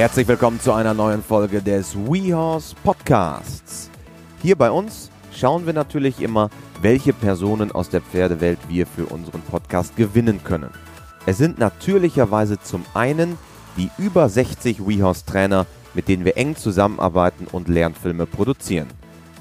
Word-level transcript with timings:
Herzlich 0.00 0.28
willkommen 0.28 0.58
zu 0.58 0.72
einer 0.72 0.94
neuen 0.94 1.22
Folge 1.22 1.60
des 1.60 1.94
WeHorse 1.94 2.74
Podcasts. 2.82 3.90
Hier 4.40 4.56
bei 4.56 4.70
uns 4.70 5.10
schauen 5.30 5.66
wir 5.66 5.74
natürlich 5.74 6.22
immer, 6.22 6.48
welche 6.80 7.12
Personen 7.12 7.70
aus 7.70 7.90
der 7.90 8.00
Pferdewelt 8.00 8.58
wir 8.66 8.86
für 8.86 9.04
unseren 9.04 9.42
Podcast 9.42 9.96
gewinnen 9.96 10.42
können. 10.42 10.70
Es 11.26 11.36
sind 11.36 11.58
natürlicherweise 11.58 12.58
zum 12.58 12.86
einen 12.94 13.36
die 13.76 13.90
über 13.98 14.30
60 14.30 14.88
WeHorse 14.88 15.26
Trainer, 15.26 15.66
mit 15.92 16.08
denen 16.08 16.24
wir 16.24 16.38
eng 16.38 16.56
zusammenarbeiten 16.56 17.46
und 17.52 17.68
Lernfilme 17.68 18.24
produzieren. 18.24 18.88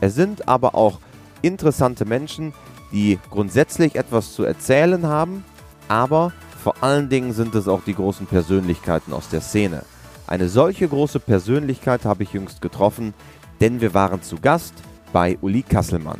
Es 0.02 0.14
sind 0.16 0.50
aber 0.50 0.76
auch 0.76 1.00
interessante 1.42 2.04
Menschen, 2.04 2.52
die 2.92 3.18
grundsätzlich 3.32 3.96
etwas 3.96 4.34
zu 4.34 4.44
erzählen 4.44 5.08
haben, 5.08 5.46
aber 5.88 6.34
vor 6.62 6.76
allen 6.82 7.08
Dingen 7.08 7.32
sind 7.32 7.56
es 7.56 7.70
auch 7.70 7.84
die 7.86 7.96
großen 7.96 8.28
Persönlichkeiten 8.28 9.14
aus 9.14 9.30
der 9.30 9.40
Szene. 9.40 9.84
Eine 10.30 10.48
solche 10.48 10.88
große 10.88 11.20
Persönlichkeit 11.20 12.06
habe 12.06 12.22
ich 12.22 12.34
jüngst 12.34 12.62
getroffen, 12.62 13.16
denn 13.62 13.82
wir 13.82 13.96
waren 13.96 14.22
zu 14.22 14.38
Gast 14.40 14.76
bei 15.12 15.40
Uli 15.42 15.64
Kasselmann. 15.64 16.20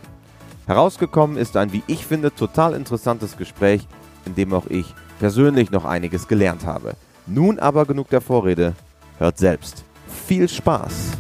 Herausgekommen 0.66 1.38
ist 1.38 1.56
ein, 1.56 1.74
wie 1.74 1.84
ich 1.86 2.08
finde, 2.08 2.34
total 2.34 2.74
interessantes 2.74 3.38
Gespräch, 3.38 3.88
in 4.26 4.34
dem 4.34 4.52
auch 4.52 4.66
ich 4.66 4.96
persönlich 5.20 5.70
noch 5.70 5.86
einiges 5.86 6.28
gelernt 6.28 6.66
habe. 6.66 6.96
Nun 7.28 7.60
aber 7.60 7.86
genug 7.86 8.10
der 8.10 8.22
Vorrede, 8.22 8.74
hört 9.20 9.38
selbst. 9.38 9.84
Viel 10.26 10.50
Spaß! 10.50 11.12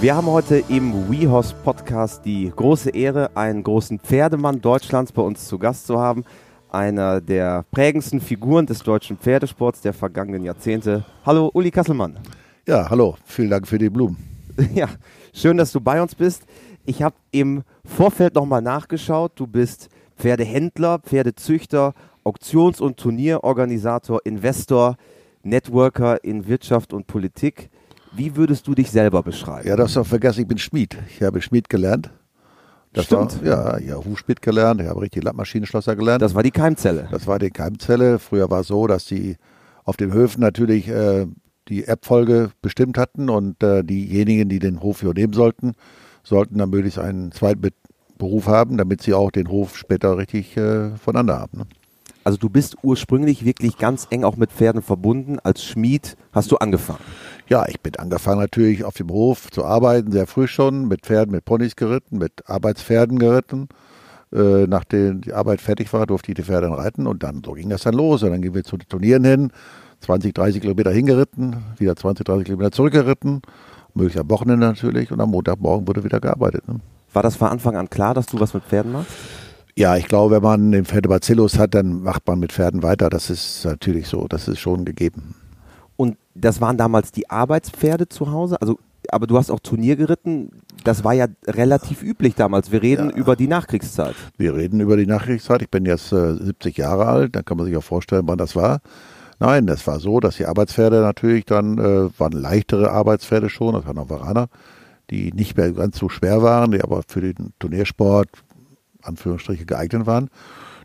Wir 0.00 0.14
haben 0.14 0.28
heute 0.28 0.62
im 0.68 1.10
WeHorse 1.10 1.56
Podcast 1.64 2.24
die 2.24 2.52
große 2.54 2.90
Ehre, 2.90 3.36
einen 3.36 3.64
großen 3.64 3.98
Pferdemann 3.98 4.60
Deutschlands 4.60 5.10
bei 5.10 5.22
uns 5.22 5.48
zu 5.48 5.58
Gast 5.58 5.88
zu 5.88 5.98
haben. 5.98 6.22
Einer 6.70 7.20
der 7.20 7.64
prägendsten 7.72 8.20
Figuren 8.20 8.64
des 8.64 8.78
deutschen 8.78 9.18
Pferdesports 9.18 9.80
der 9.80 9.92
vergangenen 9.92 10.44
Jahrzehnte. 10.44 11.04
Hallo, 11.26 11.50
Uli 11.52 11.72
Kasselmann. 11.72 12.16
Ja, 12.64 12.88
hallo. 12.88 13.16
Vielen 13.24 13.50
Dank 13.50 13.66
für 13.66 13.78
die 13.78 13.90
Blumen. 13.90 14.16
Ja, 14.72 14.88
schön, 15.32 15.56
dass 15.56 15.72
du 15.72 15.80
bei 15.80 16.00
uns 16.00 16.14
bist. 16.14 16.44
Ich 16.84 17.02
habe 17.02 17.16
im 17.32 17.62
Vorfeld 17.84 18.36
nochmal 18.36 18.62
nachgeschaut. 18.62 19.32
Du 19.34 19.48
bist 19.48 19.88
Pferdehändler, 20.16 21.00
Pferdezüchter, 21.00 21.92
Auktions- 22.24 22.80
und 22.80 22.98
Turnierorganisator, 22.98 24.20
Investor, 24.24 24.96
Networker 25.42 26.22
in 26.22 26.46
Wirtschaft 26.46 26.92
und 26.92 27.08
Politik. 27.08 27.68
Wie 28.18 28.34
würdest 28.34 28.66
du 28.66 28.74
dich 28.74 28.90
selber 28.90 29.22
beschreiben? 29.22 29.68
Ja, 29.68 29.76
das 29.76 29.90
hast 29.90 29.94
du 29.94 30.04
vergessen, 30.04 30.40
ich 30.40 30.48
bin 30.48 30.58
Schmied. 30.58 30.98
Ich 31.08 31.22
habe 31.22 31.40
Schmied 31.40 31.68
gelernt. 31.68 32.10
Das 32.92 33.04
Stimmt. 33.04 33.44
War, 33.44 33.78
ja, 33.80 33.94
ja, 33.94 34.04
Hufschmied 34.04 34.42
gelernt. 34.42 34.80
Ich 34.80 34.88
habe 34.88 35.02
richtig 35.02 35.22
Landmaschinenschlosser 35.22 35.94
gelernt. 35.94 36.20
Das 36.20 36.34
war 36.34 36.42
die 36.42 36.50
Keimzelle. 36.50 37.06
Das 37.12 37.28
war 37.28 37.38
die 37.38 37.50
Keimzelle. 37.50 38.18
Früher 38.18 38.50
war 38.50 38.62
es 38.62 38.66
so, 38.66 38.88
dass 38.88 39.04
die 39.04 39.36
auf 39.84 39.96
den 39.96 40.12
Höfen 40.12 40.40
natürlich 40.40 40.88
äh, 40.88 41.26
die 41.68 41.84
Erbfolge 41.84 42.50
bestimmt 42.60 42.98
hatten 42.98 43.30
und 43.30 43.62
äh, 43.62 43.84
diejenigen, 43.84 44.48
die 44.48 44.58
den 44.58 44.82
Hof 44.82 45.04
übernehmen 45.04 45.32
sollten, 45.32 45.74
sollten 46.24 46.58
dann 46.58 46.70
möglichst 46.70 46.98
einen 46.98 47.30
zweiten 47.30 47.68
Beruf 48.18 48.48
haben, 48.48 48.78
damit 48.78 49.00
sie 49.00 49.14
auch 49.14 49.30
den 49.30 49.48
Hof 49.48 49.76
später 49.76 50.18
richtig 50.18 50.56
äh, 50.56 50.96
voneinander 50.96 51.38
haben. 51.38 51.58
Ne? 51.58 51.66
Also 52.28 52.36
du 52.36 52.50
bist 52.50 52.76
ursprünglich 52.82 53.44
wirklich 53.46 53.78
ganz 53.78 54.06
eng 54.10 54.22
auch 54.22 54.36
mit 54.36 54.52
Pferden 54.52 54.82
verbunden. 54.82 55.38
Als 55.38 55.64
Schmied 55.64 56.16
hast 56.32 56.52
du 56.52 56.56
angefangen. 56.56 56.98
Ja, 57.48 57.66
ich 57.66 57.80
bin 57.80 57.96
angefangen 57.96 58.40
natürlich 58.40 58.84
auf 58.84 58.94
dem 58.94 59.08
Hof 59.08 59.50
zu 59.50 59.64
arbeiten, 59.64 60.12
sehr 60.12 60.26
früh 60.26 60.46
schon, 60.46 60.86
mit 60.86 61.06
Pferden, 61.06 61.32
mit 61.32 61.46
Ponys 61.46 61.76
geritten, 61.76 62.18
mit 62.18 62.46
Arbeitspferden 62.46 63.18
geritten. 63.18 63.68
Äh, 64.30 64.66
nachdem 64.66 65.22
die 65.22 65.32
Arbeit 65.32 65.62
fertig 65.62 65.90
war, 65.94 66.06
durfte 66.06 66.30
ich 66.30 66.36
die 66.36 66.42
Pferde 66.42 66.66
dann 66.66 66.76
reiten 66.76 67.06
und 67.06 67.22
dann 67.22 67.40
so 67.42 67.52
ging 67.52 67.70
das 67.70 67.82
dann 67.82 67.94
los. 67.94 68.22
Und 68.22 68.32
dann 68.32 68.42
gingen 68.42 68.54
wir 68.54 68.64
zu 68.64 68.76
den 68.76 68.86
Turnieren 68.86 69.24
hin, 69.24 69.50
20, 70.00 70.34
30 70.34 70.60
Kilometer 70.60 70.90
hingeritten, 70.90 71.56
wieder 71.78 71.96
20, 71.96 72.26
30 72.26 72.44
Kilometer 72.44 72.70
zurückgeritten, 72.70 73.40
möglichst 73.94 74.20
am 74.20 74.28
Wochenende 74.28 74.66
natürlich 74.66 75.10
und 75.10 75.20
am 75.20 75.30
Montagmorgen 75.30 75.88
wurde 75.88 76.04
wieder 76.04 76.20
gearbeitet. 76.20 76.68
Ne? 76.68 76.80
War 77.14 77.22
das 77.22 77.36
von 77.36 77.48
Anfang 77.48 77.76
an 77.76 77.88
klar, 77.88 78.12
dass 78.12 78.26
du 78.26 78.38
was 78.38 78.52
mit 78.52 78.64
Pferden 78.64 78.92
machst? 78.92 79.10
Ja, 79.74 79.96
ich 79.96 80.06
glaube, 80.06 80.34
wenn 80.34 80.42
man 80.42 80.72
den 80.72 80.84
Pferdebacillus 80.84 81.58
hat, 81.58 81.74
dann 81.74 82.02
macht 82.02 82.26
man 82.26 82.40
mit 82.40 82.52
Pferden 82.52 82.82
weiter. 82.82 83.08
Das 83.08 83.30
ist 83.30 83.64
natürlich 83.64 84.08
so, 84.08 84.28
das 84.28 84.48
ist 84.48 84.58
schon 84.58 84.84
gegeben. 84.84 85.34
Das 86.40 86.60
waren 86.60 86.76
damals 86.76 87.12
die 87.12 87.28
Arbeitspferde 87.30 88.08
zu 88.08 88.30
Hause? 88.30 88.60
Also, 88.60 88.78
aber 89.10 89.26
du 89.26 89.36
hast 89.36 89.50
auch 89.50 89.60
Turnier 89.60 89.96
geritten. 89.96 90.50
Das 90.84 91.04
war 91.04 91.12
ja 91.12 91.26
relativ 91.46 92.02
üblich 92.02 92.34
damals. 92.34 92.70
Wir 92.70 92.82
reden 92.82 93.10
ja. 93.10 93.16
über 93.16 93.36
die 93.36 93.48
Nachkriegszeit. 93.48 94.14
Wir 94.36 94.54
reden 94.54 94.80
über 94.80 94.96
die 94.96 95.06
Nachkriegszeit. 95.06 95.62
Ich 95.62 95.70
bin 95.70 95.84
jetzt 95.86 96.12
äh, 96.12 96.34
70 96.34 96.76
Jahre 96.76 97.06
alt. 97.06 97.36
Da 97.36 97.42
kann 97.42 97.56
man 97.56 97.66
sich 97.66 97.76
auch 97.76 97.82
vorstellen, 97.82 98.22
wann 98.26 98.38
das 98.38 98.54
war. 98.54 98.80
Nein, 99.40 99.66
das 99.66 99.86
war 99.86 100.00
so, 100.00 100.20
dass 100.20 100.36
die 100.36 100.46
Arbeitspferde 100.46 101.00
natürlich 101.00 101.44
dann 101.44 101.78
äh, 101.78 102.18
waren 102.18 102.32
leichtere 102.32 102.90
Arbeitspferde 102.90 103.48
schon. 103.48 103.74
Das 103.74 103.86
waren 103.86 103.98
auch 103.98 104.10
Varaner, 104.10 104.48
die 105.10 105.32
nicht 105.32 105.56
mehr 105.56 105.72
ganz 105.72 105.98
so 105.98 106.08
schwer 106.08 106.42
waren, 106.42 106.72
die 106.72 106.82
aber 106.82 107.02
für 107.06 107.20
den 107.20 107.52
Turniersport 107.58 108.28
Anführungsstriche 109.02 109.64
geeignet 109.64 110.06
waren. 110.06 110.28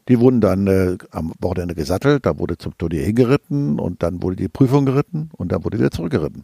Die 0.10 0.20
wurden 0.20 0.42
dann 0.42 0.68
äh, 0.68 0.98
am 1.12 1.32
Wochenende 1.40 1.76
gesattelt, 1.76 2.26
da 2.26 2.38
wurde 2.38 2.58
zum 2.58 2.78
Turnier 2.78 3.04
hingeritten 3.04 3.80
und 3.80 4.04
dann 4.04 4.22
wurde 4.22 4.36
die 4.36 4.50
Prüfung 4.50 4.86
geritten 4.86 5.30
und 5.38 5.52
dann 5.52 5.64
wurde 5.64 5.80
wieder 5.80 5.92
zurückgeritten. 5.92 6.44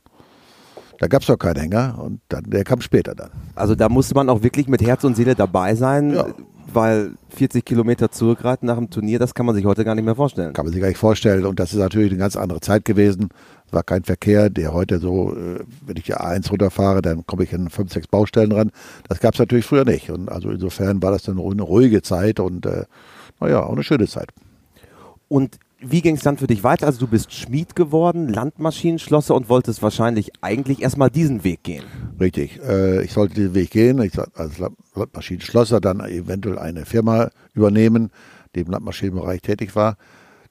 Da 1.00 1.08
gab 1.08 1.22
es 1.22 1.28
doch 1.28 1.38
keinen 1.38 1.59
Hänger 1.62 1.98
und 2.02 2.19
dann, 2.30 2.44
der 2.46 2.64
kam 2.64 2.81
später 2.81 3.16
dann. 3.16 3.30
Also 3.56 3.75
da 3.75 3.88
musste 3.90 4.16
man 4.16 4.30
auch 4.30 4.44
wirklich 4.44 4.68
mit 4.68 4.81
Herz 4.81 5.03
und 5.03 5.16
Seele 5.16 5.34
dabei 5.36 5.75
sein, 5.75 6.14
Ja. 6.14 6.25
weil 6.74 7.12
40 7.30 7.64
Kilometer 7.64 8.12
zurückreiten 8.12 8.66
nach 8.68 8.75
dem 8.78 8.90
Turnier, 8.90 9.18
das 9.18 9.34
kann 9.34 9.46
man 9.46 9.56
sich 9.56 9.64
heute 9.66 9.86
gar 9.86 9.96
nicht 9.96 10.03
mehr 10.03 10.16
vorstellen. 10.16 10.52
Kann 10.53 10.66
man 10.66 10.74
sich 10.74 10.81
gar 10.81 10.90
nicht 10.90 10.98
vorstellen. 10.98 11.46
Und 11.46 11.58
das 11.59 11.72
ist 11.72 11.80
natürlich 11.80 12.12
eine 12.12 12.19
ganz 12.19 12.36
andere 12.36 12.59
Zeit 12.59 12.84
gewesen. 12.84 13.30
Es 13.68 13.72
war 13.74 13.84
kein 13.84 14.03
Verkehr, 14.03 14.50
der 14.50 14.74
heute 14.74 15.00
so, 15.00 15.34
äh, 15.36 15.59
wenn 15.86 15.96
ich 15.96 16.03
die 16.03 16.16
A1 16.16 16.50
runterfahre, 16.50 17.02
dann 17.02 17.25
komme 17.25 17.44
ich 17.46 17.56
an 17.56 17.69
fünf, 17.69 17.94
sechs 17.94 18.08
Baustellen 18.08 18.52
ran. 18.52 18.72
Das 19.08 19.19
gab 19.22 19.36
es 19.36 19.40
natürlich 19.40 19.66
früher 19.66 19.86
nicht. 19.86 20.09
Und 20.12 20.30
also 20.30 20.50
insofern 20.50 21.02
war 21.02 21.12
das 21.12 21.24
dann 21.24 21.40
eine 21.40 21.62
ruhige 21.62 22.02
Zeit 22.02 22.42
und 22.42 22.66
äh, 22.66 22.84
naja, 23.39 23.63
auch 23.63 23.73
eine 23.73 23.83
schöne 23.83 24.07
Zeit. 24.07 24.29
Und 25.27 25.59
wie 25.81 26.01
ging 26.01 26.16
es 26.16 26.23
dann 26.23 26.38
für 26.38 26.47
dich 26.47 26.63
weiter? 26.63 26.88
Also 26.88 27.00
du 27.00 27.07
bist 27.07 27.33
Schmied 27.33 27.75
geworden, 27.75 28.27
Landmaschinenschlosser 28.27 29.33
und 29.33 29.47
wolltest 29.47 29.81
wahrscheinlich 29.81 30.31
eigentlich 30.41 30.81
erstmal 30.81 31.09
diesen 31.09 31.44
Weg 31.44 31.63
gehen. 31.63 31.83
Richtig. 32.19 32.59
Äh, 32.61 33.03
ich 33.03 33.13
sollte 33.13 33.35
diesen 33.35 33.55
Weg 33.55 33.72
gehen, 33.72 34.01
ich 34.01 34.11
als 34.35 34.57
Landmaschinenschlosser 34.94 35.79
dann 35.79 36.01
eventuell 36.01 36.59
eine 36.59 36.85
Firma 36.85 37.29
übernehmen, 37.53 38.11
die 38.55 38.61
im 38.61 38.72
Landmaschinenbereich 38.72 39.41
tätig 39.41 39.75
war. 39.75 39.95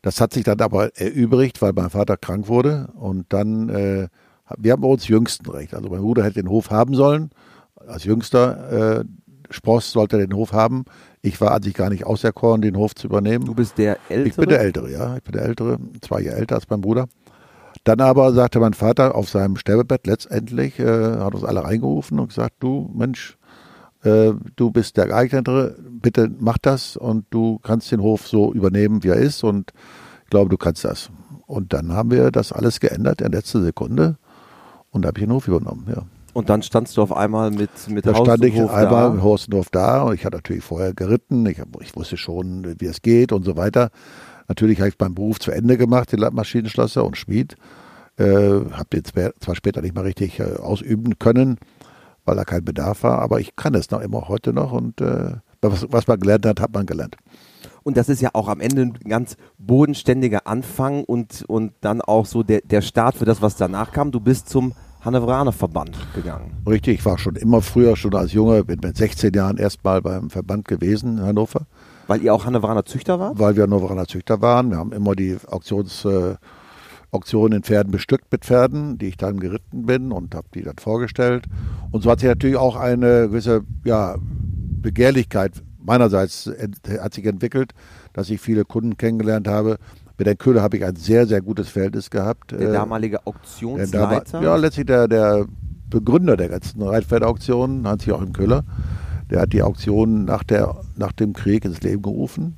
Das 0.01 0.21
hat 0.21 0.33
sich 0.33 0.45
dann 0.45 0.61
aber 0.61 0.97
erübrigt, 0.97 1.61
weil 1.61 1.73
mein 1.75 1.91
Vater 1.91 2.17
krank 2.17 2.49
wurde 2.49 2.89
und 2.95 3.27
dann, 3.31 3.69
äh, 3.69 4.09
wir 4.57 4.73
haben 4.73 4.81
bei 4.81 4.89
uns 4.89 5.09
Jüngstenrecht. 5.09 5.75
Also 5.75 5.91
mein 5.91 6.01
Bruder 6.01 6.25
hätte 6.25 6.41
den 6.41 6.49
Hof 6.49 6.71
haben 6.71 6.95
sollen, 6.95 7.31
als 7.87 8.05
Jüngster. 8.05 9.01
Äh, 9.01 9.05
Spross 9.51 9.93
sollte 9.93 10.19
den 10.19 10.35
Hof 10.35 10.53
haben. 10.53 10.85
Ich 11.23 11.41
war 11.41 11.53
an 11.53 11.63
sich 11.63 11.75
gar 11.75 11.91
nicht 11.91 12.05
auserkoren, 12.05 12.61
den 12.61 12.77
Hof 12.77 12.95
zu 12.95 13.07
übernehmen. 13.07 13.45
Du 13.45 13.55
bist 13.55 13.79
der 13.79 13.99
Ältere? 14.09 14.29
Ich 14.29 14.37
bin 14.37 14.49
der 14.49 14.61
Ältere, 14.61 14.91
ja. 14.91 15.17
Ich 15.17 15.23
bin 15.23 15.33
der 15.33 15.43
Ältere, 15.43 15.79
zwei 16.01 16.21
Jahre 16.21 16.39
älter 16.39 16.57
als 16.57 16.69
mein 16.69 16.81
Bruder. 16.81 17.07
Dann 17.85 18.01
aber 18.01 18.33
sagte 18.33 18.61
mein 18.61 18.75
Vater 18.75 19.15
auf 19.15 19.29
seinem 19.29 19.57
Sterbebett 19.57 20.07
letztendlich, 20.07 20.79
äh, 20.79 21.19
hat 21.19 21.35
uns 21.35 21.45
alle 21.45 21.65
reingerufen 21.65 22.19
und 22.19 22.29
gesagt, 22.29 22.57
du 22.61 22.91
Mensch, 22.95 23.39
äh, 24.03 24.33
du 24.57 24.71
bist 24.71 24.97
der 24.97 25.07
geeignetere, 25.07 25.77
bitte 25.79 26.31
mach 26.39 26.59
das 26.59 26.97
und 26.97 27.27
du 27.31 27.59
kannst 27.61 27.91
den 27.91 28.03
Hof 28.03 28.29
so 28.29 28.53
übernehmen, 28.53 29.03
wie 29.03 29.09
er 29.09 29.17
ist 29.17 29.43
und 29.43 29.73
ich 30.25 30.31
glaube, 30.31 30.51
du 30.51 30.57
kannst 30.57 30.85
das. 30.85 31.11
Und 31.47 31.73
dann 31.73 31.93
haben 31.93 32.11
wir 32.11 32.31
das 32.31 32.53
alles 32.53 32.81
geändert 32.81 33.23
in 33.23 33.33
letzter 33.33 33.63
Sekunde 33.63 34.19
und 34.91 35.03
da 35.03 35.09
habe 35.09 35.21
ich 35.21 35.27
den 35.27 35.33
Hof 35.33 35.49
übernommen, 35.49 35.87
ja. 35.89 36.03
Und 36.35 36.51
dann 36.51 36.63
standst 36.63 36.97
du 36.97 37.03
auf 37.03 37.13
einmal 37.13 37.51
mit, 37.51 37.71
mit 37.89 38.07
Da 38.07 38.15
Haus 38.15 38.27
stand 38.27 38.45
ich 38.45 38.55
Hof 38.55 38.73
einmal 38.73 39.11
mit 39.11 39.23
Horstendorf 39.23 39.69
da 39.71 40.03
und 40.03 40.15
ich 40.15 40.25
hatte 40.25 40.37
natürlich 40.37 40.63
vorher 40.63 40.95
geritten. 40.95 41.47
Ich, 41.47 41.59
hab, 41.59 41.69
ich 41.81 41.97
wusste 41.97 42.17
schon, 42.17 42.77
wie 42.79 42.87
es 42.87 43.03
geht 43.03 43.33
und 43.33 43.45
so 43.45 43.57
weiter. 43.57 43.91
Natürlich 44.47 44.79
habe 44.81 44.89
ich 44.89 44.99
meinen 44.99 45.15
Beruf 45.15 45.41
zu 45.41 45.51
Ende 45.51 45.77
gemacht, 45.77 46.13
den 46.13 46.21
Landmaschinenschlosser 46.21 47.05
und 47.05 47.17
Schmied. 47.17 47.57
Äh, 48.17 48.25
habe 48.73 48.89
den 48.93 49.05
zwar 49.05 49.55
später 49.55 49.81
nicht 49.81 49.95
mehr 49.95 50.05
richtig 50.05 50.41
äh, 50.41 50.57
ausüben 50.57 51.19
können, 51.19 51.59
weil 52.25 52.37
da 52.37 52.45
kein 52.45 52.65
Bedarf 52.65 53.05
war, 53.05 53.21
aber 53.21 53.41
ich 53.41 53.55
kann 53.55 53.75
es 53.75 53.91
noch 53.91 54.01
immer 54.01 54.29
heute 54.29 54.53
noch 54.53 54.73
und 54.73 55.01
äh, 55.01 55.35
was, 55.61 55.87
was 55.91 56.07
man 56.07 56.19
gelernt 56.19 56.47
hat, 56.47 56.61
hat 56.61 56.73
man 56.73 56.87
gelernt. 56.87 57.17
Und 57.83 57.97
das 57.97 58.09
ist 58.09 58.21
ja 58.21 58.31
auch 58.33 58.49
am 58.49 58.61
Ende 58.61 58.83
ein 58.83 58.93
ganz 59.09 59.37
bodenständiger 59.57 60.47
Anfang 60.47 61.05
und, 61.05 61.45
und 61.49 61.73
dann 61.81 62.01
auch 62.01 62.27
so 62.27 62.43
der, 62.43 62.61
der 62.61 62.83
Start 62.83 63.17
für 63.17 63.25
das, 63.25 63.41
was 63.41 63.57
danach 63.57 63.93
kam. 63.93 64.11
Du 64.11 64.21
bist 64.21 64.49
zum 64.49 64.75
Hannoveraner 65.01 65.53
Verband 65.53 65.97
gegangen. 66.15 66.53
Richtig, 66.67 66.99
ich 66.99 67.05
war 67.05 67.19
schon 67.19 67.37
immer 67.37 67.63
früher, 67.63 67.97
schon 67.97 68.15
als 68.15 68.33
Junge, 68.33 68.65
bin 68.65 68.81
mit 68.83 68.97
16 68.97 69.33
Jahren 69.33 69.57
erstmal 69.57 70.03
beim 70.03 70.31
Verband 70.31 70.67
gewesen 70.67 71.19
in 71.19 71.25
Hannover. 71.25 71.63
Weil 72.07 72.23
ihr 72.23 72.35
auch 72.35 72.45
Hannoveraner 72.45 72.85
Züchter 72.85 73.21
wart? 73.21 73.39
weil 73.39 73.57
wir 73.57 73.65
Hannoveraner 73.65 74.07
Züchter 74.07 74.41
waren. 74.41 74.71
Wir 74.71 74.79
haben 74.79 74.93
immer 74.93 75.15
die 75.15 75.37
Auktions, 75.47 76.05
äh, 76.05 76.37
Auktionen 77.11 77.59
in 77.59 77.63
Pferden 77.63 77.91
bestückt 77.91 78.31
mit 78.31 78.45
Pferden, 78.45 78.99
die 78.99 79.07
ich 79.07 79.17
dann 79.17 79.41
geritten 79.41 79.87
bin 79.87 80.13
und 80.13 80.35
habe 80.35 80.49
die 80.55 80.63
dann 80.63 80.77
vorgestellt. 80.79 81.45
Und 81.91 82.03
so 82.03 82.11
hat 82.11 82.21
sich 82.21 82.29
natürlich 82.29 82.57
auch 82.57 82.77
eine 82.77 83.29
gewisse 83.29 83.63
ja, 83.85 84.17
Begehrlichkeit 84.21 85.63
meinerseits 85.89 86.51
hat 87.01 87.15
sich 87.15 87.25
entwickelt, 87.25 87.73
dass 88.13 88.31
ich 88.31 88.41
viele 88.41 88.65
Kunden 88.65 88.97
kennengelernt 88.97 89.49
habe. 89.49 89.79
Mit 90.19 90.27
den 90.27 90.37
Köhler 90.37 90.63
habe 90.63 90.77
ich 90.77 90.85
ein 90.85 90.97
sehr, 90.97 91.27
sehr 91.27 91.41
gutes 91.41 91.69
Verhältnis 91.69 92.11
gehabt. 92.11 92.51
Der 92.51 92.61
äh, 92.61 92.73
damalige 92.73 93.25
Auktionsleiter? 93.25 94.43
ja, 94.43 94.57
letztlich 94.57 94.87
der, 94.87 95.07
der 95.07 95.47
Begründer 95.89 96.37
der 96.37 96.49
ganzen 96.49 96.83
Reitpferdeauktionen, 96.83 97.87
Hans-Joachim 97.87 98.33
Köhler. 98.33 98.65
Der 99.31 99.43
hat 99.43 99.53
die 99.53 99.63
Auktion 99.63 100.25
nach, 100.25 100.43
der, 100.43 100.75
nach 100.97 101.13
dem 101.13 101.35
Krieg 101.35 101.65
ins 101.65 101.83
Leben 101.83 102.03
gerufen. 102.03 102.57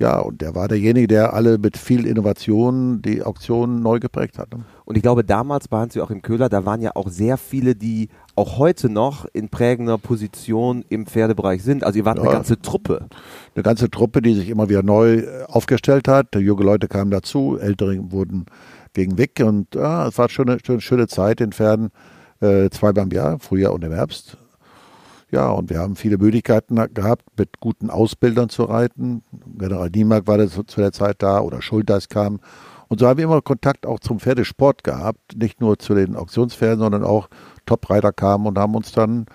Ja, 0.00 0.18
und 0.18 0.40
der 0.40 0.54
war 0.54 0.66
derjenige, 0.66 1.06
der 1.08 1.34
alle 1.34 1.58
mit 1.58 1.76
viel 1.76 2.06
Innovation 2.06 3.02
die 3.02 3.22
Auktionen 3.22 3.82
neu 3.82 4.00
geprägt 4.00 4.38
hat. 4.38 4.50
Ne? 4.50 4.64
Und 4.86 4.96
ich 4.96 5.02
glaube, 5.02 5.24
damals 5.24 5.68
bei 5.68 5.76
Hans-Joachim 5.76 6.22
Köhler, 6.22 6.48
da 6.48 6.64
waren 6.64 6.80
ja 6.80 6.92
auch 6.94 7.10
sehr 7.10 7.36
viele, 7.36 7.76
die 7.76 8.08
auch 8.34 8.56
heute 8.56 8.88
noch 8.88 9.26
in 9.34 9.50
prägender 9.50 9.98
Position 9.98 10.86
im 10.88 11.04
Pferdebereich 11.04 11.62
sind. 11.62 11.84
Also 11.84 11.98
ihr 11.98 12.06
wart 12.06 12.16
ja, 12.16 12.24
eine 12.24 12.32
ganze 12.32 12.58
Truppe. 12.62 13.08
Eine 13.54 13.62
ganze 13.62 13.90
Truppe, 13.90 14.22
die 14.22 14.32
sich 14.32 14.48
immer 14.48 14.70
wieder 14.70 14.82
neu 14.82 15.16
äh, 15.16 15.44
aufgestellt 15.48 16.08
hat. 16.08 16.34
Junge 16.34 16.64
Leute 16.64 16.88
kamen 16.88 17.10
dazu, 17.10 17.58
ältere 17.60 18.10
wurden 18.10 18.46
gegen 18.94 19.18
weg 19.18 19.42
und 19.44 19.74
ja, 19.74 20.08
es 20.08 20.16
war 20.16 20.30
schon 20.30 20.48
eine, 20.48 20.60
schon 20.64 20.76
eine 20.76 20.80
schöne 20.80 21.08
Zeit 21.08 21.42
in 21.42 21.52
Pferden. 21.52 21.90
Äh, 22.40 22.70
zwei 22.70 22.92
beim 22.92 23.10
Jahr, 23.10 23.38
Frühjahr 23.38 23.74
und 23.74 23.84
im 23.84 23.92
Herbst. 23.92 24.38
Ja, 25.30 25.50
und 25.50 25.70
wir 25.70 25.78
haben 25.78 25.96
viele 25.96 26.18
Möglichkeiten 26.18 26.76
gehabt, 26.92 27.24
mit 27.38 27.60
guten 27.60 27.88
Ausbildern 27.88 28.48
zu 28.48 28.64
reiten. 28.64 29.22
General 29.56 29.88
Niemark 29.88 30.26
war 30.26 30.44
zu 30.48 30.80
der 30.80 30.92
Zeit 30.92 31.22
da 31.22 31.40
oder 31.40 31.62
Schulteis 31.62 32.08
kam. 32.08 32.40
Und 32.88 32.98
so 32.98 33.06
haben 33.06 33.18
wir 33.18 33.24
immer 33.24 33.40
Kontakt 33.40 33.86
auch 33.86 34.00
zum 34.00 34.18
Pferdesport 34.18 34.82
gehabt. 34.82 35.36
Nicht 35.36 35.60
nur 35.60 35.78
zu 35.78 35.94
den 35.94 36.16
Auktionspferden, 36.16 36.80
sondern 36.80 37.04
auch 37.04 37.28
Top-Reiter 37.64 38.12
kamen 38.12 38.46
und 38.46 38.58
haben 38.58 38.74
uns 38.74 38.90
dann 38.90 39.26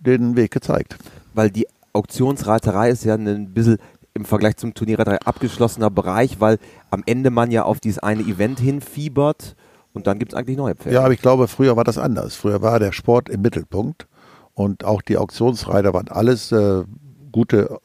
den 0.00 0.36
Weg 0.36 0.50
gezeigt. 0.50 0.96
Weil 1.32 1.50
die 1.50 1.68
Auktionsreiterei 1.92 2.90
ist 2.90 3.04
ja 3.04 3.14
ein 3.14 3.54
bisschen 3.54 3.78
im 4.14 4.24
Vergleich 4.24 4.56
zum 4.56 4.74
Turnierreiterei 4.74 5.20
abgeschlossener 5.20 5.90
Bereich, 5.90 6.40
weil 6.40 6.58
am 6.90 7.02
Ende 7.06 7.30
man 7.30 7.52
ja 7.52 7.64
auf 7.64 7.78
dieses 7.78 8.00
eine 8.00 8.22
Event 8.22 8.58
hinfiebert 8.58 9.54
und 9.92 10.08
dann 10.08 10.18
gibt 10.18 10.32
es 10.32 10.38
eigentlich 10.38 10.56
neue 10.56 10.74
Pferde. 10.74 10.94
Ja, 10.94 11.04
aber 11.04 11.12
ich 11.12 11.20
glaube, 11.20 11.46
früher 11.46 11.76
war 11.76 11.84
das 11.84 11.98
anders. 11.98 12.34
Früher 12.34 12.62
war 12.62 12.80
der 12.80 12.92
Sport 12.92 13.28
im 13.28 13.42
Mittelpunkt. 13.42 14.06
Und 14.54 14.84
auch 14.84 15.02
die 15.02 15.18
Auktionsreiter 15.18 15.92
waren 15.92 16.08
alles 16.08 16.52
äh, 16.52 16.84
gute 17.32 17.80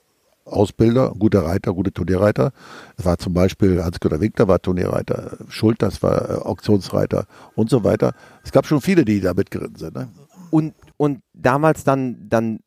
Ausbilder, 0.45 1.13
gute 1.17 1.43
Reiter, 1.43 1.73
gute 1.73 1.91
Turnierreiter. 1.91 2.51
Es 2.97 3.05
war 3.05 3.17
zum 3.17 3.33
Beispiel 3.33 3.83
Hans-Günter 3.83 4.19
Winkler 4.19 4.47
war 4.47 4.61
Turnierreiter, 4.61 5.37
Schulters 5.47 6.01
war 6.03 6.29
äh, 6.29 6.33
Auktionsreiter 6.33 7.25
und 7.55 7.69
so 7.69 7.83
weiter. 7.83 8.13
Es 8.43 8.51
gab 8.51 8.65
schon 8.65 8.81
viele, 8.81 9.05
die 9.05 9.21
da 9.21 9.33
mitgeritten 9.33 9.77
sind. 9.77 9.95
Ne? 9.95 10.09
Und, 10.51 10.73
und 10.97 11.21
damals 11.33 11.83
dann, 11.83 12.27
dann 12.29 12.59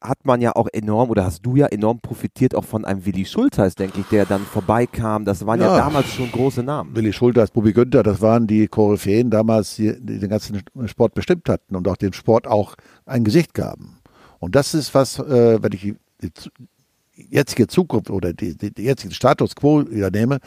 hat 0.00 0.24
man 0.24 0.40
ja 0.40 0.56
auch 0.56 0.68
enorm, 0.72 1.10
oder 1.10 1.24
hast 1.24 1.44
du 1.44 1.56
ja 1.56 1.66
enorm 1.66 2.00
profitiert 2.00 2.54
auch 2.54 2.64
von 2.64 2.84
einem 2.84 3.04
Willi 3.04 3.24
Schulteis, 3.26 3.74
denke 3.74 4.00
ich, 4.00 4.06
der 4.06 4.24
dann 4.24 4.42
vorbeikam. 4.42 5.24
Das 5.24 5.44
waren 5.44 5.60
ja, 5.60 5.76
ja 5.76 5.84
damals 5.84 6.08
schon 6.08 6.30
große 6.32 6.62
Namen. 6.62 6.96
Willi 6.96 7.12
Schulteis, 7.12 7.50
Bubi 7.50 7.72
Günther, 7.72 8.02
das 8.02 8.20
waren 8.20 8.46
die 8.46 8.66
Koryphäen 8.66 9.30
damals, 9.30 9.76
die, 9.76 9.94
den 10.00 10.28
ganzen 10.28 10.62
Sport 10.86 11.14
bestimmt 11.14 11.48
hatten 11.48 11.76
und 11.76 11.86
auch 11.86 11.96
dem 11.96 12.12
Sport 12.12 12.46
auch 12.46 12.76
ein 13.04 13.24
Gesicht 13.24 13.52
gaben. 13.52 13.98
Und 14.38 14.54
das 14.54 14.72
ist 14.72 14.94
was, 14.94 15.18
äh, 15.18 15.62
wenn 15.62 15.72
ich 15.72 15.94
die, 16.22 16.32
jetzige 17.28 17.66
Zukunft 17.66 18.10
oder 18.10 18.32
die, 18.32 18.56
die, 18.56 18.72
die 18.72 18.84
jetzigen 18.84 19.12
Status 19.12 19.54
quo 19.54 19.80
übernehme, 19.80 20.38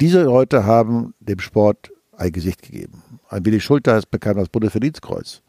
diese 0.00 0.22
Leute 0.22 0.64
haben 0.64 1.14
dem 1.20 1.38
Sport 1.40 1.90
ein 2.16 2.32
Gesicht 2.32 2.62
gegeben. 2.62 3.02
Ein 3.28 3.44
Willi 3.44 3.60
Schulteis 3.60 4.06
bekam 4.06 4.36
das 4.36 4.48
Bundesverdienstkreuz. 4.48 5.42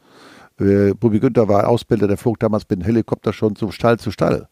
Äh, 0.62 0.94
Bubi 0.94 1.20
Günther 1.20 1.48
war 1.48 1.68
Ausbilder, 1.68 2.08
der 2.08 2.18
flog 2.18 2.40
damals 2.40 2.64
mit 2.70 2.80
dem 2.80 2.86
Helikopter 2.86 3.34
schon 3.34 3.56
zum 3.56 3.72
Stall 3.72 3.98
zu 3.98 4.12
Stall. 4.12 4.48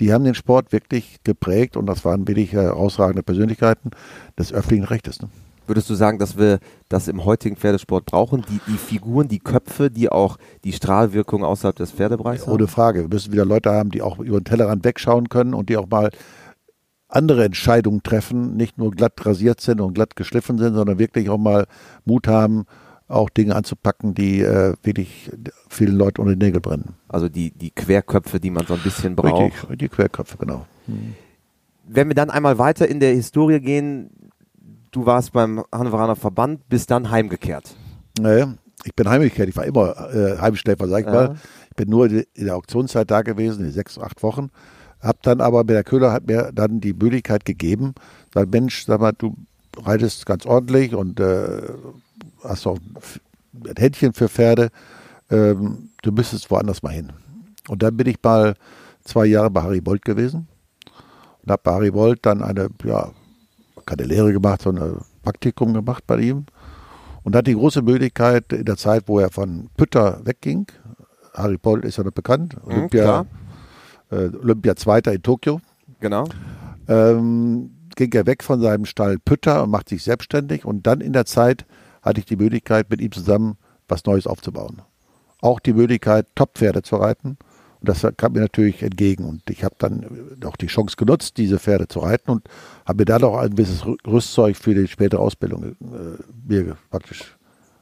Die 0.00 0.12
haben 0.12 0.24
den 0.24 0.34
Sport 0.34 0.72
wirklich 0.72 1.18
geprägt 1.24 1.76
und 1.76 1.86
das 1.86 2.04
waren 2.04 2.26
wirklich 2.28 2.52
herausragende 2.52 3.22
Persönlichkeiten 3.22 3.90
des 4.38 4.52
öffentlichen 4.52 4.84
Rechtes. 4.84 5.20
Ne? 5.20 5.28
Würdest 5.66 5.88
du 5.88 5.94
sagen, 5.94 6.18
dass 6.18 6.36
wir 6.36 6.58
das 6.88 7.08
im 7.08 7.24
heutigen 7.24 7.56
Pferdesport 7.56 8.06
brauchen? 8.06 8.44
Die, 8.48 8.60
die 8.66 8.76
Figuren, 8.76 9.28
die 9.28 9.38
Köpfe, 9.38 9.90
die 9.90 10.10
auch 10.10 10.38
die 10.64 10.72
Strahlwirkung 10.72 11.44
außerhalb 11.44 11.76
des 11.76 11.92
Pferdebereichs 11.92 12.46
haben? 12.46 12.52
Ohne 12.52 12.66
Frage. 12.66 13.02
Wir 13.02 13.08
müssen 13.08 13.32
wieder 13.32 13.44
Leute 13.44 13.70
haben, 13.70 13.90
die 13.90 14.02
auch 14.02 14.18
über 14.18 14.40
den 14.40 14.44
Tellerrand 14.44 14.84
wegschauen 14.84 15.28
können 15.28 15.54
und 15.54 15.68
die 15.68 15.76
auch 15.76 15.88
mal 15.88 16.10
andere 17.08 17.44
Entscheidungen 17.44 18.02
treffen, 18.02 18.56
nicht 18.56 18.78
nur 18.78 18.90
glatt 18.90 19.24
rasiert 19.24 19.60
sind 19.60 19.80
und 19.80 19.94
glatt 19.94 20.16
geschliffen 20.16 20.58
sind, 20.58 20.74
sondern 20.74 20.98
wirklich 20.98 21.28
auch 21.28 21.38
mal 21.38 21.66
Mut 22.04 22.26
haben, 22.26 22.64
auch 23.12 23.30
Dinge 23.30 23.54
anzupacken, 23.54 24.14
die 24.14 24.40
äh, 24.40 24.74
wirklich 24.82 25.30
vielen 25.68 25.96
Leuten 25.96 26.20
unter 26.20 26.34
die 26.34 26.44
Nägel 26.44 26.60
brennen. 26.60 26.94
Also 27.08 27.28
die, 27.28 27.50
die 27.50 27.70
Querköpfe, 27.70 28.40
die 28.40 28.50
man 28.50 28.66
so 28.66 28.74
ein 28.74 28.80
bisschen 28.80 29.16
braucht. 29.16 29.62
Richtig, 29.62 29.78
die 29.78 29.88
Querköpfe, 29.88 30.36
genau. 30.38 30.66
Hm. 30.86 31.14
Wenn 31.86 32.08
wir 32.08 32.14
dann 32.14 32.30
einmal 32.30 32.58
weiter 32.58 32.88
in 32.88 33.00
der 33.00 33.12
Historie 33.12 33.60
gehen, 33.60 34.10
du 34.90 35.06
warst 35.06 35.32
beim 35.32 35.64
Hannoveraner 35.72 36.16
Verband, 36.16 36.68
bist 36.68 36.90
dann 36.90 37.10
heimgekehrt. 37.10 37.74
Naja, 38.18 38.54
ich 38.84 38.94
bin 38.94 39.08
heimgekehrt, 39.08 39.48
ich 39.48 39.56
war 39.56 39.64
immer 39.64 40.14
äh, 40.14 40.38
Heimschläfer, 40.38 40.88
sag 40.88 41.00
ich 41.00 41.06
ja. 41.06 41.12
mal. 41.12 41.36
Ich 41.70 41.76
bin 41.76 41.90
nur 41.90 42.06
in 42.10 42.24
der 42.36 42.56
Auktionszeit 42.56 43.10
da 43.10 43.22
gewesen, 43.22 43.64
die 43.64 43.70
sechs, 43.70 43.98
acht 43.98 44.22
Wochen. 44.22 44.50
Hab 45.00 45.22
dann 45.22 45.40
aber, 45.40 45.64
der 45.64 45.82
Köhler 45.82 46.12
hat 46.12 46.26
mir 46.28 46.52
dann 46.54 46.80
die 46.80 46.92
Möglichkeit 46.92 47.44
gegeben, 47.44 47.94
weil 48.32 48.46
Mensch, 48.46 48.84
sag 48.84 49.00
mal, 49.00 49.12
du 49.12 49.34
reitest 49.76 50.26
ganz 50.26 50.46
ordentlich 50.46 50.94
und 50.94 51.18
äh, 51.18 51.62
hast 52.44 52.66
auch 52.66 52.78
ein 52.78 53.74
Händchen 53.76 54.12
für 54.12 54.28
Pferde, 54.28 54.70
ähm, 55.30 55.90
du 56.02 56.12
müsstest 56.12 56.50
woanders 56.50 56.82
mal 56.82 56.92
hin. 56.92 57.12
Und 57.68 57.82
dann 57.82 57.96
bin 57.96 58.06
ich 58.06 58.16
mal 58.22 58.54
zwei 59.04 59.26
Jahre 59.26 59.50
bei 59.50 59.62
Harry 59.62 59.80
Bolt 59.80 60.04
gewesen 60.04 60.48
und 61.42 61.50
habe 61.50 61.62
bei 61.62 61.72
Harry 61.72 61.90
Bolt 61.90 62.24
dann 62.24 62.42
eine, 62.42 62.68
ja, 62.84 63.10
keine 63.86 64.04
Lehre 64.04 64.32
gemacht, 64.32 64.62
sondern 64.62 64.96
ein 64.96 65.04
Praktikum 65.22 65.74
gemacht 65.74 66.04
bei 66.06 66.18
ihm 66.18 66.46
und 67.22 67.34
hatte 67.34 67.50
die 67.50 67.56
große 67.56 67.82
Möglichkeit 67.82 68.52
in 68.52 68.64
der 68.64 68.76
Zeit, 68.76 69.04
wo 69.06 69.18
er 69.18 69.30
von 69.30 69.70
Pütter 69.76 70.20
wegging, 70.24 70.66
Harry 71.34 71.56
Bolt 71.56 71.84
ist 71.84 71.96
ja 71.96 72.04
noch 72.04 72.12
bekannt, 72.12 72.56
mhm, 72.64 72.72
Olympia, 72.72 73.26
äh, 74.10 74.28
Olympia 74.36 74.76
Zweiter 74.76 75.12
in 75.12 75.22
Tokio. 75.22 75.60
Genau. 76.00 76.28
Ähm, 76.88 77.70
ging 77.96 78.12
er 78.12 78.26
weg 78.26 78.42
von 78.42 78.60
seinem 78.60 78.84
Stall 78.84 79.18
Pütter 79.18 79.62
und 79.62 79.70
macht 79.70 79.88
sich 79.88 80.02
selbstständig 80.02 80.64
und 80.64 80.86
dann 80.86 81.00
in 81.00 81.12
der 81.12 81.26
Zeit 81.26 81.66
hatte 82.02 82.20
ich 82.20 82.26
die 82.26 82.36
Möglichkeit, 82.36 82.90
mit 82.90 83.00
ihm 83.00 83.12
zusammen 83.12 83.56
was 83.88 84.04
Neues 84.04 84.26
aufzubauen. 84.26 84.82
Auch 85.40 85.60
die 85.60 85.72
Möglichkeit, 85.72 86.26
Top-Pferde 86.34 86.82
zu 86.82 86.96
reiten. 86.96 87.36
Und 87.80 87.88
das 87.88 88.06
kam 88.16 88.32
mir 88.32 88.40
natürlich 88.40 88.82
entgegen. 88.82 89.24
Und 89.24 89.42
ich 89.50 89.64
habe 89.64 89.74
dann 89.78 90.06
auch 90.44 90.56
die 90.56 90.68
Chance 90.68 90.96
genutzt, 90.96 91.36
diese 91.36 91.58
Pferde 91.58 91.88
zu 91.88 91.98
reiten 91.98 92.30
und 92.30 92.44
habe 92.86 93.02
mir 93.02 93.06
dann 93.06 93.24
auch 93.24 93.38
ein 93.38 93.50
gewisses 93.50 93.84
Rüstzeug 94.06 94.56
für 94.56 94.74
die 94.74 94.86
spätere 94.86 95.20
Ausbildung 95.20 95.64
äh, 95.64 95.74
mir 96.46 96.76
praktisch 96.90 97.36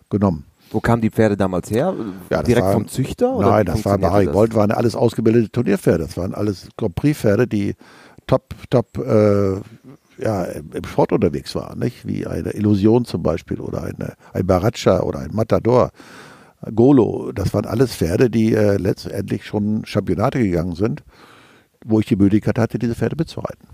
genommen. 0.08 0.46
Wo 0.70 0.80
kamen 0.80 1.02
die 1.02 1.10
Pferde 1.10 1.36
damals 1.36 1.70
her? 1.70 1.94
Ja, 2.30 2.42
Direkt 2.42 2.66
waren, 2.66 2.72
vom 2.74 2.88
Züchter? 2.88 3.38
nein, 3.40 3.66
das 3.66 3.84
war 3.84 3.98
bei 3.98 4.08
Harry 4.08 4.26
Gold, 4.26 4.54
waren 4.54 4.70
alles 4.70 4.94
ausgebildete 4.94 5.50
Turnierpferde. 5.50 6.04
Das 6.04 6.16
waren 6.16 6.32
alles 6.32 6.68
Grand 6.76 6.94
Prix-Pferde, 6.94 7.48
die 7.48 7.74
top, 8.26 8.54
top 8.70 8.96
äh, 8.98 9.60
ja, 10.22 10.44
im 10.44 10.84
Sport 10.84 11.12
unterwegs 11.12 11.54
war, 11.54 11.76
nicht? 11.76 12.06
wie 12.06 12.26
eine 12.26 12.50
Illusion 12.50 13.04
zum 13.04 13.22
Beispiel 13.22 13.60
oder 13.60 13.82
eine, 13.84 14.14
ein 14.32 14.46
Baratscha 14.46 15.00
oder 15.00 15.20
ein 15.20 15.30
Matador. 15.32 15.90
Golo, 16.74 17.32
das 17.32 17.54
waren 17.54 17.64
alles 17.64 17.94
Pferde, 17.94 18.28
die 18.28 18.54
äh, 18.54 18.76
letztendlich 18.76 19.46
schon 19.46 19.84
Championate 19.86 20.38
gegangen 20.38 20.74
sind, 20.74 21.02
wo 21.84 22.00
ich 22.00 22.06
die 22.06 22.16
Möglichkeit 22.16 22.58
hatte, 22.58 22.78
diese 22.78 22.94
Pferde 22.94 23.16
mitzureiten. 23.16 23.66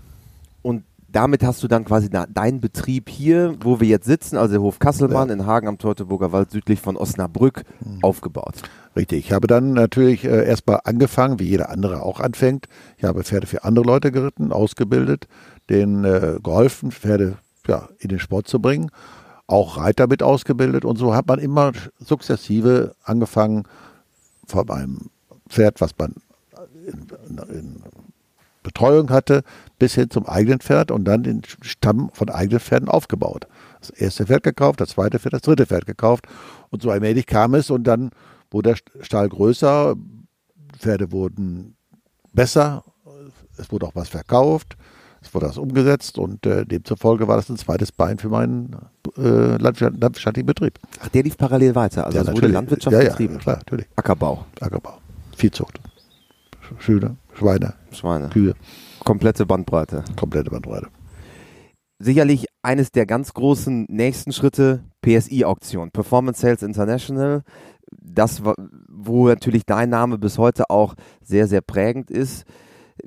Und 0.61 0.83
damit 1.17 1.41
hast 1.41 1.63
du 1.63 1.67
dann 1.67 1.83
quasi 1.83 2.11
deinen 2.11 2.61
Betrieb 2.61 3.09
hier, 3.09 3.55
wo 3.61 3.79
wir 3.79 3.87
jetzt 3.87 4.05
sitzen, 4.05 4.37
also 4.37 4.53
der 4.53 4.61
Hof 4.61 4.77
Kasselmann 4.77 5.29
ja. 5.29 5.33
in 5.33 5.47
Hagen 5.47 5.67
am 5.67 5.79
Teutoburger 5.79 6.31
Wald 6.31 6.51
südlich 6.51 6.79
von 6.79 6.95
Osnabrück, 6.95 7.63
mhm. 7.83 8.03
aufgebaut. 8.03 8.53
Richtig. 8.95 9.25
Ich 9.25 9.31
habe 9.31 9.47
dann 9.47 9.73
natürlich 9.73 10.25
äh, 10.25 10.45
erstmal 10.45 10.81
angefangen, 10.83 11.39
wie 11.39 11.45
jeder 11.45 11.71
andere 11.71 12.03
auch 12.03 12.19
anfängt. 12.19 12.67
Ich 12.97 13.03
habe 13.03 13.23
Pferde 13.23 13.47
für 13.47 13.63
andere 13.63 13.83
Leute 13.83 14.11
geritten, 14.11 14.51
ausgebildet 14.51 15.27
denen 15.69 16.05
äh, 16.05 16.37
geholfen, 16.41 16.91
Pferde 16.91 17.37
ja, 17.67 17.89
in 17.97 18.09
den 18.09 18.19
Sport 18.19 18.47
zu 18.47 18.59
bringen, 18.59 18.91
auch 19.47 19.77
Reiter 19.77 20.05
mit 20.05 20.21
ausgebildet 20.21 20.85
und 20.85 20.97
so 20.97 21.15
hat 21.15 21.27
man 21.27 21.39
immer 21.39 21.71
sukzessive 21.99 22.95
angefangen 23.03 23.63
von 24.45 24.69
einem 24.69 25.09
Pferd, 25.49 25.81
was 25.81 25.91
man 25.97 26.13
in, 26.85 27.07
in 27.49 27.83
Betreuung 28.61 29.09
hatte, 29.09 29.43
bis 29.79 29.93
hin 29.95 30.09
zum 30.09 30.25
eigenen 30.25 30.59
Pferd 30.59 30.91
und 30.91 31.05
dann 31.05 31.23
den 31.23 31.41
Stamm 31.61 32.09
von 32.13 32.29
eigenen 32.29 32.59
Pferden 32.59 32.89
aufgebaut. 32.89 33.47
Das 33.79 33.89
erste 33.91 34.25
Pferd 34.25 34.43
gekauft, 34.43 34.81
das 34.81 34.89
zweite 34.89 35.19
Pferd, 35.19 35.33
das 35.33 35.41
dritte 35.41 35.65
Pferd 35.65 35.85
gekauft 35.85 36.25
und 36.69 36.81
so 36.81 36.89
allmählich 36.89 37.25
kam 37.25 37.53
es 37.53 37.69
und 37.69 37.83
dann 37.83 38.09
wurde 38.49 38.75
der 38.95 39.03
Stall 39.03 39.29
größer, 39.29 39.95
Pferde 40.79 41.11
wurden 41.11 41.75
besser, 42.33 42.83
es 43.57 43.71
wurde 43.71 43.85
auch 43.87 43.95
was 43.95 44.09
verkauft 44.09 44.77
Es 45.21 45.33
wurde 45.33 45.47
das 45.47 45.57
umgesetzt 45.57 46.17
und 46.19 46.45
äh, 46.45 46.65
demzufolge 46.65 47.27
war 47.27 47.37
das 47.37 47.49
ein 47.49 47.57
zweites 47.57 47.91
Bein 47.91 48.17
für 48.19 48.29
meinen 48.29 48.75
äh, 49.17 49.57
landwirtschaftlichen 49.57 50.45
Betrieb. 50.45 50.79
Ach, 51.01 51.09
der 51.09 51.23
lief 51.23 51.37
parallel 51.37 51.73
weiter. 51.75 52.05
Also 52.05 52.19
Ja, 52.19 52.31
wurde. 52.31 52.47
Landwirtschaft 52.47 52.93
ja, 52.93 53.01
ja, 53.01 53.09
betrieben. 53.09 53.37
klar, 53.39 53.57
natürlich. 53.57 53.87
Ackerbau, 53.95 54.45
Ackerbau, 54.59 54.99
Viehzucht, 55.35 55.79
Schüler, 56.79 57.15
Schweine, 57.37 57.75
Schweine. 57.91 58.29
Kühe, 58.29 58.55
Komplette 59.03 59.45
Bandbreite. 59.45 60.03
komplette 60.15 60.49
Bandbreite. 60.49 60.87
Sicherlich 61.99 62.45
eines 62.63 62.91
der 62.91 63.05
ganz 63.05 63.33
großen 63.33 63.85
nächsten 63.89 64.31
Schritte, 64.31 64.83
PSI-Auktion, 65.01 65.91
Performance 65.91 66.41
Sales 66.41 66.63
International. 66.63 67.43
Das, 67.91 68.41
wo 68.89 69.27
natürlich 69.27 69.65
dein 69.65 69.89
Name 69.89 70.17
bis 70.17 70.37
heute 70.37 70.69
auch 70.69 70.95
sehr, 71.21 71.47
sehr 71.47 71.61
prägend 71.61 72.11
ist. 72.11 72.43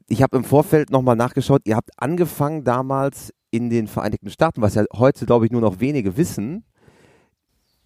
Ich 0.09 0.23
habe 0.23 0.37
im 0.37 0.45
Vorfeld 0.45 0.91
nochmal 0.91 1.17
nachgeschaut, 1.17 1.63
ihr 1.65 1.77
habt 1.77 1.91
angefangen 1.97 2.63
damals 2.63 3.33
in 3.51 3.69
den 3.69 3.89
Vereinigten 3.89 4.31
Staaten, 4.31 4.63
was 4.63 4.77
ja 4.77 4.85
heute, 4.95 5.27
glaube 5.27 5.45
ich, 5.45 5.51
nur 5.51 5.61
noch 5.61 5.81
wenige 5.81 6.17
wissen. 6.17 6.65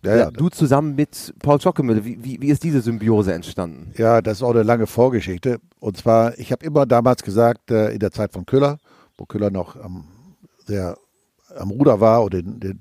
Ja, 0.04 0.16
ja, 0.16 0.30
Du 0.30 0.48
zusammen 0.48 0.94
mit 0.94 1.34
Paul 1.40 1.60
Schockemüller, 1.60 2.04
wie, 2.04 2.22
wie, 2.22 2.40
wie 2.40 2.48
ist 2.48 2.62
diese 2.62 2.80
Symbiose 2.80 3.32
entstanden? 3.32 3.92
Ja, 3.96 4.20
das 4.20 4.38
ist 4.38 4.42
auch 4.42 4.50
eine 4.50 4.62
lange 4.62 4.86
Vorgeschichte. 4.86 5.58
Und 5.80 5.96
zwar, 5.96 6.38
ich 6.38 6.52
habe 6.52 6.64
immer 6.64 6.86
damals 6.86 7.22
gesagt, 7.22 7.70
äh, 7.70 7.90
in 7.90 7.98
der 7.98 8.10
Zeit 8.10 8.32
von 8.32 8.46
Köhler, 8.46 8.78
wo 9.16 9.24
Köhler 9.24 9.50
noch 9.50 9.76
am, 9.76 10.04
sehr 10.66 10.96
am 11.56 11.70
Ruder 11.70 12.00
war 12.00 12.24
oder 12.24 12.42
den, 12.42 12.60
den 12.60 12.78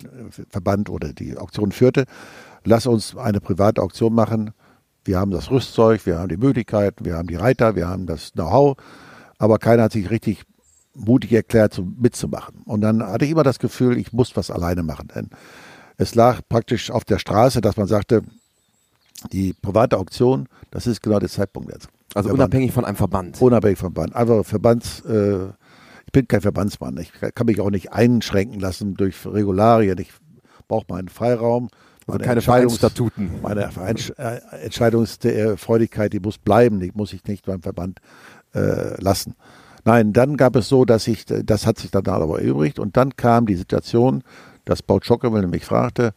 Verband 0.49 0.89
oder 0.89 1.13
die 1.13 1.37
Auktion 1.37 1.71
führte, 1.71 2.05
lass 2.63 2.87
uns 2.87 3.15
eine 3.15 3.39
private 3.39 3.81
Auktion 3.81 4.13
machen. 4.13 4.51
Wir 5.05 5.19
haben 5.19 5.31
das 5.31 5.51
Rüstzeug, 5.51 6.05
wir 6.05 6.19
haben 6.19 6.29
die 6.29 6.37
Möglichkeiten, 6.37 7.05
wir 7.05 7.15
haben 7.15 7.27
die 7.27 7.35
Reiter, 7.35 7.75
wir 7.75 7.87
haben 7.87 8.05
das 8.05 8.31
Know-how, 8.31 8.77
aber 9.37 9.59
keiner 9.59 9.83
hat 9.83 9.91
sich 9.91 10.09
richtig 10.09 10.43
mutig 10.95 11.33
erklärt, 11.33 11.73
so 11.73 11.83
mitzumachen. 11.83 12.61
Und 12.65 12.81
dann 12.81 13.03
hatte 13.03 13.25
ich 13.25 13.31
immer 13.31 13.43
das 13.43 13.59
Gefühl, 13.59 13.97
ich 13.97 14.13
muss 14.13 14.35
was 14.35 14.51
alleine 14.51 14.83
machen. 14.83 15.09
Denn 15.13 15.29
es 15.97 16.15
lag 16.15 16.41
praktisch 16.49 16.91
auf 16.91 17.05
der 17.05 17.19
Straße, 17.19 17.61
dass 17.61 17.77
man 17.77 17.87
sagte, 17.87 18.21
die 19.31 19.53
private 19.53 19.97
Auktion, 19.97 20.47
das 20.71 20.87
ist 20.87 21.01
genau 21.01 21.19
der 21.19 21.29
Zeitpunkt 21.29 21.71
jetzt. 21.71 21.87
Also 22.13 22.29
waren 22.29 22.35
unabhängig 22.35 22.71
von 22.71 22.85
einem 22.85 22.97
Verband. 22.97 23.41
Unabhängig 23.41 23.77
vom 23.77 23.93
Verband. 23.93 24.15
Einfach 24.15 24.45
Verbands, 24.45 25.01
äh, 25.01 25.47
ich 26.05 26.11
bin 26.11 26.27
kein 26.27 26.41
Verbandsmann. 26.41 26.97
Ich 26.97 27.11
kann 27.33 27.45
mich 27.45 27.59
auch 27.59 27.71
nicht 27.71 27.91
einschränken 27.93 28.59
lassen 28.59 28.95
durch 28.95 29.25
Regularien. 29.25 29.97
Ich 29.97 30.11
brauche 30.67 30.85
meinen 30.89 31.07
Freiraum. 31.09 31.69
Also 32.05 32.17
Meine 32.17 32.23
keine 32.23 32.41
Entscheidungs- 32.41 32.79
Vereinsstatuten. 32.79 33.31
Meine 33.41 33.69
äh, 34.17 34.39
Entscheidungsfreudigkeit, 34.63 36.11
die 36.13 36.19
muss 36.19 36.37
bleiben. 36.37 36.79
Die 36.79 36.91
muss 36.93 37.13
ich 37.13 37.23
nicht 37.25 37.45
beim 37.45 37.61
Verband 37.61 37.99
äh, 38.53 39.01
lassen. 39.01 39.35
Nein, 39.85 40.13
dann 40.13 40.37
gab 40.37 40.55
es 40.55 40.69
so, 40.69 40.85
dass 40.85 41.07
ich, 41.07 41.25
das 41.25 41.65
hat 41.65 41.77
sich 41.77 41.91
dann 41.91 42.05
aber 42.05 42.39
erübrigt 42.39 42.79
und 42.79 42.95
dann 42.95 43.15
kam 43.15 43.45
die 43.45 43.55
Situation, 43.55 44.23
dass 44.65 44.81
Paul 44.81 45.03
Schockemel 45.03 45.47
mich 45.47 45.65
fragte, 45.65 46.13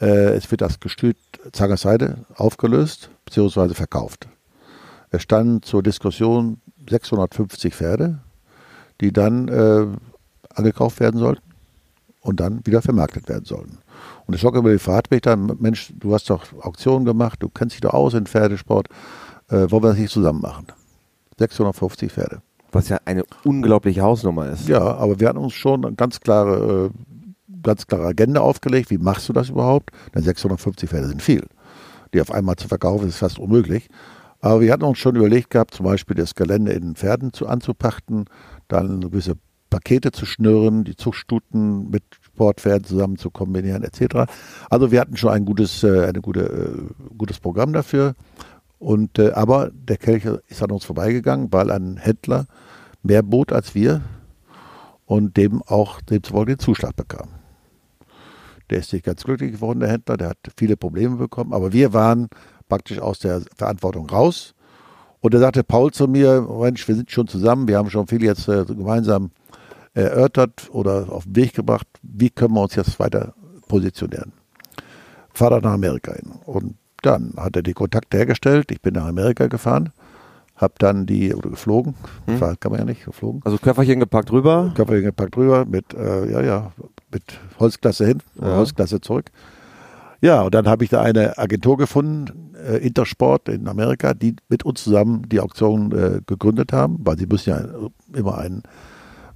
äh, 0.00 0.34
es 0.34 0.50
wird 0.50 0.60
das 0.60 0.80
Gestüt 0.80 1.16
Zangersheide 1.52 2.24
aufgelöst 2.34 3.10
bzw. 3.24 3.74
verkauft. 3.74 4.28
Es 5.10 5.22
standen 5.22 5.62
zur 5.62 5.82
Diskussion 5.82 6.60
650 6.88 7.74
Pferde, 7.74 8.18
die 9.00 9.12
dann 9.12 9.48
äh, 9.48 9.86
angekauft 10.54 11.00
werden 11.00 11.18
sollten 11.18 11.42
und 12.20 12.40
dann 12.40 12.64
wieder 12.64 12.82
vermarktet 12.82 13.28
werden 13.28 13.44
sollten. 13.44 13.78
Und 14.26 14.32
der 14.32 14.38
Schockemel 14.38 14.78
fragt 14.78 15.10
mich 15.10 15.20
dann, 15.20 15.56
Mensch, 15.58 15.92
du 15.98 16.14
hast 16.14 16.30
doch 16.30 16.44
Auktionen 16.62 17.04
gemacht, 17.04 17.42
du 17.42 17.48
kennst 17.48 17.74
dich 17.74 17.80
doch 17.80 17.94
aus 17.94 18.14
in 18.14 18.26
Pferdesport, 18.26 18.88
äh, 19.48 19.70
wollen 19.70 19.82
wir 19.82 19.88
das 19.90 19.98
nicht 19.98 20.12
zusammen 20.12 20.40
machen? 20.40 20.66
650 21.38 22.12
Pferde. 22.12 22.42
Was 22.70 22.88
ja 22.88 22.98
eine 23.04 23.24
unglaubliche 23.44 24.00
Hausnummer 24.00 24.48
ist. 24.50 24.68
Ja, 24.68 24.80
aber 24.80 25.20
wir 25.20 25.28
hatten 25.28 25.38
uns 25.38 25.52
schon 25.52 25.94
ganz 25.96 26.20
klare, 26.20 26.86
äh, 26.86 26.90
ganz 27.62 27.86
klare 27.86 28.06
Agenda 28.06 28.40
aufgelegt. 28.40 28.90
Wie 28.90 28.98
machst 28.98 29.28
du 29.28 29.32
das 29.32 29.50
überhaupt? 29.50 29.90
Denn 30.14 30.22
650 30.22 30.90
Pferde 30.90 31.08
sind 31.08 31.22
viel. 31.22 31.46
Die 32.14 32.20
auf 32.20 32.30
einmal 32.30 32.56
zu 32.56 32.68
verkaufen, 32.68 33.08
ist 33.08 33.18
fast 33.18 33.38
unmöglich. 33.38 33.88
Aber 34.40 34.60
wir 34.60 34.72
hatten 34.72 34.82
uns 34.82 34.98
schon 34.98 35.16
überlegt 35.16 35.50
gehabt, 35.50 35.74
zum 35.74 35.86
Beispiel 35.86 36.16
das 36.16 36.34
Gelände 36.34 36.72
in 36.72 36.82
den 36.82 36.94
Pferden 36.96 37.32
zu, 37.32 37.46
anzupachten, 37.46 38.24
dann 38.68 39.00
gewisse 39.00 39.36
Pakete 39.70 40.12
zu 40.12 40.26
schnüren, 40.26 40.84
die 40.84 40.96
Zuchtstuten 40.96 41.88
mit 41.88 42.02
Sportpferden 42.20 42.84
zusammen 42.84 43.16
zu 43.16 43.30
kombinieren, 43.30 43.84
etc. 43.84 44.30
Also 44.68 44.90
wir 44.90 45.00
hatten 45.00 45.16
schon 45.16 45.30
ein 45.30 45.44
gutes, 45.44 45.82
äh, 45.82 46.06
eine 46.06 46.20
gute, 46.20 46.40
äh, 46.40 47.14
gutes 47.16 47.40
Programm 47.40 47.72
dafür. 47.72 48.14
Und, 48.78 49.18
äh, 49.18 49.30
aber 49.30 49.70
der 49.72 49.96
Kelch 49.96 50.24
ist 50.48 50.62
an 50.62 50.72
uns 50.72 50.84
vorbeigegangen, 50.84 51.52
weil 51.52 51.70
ein 51.70 51.96
Händler 51.96 52.46
mehr 53.02 53.22
bot 53.22 53.52
als 53.52 53.74
wir 53.74 54.02
und 55.06 55.36
dem 55.36 55.62
auch 55.62 56.00
demzufolge 56.00 56.56
den 56.56 56.58
Zuschlag 56.58 56.96
bekam. 56.96 57.28
Der 58.72 58.78
ist 58.78 58.90
nicht 58.94 59.04
ganz 59.04 59.22
glücklich 59.22 59.52
geworden, 59.52 59.80
der 59.80 59.90
Händler, 59.90 60.16
der 60.16 60.30
hat 60.30 60.38
viele 60.56 60.78
Probleme 60.78 61.16
bekommen, 61.16 61.52
aber 61.52 61.74
wir 61.74 61.92
waren 61.92 62.28
praktisch 62.70 62.98
aus 62.98 63.18
der 63.18 63.42
Verantwortung 63.54 64.08
raus. 64.08 64.54
Und 65.20 65.34
da 65.34 65.38
sagte 65.40 65.62
Paul 65.62 65.90
zu 65.90 66.08
mir, 66.08 66.40
Mensch, 66.40 66.88
wir 66.88 66.94
sind 66.94 67.10
schon 67.10 67.28
zusammen, 67.28 67.68
wir 67.68 67.76
haben 67.76 67.90
schon 67.90 68.06
viel 68.06 68.24
jetzt 68.24 68.48
äh, 68.48 68.64
gemeinsam 68.64 69.30
erörtert 69.92 70.70
oder 70.72 71.12
auf 71.12 71.24
den 71.24 71.36
Weg 71.36 71.52
gebracht, 71.52 71.86
wie 72.02 72.30
können 72.30 72.54
wir 72.54 72.62
uns 72.62 72.74
jetzt 72.74 72.98
weiter 72.98 73.34
positionieren. 73.68 74.32
Fahr 75.34 75.50
dann 75.50 75.64
nach 75.64 75.72
Amerika 75.74 76.14
hin. 76.14 76.32
Und 76.46 76.76
dann 77.02 77.34
hat 77.36 77.54
er 77.56 77.62
die 77.62 77.74
Kontakte 77.74 78.16
hergestellt, 78.16 78.70
ich 78.70 78.80
bin 78.80 78.94
nach 78.94 79.04
Amerika 79.06 79.48
gefahren, 79.48 79.92
habe 80.56 80.74
dann 80.78 81.04
die, 81.04 81.34
oder 81.34 81.50
geflogen, 81.50 81.94
Hm. 82.26 82.40
kann 82.40 82.70
man 82.70 82.78
ja 82.78 82.84
nicht, 82.86 83.04
geflogen, 83.04 83.42
Also 83.44 83.58
Köfferchen 83.58 84.00
gepackt 84.00 84.32
rüber. 84.32 84.72
Körper 84.74 84.98
gepackt 84.98 85.36
drüber 85.36 85.66
mit, 85.66 85.92
äh, 85.92 86.30
ja, 86.32 86.40
ja, 86.40 86.72
mit 87.12 87.22
Holzklasse 87.58 88.06
hin, 88.06 88.22
Ja. 88.40 88.56
Holzklasse 88.56 89.00
zurück. 89.00 89.30
Ja, 90.20 90.42
und 90.42 90.54
dann 90.54 90.68
habe 90.68 90.84
ich 90.84 90.90
da 90.90 91.02
eine 91.02 91.36
Agentur 91.36 91.76
gefunden, 91.76 92.54
äh, 92.54 92.76
Intersport 92.76 93.48
in 93.48 93.66
Amerika, 93.66 94.14
die 94.14 94.36
mit 94.48 94.64
uns 94.64 94.84
zusammen 94.84 95.28
die 95.28 95.40
Auktion 95.40 95.90
äh, 95.92 96.20
gegründet 96.24 96.72
haben, 96.72 96.98
weil 97.00 97.18
sie 97.18 97.26
müssen 97.26 97.50
ja 97.50 97.64
immer 98.14 98.38
einen 98.38 98.62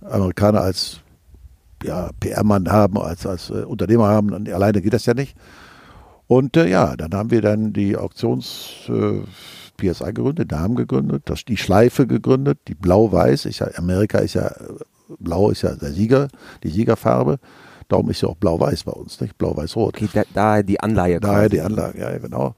Amerikaner 0.01 0.61
als 0.61 1.01
ja, 1.83 2.11
PR-Mann 2.21 2.71
haben, 2.71 2.99
als, 2.99 3.27
als 3.27 3.51
äh, 3.51 3.65
Unternehmer 3.65 4.09
haben, 4.09 4.33
und 4.33 4.49
alleine 4.49 4.81
geht 4.81 4.93
das 4.93 5.07
ja 5.07 5.15
nicht. 5.15 5.37
Und 6.29 6.57
äh, 6.57 6.69
ja, 6.69 6.97
dann 6.97 7.15
haben 7.15 7.31
wir 7.31 7.43
dann 7.43 7.73
die 7.73 7.97
Auktions 7.97 8.89
äh, 8.89 9.21
PSI 9.77 10.13
gegründet, 10.13 10.51
Namen 10.51 10.75
gegründet, 10.75 11.23
das, 11.27 11.45
die 11.45 11.57
Schleife 11.57 12.07
gegründet, 12.07 12.59
die 12.69 12.75
Blau-Weiß, 12.75 13.45
ist 13.45 13.59
ja, 13.59 13.69
Amerika 13.77 14.19
ist 14.19 14.35
ja, 14.35 14.47
äh, 14.47 14.55
Blau 15.19 15.51
ist 15.51 15.63
ja 15.63 15.75
der 15.75 15.93
Sieger, 15.93 16.29
die 16.63 16.71
Siegerfarbe. 16.71 17.39
Darum 17.89 18.11
ist 18.11 18.21
ja 18.23 18.29
auch 18.29 18.37
Blau-Weiß 18.37 18.85
bei 18.85 18.93
uns, 18.93 19.21
nicht? 19.21 19.37
Blau-Weiß-Rot. 19.39 19.95
Okay, 19.97 20.09
da, 20.13 20.23
daher 20.35 20.63
die 20.63 20.79
Anleihe. 20.81 21.19
Daher 21.21 21.49
quasi. 21.49 21.51
die 21.51 21.61
Anlage, 21.61 22.01
ja, 22.01 22.19
genau. 22.19 22.55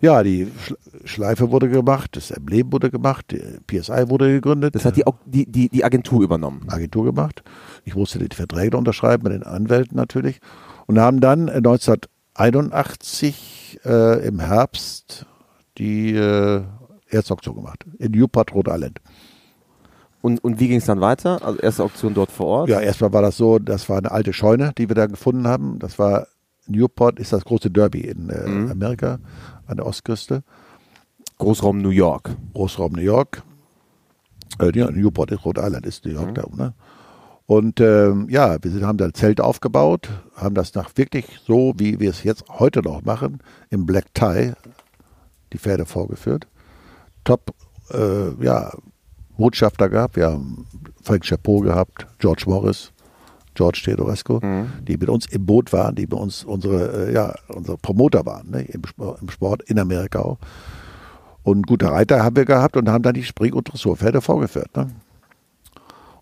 Ja, 0.00 0.22
die 0.24 0.46
Sch- 0.46 1.06
Schleife 1.06 1.50
wurde 1.52 1.68
gemacht, 1.68 2.16
das 2.16 2.32
Emblem 2.32 2.72
wurde 2.72 2.90
gemacht, 2.90 3.26
die 3.30 3.40
PSI 3.68 4.08
wurde 4.08 4.32
gegründet. 4.32 4.74
Das 4.74 4.84
hat 4.84 4.96
die, 4.96 5.04
die, 5.26 5.46
die, 5.50 5.68
die 5.68 5.84
Agentur 5.84 6.22
übernommen. 6.22 6.64
Agentur 6.68 7.04
gemacht. 7.04 7.42
Ich 7.84 7.94
musste 7.94 8.18
die 8.18 8.34
Verträge 8.34 8.76
unterschreiben 8.76 9.22
mit 9.24 9.32
den 9.32 9.42
Anwälten 9.44 9.96
natürlich 9.96 10.40
und 10.86 10.98
haben 10.98 11.20
dann 11.20 11.46
äh, 11.48 11.52
1981 11.58 13.80
äh, 13.84 14.26
im 14.26 14.40
Herbst 14.40 15.26
die 15.78 16.14
äh, 16.14 16.62
Erstauktion 17.08 17.56
gemacht 17.56 17.84
in 17.98 18.12
Newport, 18.12 18.54
Rhode 18.54 18.70
Island. 18.72 19.00
Und, 20.22 20.42
und 20.42 20.60
wie 20.60 20.68
ging 20.68 20.78
es 20.78 20.86
dann 20.86 21.00
weiter? 21.00 21.44
Also 21.44 21.58
erste 21.58 21.82
Auktion 21.82 22.14
dort 22.14 22.30
vor 22.32 22.46
Ort. 22.46 22.68
Ja, 22.68 22.80
erstmal 22.80 23.12
war 23.12 23.22
das 23.22 23.36
so, 23.36 23.58
das 23.58 23.88
war 23.88 23.98
eine 23.98 24.10
alte 24.12 24.32
Scheune, 24.32 24.72
die 24.78 24.88
wir 24.88 24.94
da 24.94 25.06
gefunden 25.06 25.46
haben. 25.46 25.78
Das 25.80 25.98
war 25.98 26.26
Newport 26.68 27.18
ist 27.18 27.32
das 27.32 27.44
große 27.44 27.70
Derby 27.70 28.02
in 28.02 28.30
äh, 28.30 28.48
Mhm. 28.48 28.70
Amerika 28.70 29.18
an 29.66 29.76
der 29.78 29.86
Ostküste. 29.86 30.44
Großraum 31.38 31.78
New 31.82 31.88
York. 31.90 32.30
Großraum 32.54 32.92
New 32.92 33.02
York. 33.02 33.42
Äh, 34.60 34.70
ja, 34.78 34.90
Newport 34.90 35.32
ist 35.32 35.44
Rhode 35.44 35.60
Island, 35.60 35.86
ist 35.86 36.04
New 36.04 36.12
York 36.12 36.28
Mhm. 36.30 36.34
da 36.34 36.44
oben. 36.44 36.56
Ne? 36.58 36.74
Und 37.46 37.80
ähm, 37.80 38.28
ja, 38.30 38.56
wir 38.62 38.70
sind, 38.70 38.84
haben 38.86 38.98
da 38.98 39.06
ein 39.06 39.14
Zelt 39.14 39.40
aufgebaut, 39.40 40.08
haben 40.36 40.54
das 40.54 40.74
nach 40.74 40.90
wirklich 40.94 41.26
so, 41.44 41.74
wie 41.76 41.98
wir 41.98 42.10
es 42.10 42.22
jetzt 42.22 42.44
heute 42.48 42.80
noch 42.80 43.02
machen, 43.02 43.40
im 43.70 43.84
Black 43.84 44.14
Tie 44.14 44.52
die 45.52 45.58
Pferde 45.58 45.84
vorgeführt. 45.84 46.46
Top, 47.24 47.50
äh, 47.90 48.30
ja, 48.42 48.72
Botschafter 49.42 49.88
gehabt. 49.88 50.14
Wir 50.14 50.26
haben 50.30 50.66
Frank 51.02 51.24
Chapeau 51.24 51.58
gehabt, 51.60 52.06
George 52.20 52.44
Morris, 52.46 52.92
George 53.54 53.82
Teodorescu, 53.84 54.38
Mhm. 54.40 54.66
die 54.86 54.96
mit 54.96 55.08
uns 55.08 55.26
im 55.26 55.44
Boot 55.44 55.72
waren, 55.72 55.96
die 55.96 56.06
bei 56.06 56.16
uns 56.16 56.44
unsere, 56.44 57.08
äh, 57.08 57.12
ja, 57.12 57.34
unsere 57.48 57.76
Promoter 57.76 58.24
waren, 58.24 58.50
ne, 58.50 58.62
im, 58.62 58.84
Sport, 58.86 59.20
im 59.20 59.30
Sport 59.30 59.62
in 59.62 59.80
Amerika 59.80 60.20
auch. 60.20 60.38
Und 61.42 61.66
gute 61.66 61.90
Reiter 61.90 62.22
haben 62.22 62.36
wir 62.36 62.44
gehabt 62.44 62.76
und 62.76 62.88
haben 62.88 63.02
dann 63.02 63.14
die 63.14 63.24
Spring- 63.24 63.52
und 63.54 63.64
Dressurpferde 63.72 64.20
vorgeführt. 64.20 64.76
Ne? 64.76 64.90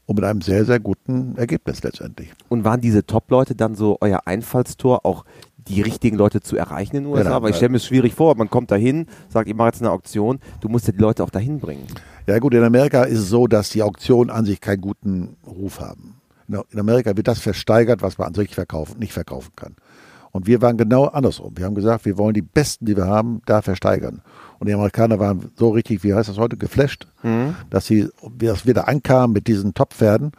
Und 0.06 0.16
mit 0.16 0.24
einem 0.24 0.40
sehr, 0.40 0.64
sehr 0.64 0.80
guten 0.80 1.36
Ergebnis 1.36 1.82
letztendlich. 1.82 2.30
Und 2.48 2.64
waren 2.64 2.80
diese 2.80 3.04
Top-Leute 3.04 3.54
dann 3.54 3.74
so 3.74 3.98
euer 4.00 4.20
Einfallstor, 4.24 5.04
auch 5.04 5.26
die 5.58 5.82
richtigen 5.82 6.16
Leute 6.16 6.40
zu 6.40 6.56
erreichen 6.56 6.96
in 6.96 7.04
den 7.04 7.12
USA? 7.12 7.24
Genau, 7.24 7.42
Weil 7.42 7.50
ich 7.50 7.56
stelle 7.56 7.68
mir 7.68 7.76
es 7.76 7.84
schwierig 7.84 8.14
vor, 8.14 8.34
man 8.34 8.48
kommt 8.48 8.70
dahin, 8.70 9.06
sagt, 9.28 9.46
ich 9.46 9.54
mache 9.54 9.68
jetzt 9.68 9.82
eine 9.82 9.90
Auktion, 9.90 10.40
du 10.62 10.70
musst 10.70 10.86
ja 10.86 10.92
die 10.94 10.98
Leute 10.98 11.22
auch 11.22 11.28
dahin 11.30 11.60
bringen. 11.60 11.86
Ja 12.26 12.38
gut, 12.38 12.54
in 12.54 12.62
Amerika 12.62 13.04
ist 13.04 13.18
es 13.18 13.28
so, 13.28 13.46
dass 13.46 13.70
die 13.70 13.82
Auktionen 13.82 14.30
an 14.30 14.44
sich 14.44 14.60
keinen 14.60 14.80
guten 14.80 15.36
Ruf 15.46 15.80
haben. 15.80 16.20
In 16.48 16.78
Amerika 16.78 17.16
wird 17.16 17.28
das 17.28 17.38
versteigert, 17.38 18.02
was 18.02 18.18
man 18.18 18.28
an 18.28 18.34
sich 18.34 18.54
verkaufen, 18.54 18.98
nicht 18.98 19.12
verkaufen 19.12 19.52
kann. 19.54 19.76
Und 20.32 20.46
wir 20.46 20.62
waren 20.62 20.76
genau 20.76 21.06
andersrum. 21.06 21.56
Wir 21.56 21.64
haben 21.64 21.74
gesagt, 21.74 22.04
wir 22.04 22.18
wollen 22.18 22.34
die 22.34 22.42
Besten, 22.42 22.86
die 22.86 22.96
wir 22.96 23.06
haben, 23.06 23.42
da 23.46 23.62
versteigern. 23.62 24.22
Und 24.58 24.68
die 24.68 24.74
Amerikaner 24.74 25.18
waren 25.18 25.50
so 25.56 25.70
richtig, 25.70 26.04
wie 26.04 26.14
heißt 26.14 26.28
das 26.28 26.38
heute, 26.38 26.56
geflasht, 26.56 27.06
mhm. 27.22 27.56
dass 27.68 27.86
sie, 27.86 28.08
dass 28.38 28.66
wir 28.66 28.74
da 28.74 28.82
ankamen 28.82 29.32
mit 29.32 29.46
diesen 29.48 29.74
Top-Pferden. 29.74 30.32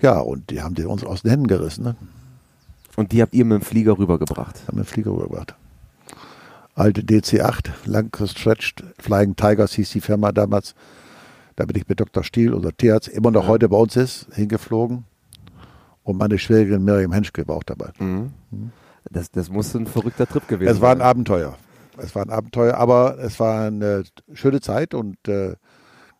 Ja, 0.00 0.20
und 0.20 0.50
die 0.50 0.62
haben 0.62 0.74
die 0.74 0.84
uns 0.84 1.04
aus 1.04 1.22
den 1.22 1.30
Händen 1.30 1.46
gerissen. 1.46 1.84
Ne? 1.84 1.96
Und 2.96 3.12
die 3.12 3.20
habt 3.20 3.34
ihr 3.34 3.44
mit 3.44 3.60
dem 3.60 3.64
Flieger 3.64 3.98
rübergebracht? 3.98 4.56
Haben 4.66 4.78
mit 4.78 4.86
dem 4.86 4.92
Flieger 4.92 5.10
rübergebracht. 5.10 5.54
Alte 6.74 7.02
DC-8, 7.02 7.70
lang 7.86 8.10
gestretched, 8.12 8.84
Flying 8.98 9.34
Tigers 9.34 9.72
hieß 9.72 9.90
die 9.90 10.00
Firma 10.00 10.32
damals. 10.32 10.74
Da 11.58 11.64
bin 11.64 11.76
ich 11.76 11.88
mit 11.88 11.98
Dr. 11.98 12.22
Stiel, 12.22 12.54
unser 12.54 12.72
Tierarzt, 12.76 13.08
immer 13.08 13.32
noch 13.32 13.42
ja. 13.42 13.48
heute 13.48 13.68
bei 13.68 13.76
uns 13.76 13.96
ist, 13.96 14.28
hingeflogen. 14.32 15.02
Und 16.04 16.16
meine 16.16 16.38
Schwägerin 16.38 16.84
Miriam 16.84 17.10
Henschke 17.10 17.48
war 17.48 17.56
auch 17.56 17.64
dabei. 17.64 17.90
Mhm. 17.98 18.32
Mhm. 18.52 18.70
Das, 19.10 19.28
das 19.32 19.50
muss 19.50 19.74
ein 19.74 19.88
verrückter 19.88 20.28
Trip 20.28 20.46
gewesen 20.46 20.68
sein. 20.68 20.76
Es 20.76 20.80
war 20.80 20.92
ein 20.92 21.00
Abenteuer. 21.00 21.58
Es 21.96 22.14
war 22.14 22.22
ein 22.22 22.30
Abenteuer, 22.30 22.76
aber 22.76 23.18
es 23.18 23.40
war 23.40 23.66
eine 23.66 24.04
schöne 24.34 24.60
Zeit 24.60 24.94
und 24.94 25.16
äh, 25.26 25.56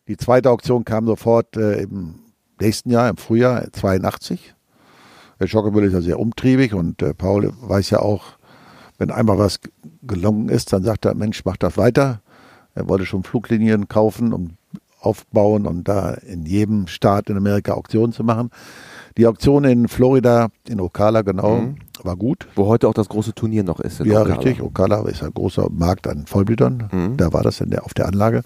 die 0.09 0.17
zweite 0.17 0.49
Auktion 0.49 0.83
kam 0.83 1.05
sofort 1.05 1.55
äh, 1.55 1.83
im 1.83 2.15
nächsten 2.59 2.91
Jahr, 2.91 3.07
im 3.07 3.15
Frühjahr 3.15 3.71
82. 3.71 4.53
Der 5.39 5.47
Schockerbüll 5.47 5.85
ist 5.85 5.93
ja 5.93 6.01
sehr 6.01 6.19
umtriebig 6.19 6.73
und 6.73 7.01
äh, 7.01 7.13
Paul 7.13 7.53
weiß 7.61 7.91
ja 7.91 7.99
auch, 7.99 8.25
wenn 8.97 9.09
einmal 9.09 9.37
was 9.37 9.61
gelungen 10.01 10.49
ist, 10.49 10.73
dann 10.73 10.83
sagt 10.83 11.05
er, 11.05 11.15
Mensch, 11.15 11.45
mach 11.45 11.55
das 11.55 11.77
weiter. 11.77 12.21
Er 12.75 12.89
wollte 12.89 13.05
schon 13.05 13.23
Fluglinien 13.23 13.87
kaufen 13.87 14.33
und 14.33 14.58
aufbauen 14.99 15.65
und 15.65 15.87
da 15.87 16.11
in 16.11 16.45
jedem 16.45 16.87
Staat 16.87 17.29
in 17.29 17.37
Amerika 17.37 17.73
Auktionen 17.73 18.13
zu 18.13 18.23
machen. 18.23 18.49
Die 19.17 19.27
Auktion 19.27 19.63
in 19.63 19.87
Florida, 19.87 20.49
in 20.67 20.79
Ocala 20.79 21.21
genau, 21.21 21.57
mhm 21.57 21.75
war 22.03 22.15
gut. 22.15 22.47
Wo 22.55 22.67
heute 22.67 22.87
auch 22.87 22.93
das 22.93 23.09
große 23.09 23.33
Turnier 23.33 23.63
noch 23.63 23.79
ist. 23.79 23.99
Ja, 23.99 24.21
Ocala. 24.21 24.35
richtig. 24.35 24.61
Ocala 24.61 25.07
ist 25.07 25.23
ein 25.23 25.33
großer 25.33 25.69
Markt 25.71 26.07
an 26.07 26.25
Vollblütern. 26.25 26.89
Mhm. 26.91 27.17
Da 27.17 27.33
war 27.33 27.43
das 27.43 27.61
in 27.61 27.69
der, 27.69 27.85
auf 27.85 27.93
der 27.93 28.07
Anlage. 28.07 28.43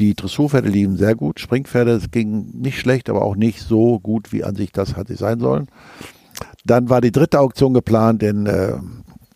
Die 0.00 0.14
Dressurpferde 0.14 0.68
liefen 0.68 0.96
sehr 0.96 1.14
gut. 1.14 1.38
Springpferde 1.38 2.00
ging 2.10 2.50
nicht 2.52 2.80
schlecht, 2.80 3.08
aber 3.08 3.22
auch 3.22 3.36
nicht 3.36 3.60
so 3.60 4.00
gut, 4.00 4.32
wie 4.32 4.42
an 4.44 4.56
sich 4.56 4.72
das 4.72 4.96
hatte 4.96 5.16
sein 5.16 5.38
sollen. 5.38 5.68
Dann 6.64 6.88
war 6.88 7.00
die 7.00 7.12
dritte 7.12 7.40
Auktion 7.40 7.74
geplant 7.74 8.22
in 8.22 8.46
äh, 8.46 8.76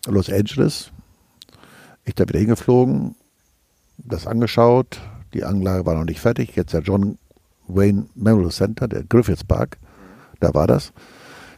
Los 0.07 0.29
Angeles. 0.29 0.91
Ich 2.03 2.15
da 2.15 2.27
wieder 2.27 2.39
hingeflogen, 2.39 3.15
das 3.97 4.27
angeschaut. 4.27 4.99
Die 5.33 5.43
Anlage 5.43 5.85
war 5.85 5.95
noch 5.95 6.05
nicht 6.05 6.19
fertig. 6.19 6.55
Jetzt 6.55 6.73
der 6.73 6.81
John 6.81 7.17
Wayne 7.67 8.07
Memorial 8.15 8.51
Center, 8.51 8.87
der 8.87 9.03
Griffiths 9.03 9.43
Park, 9.43 9.77
da 10.39 10.53
war 10.53 10.67
das. 10.67 10.91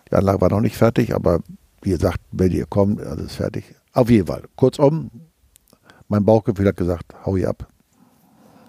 Die 0.09 0.15
Anlage 0.15 0.41
war 0.41 0.49
noch 0.49 0.61
nicht 0.61 0.75
fertig, 0.75 1.15
aber 1.15 1.39
wie 1.81 1.91
gesagt, 1.91 2.19
wenn 2.31 2.51
ihr 2.51 2.65
kommt, 2.65 3.01
alles 3.01 3.27
ist 3.27 3.35
fertig. 3.35 3.63
Auf 3.93 4.09
jeden 4.09 4.27
Fall. 4.27 4.43
Kurzum, 4.55 5.09
mein 6.07 6.25
Bauchgefühl 6.25 6.67
hat 6.67 6.77
gesagt, 6.77 7.13
hau 7.25 7.35
ihr 7.35 7.49
ab. 7.49 7.67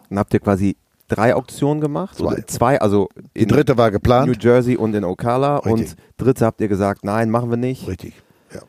Dann 0.09 0.19
habt 0.19 0.33
ihr 0.35 0.41
quasi 0.41 0.77
drei 1.09 1.35
Auktionen 1.35 1.81
gemacht? 1.81 2.17
Zwei. 2.17 2.27
Oder 2.27 2.47
zwei, 2.47 2.81
also 2.81 3.09
die 3.37 3.47
dritte 3.47 3.77
war 3.77 3.91
geplant. 3.91 4.29
New 4.29 4.39
Jersey 4.39 4.77
und 4.77 4.95
in 4.95 5.05
Ocala. 5.05 5.59
Richtig. 5.59 5.91
Und 5.91 5.97
dritte 6.17 6.47
habt 6.47 6.61
ihr 6.61 6.69
gesagt, 6.69 7.05
nein, 7.05 7.31
machen 7.31 7.51
wir 7.51 7.57
nicht. 7.57 7.87
Richtig, 7.89 8.15
ja. 8.55 8.61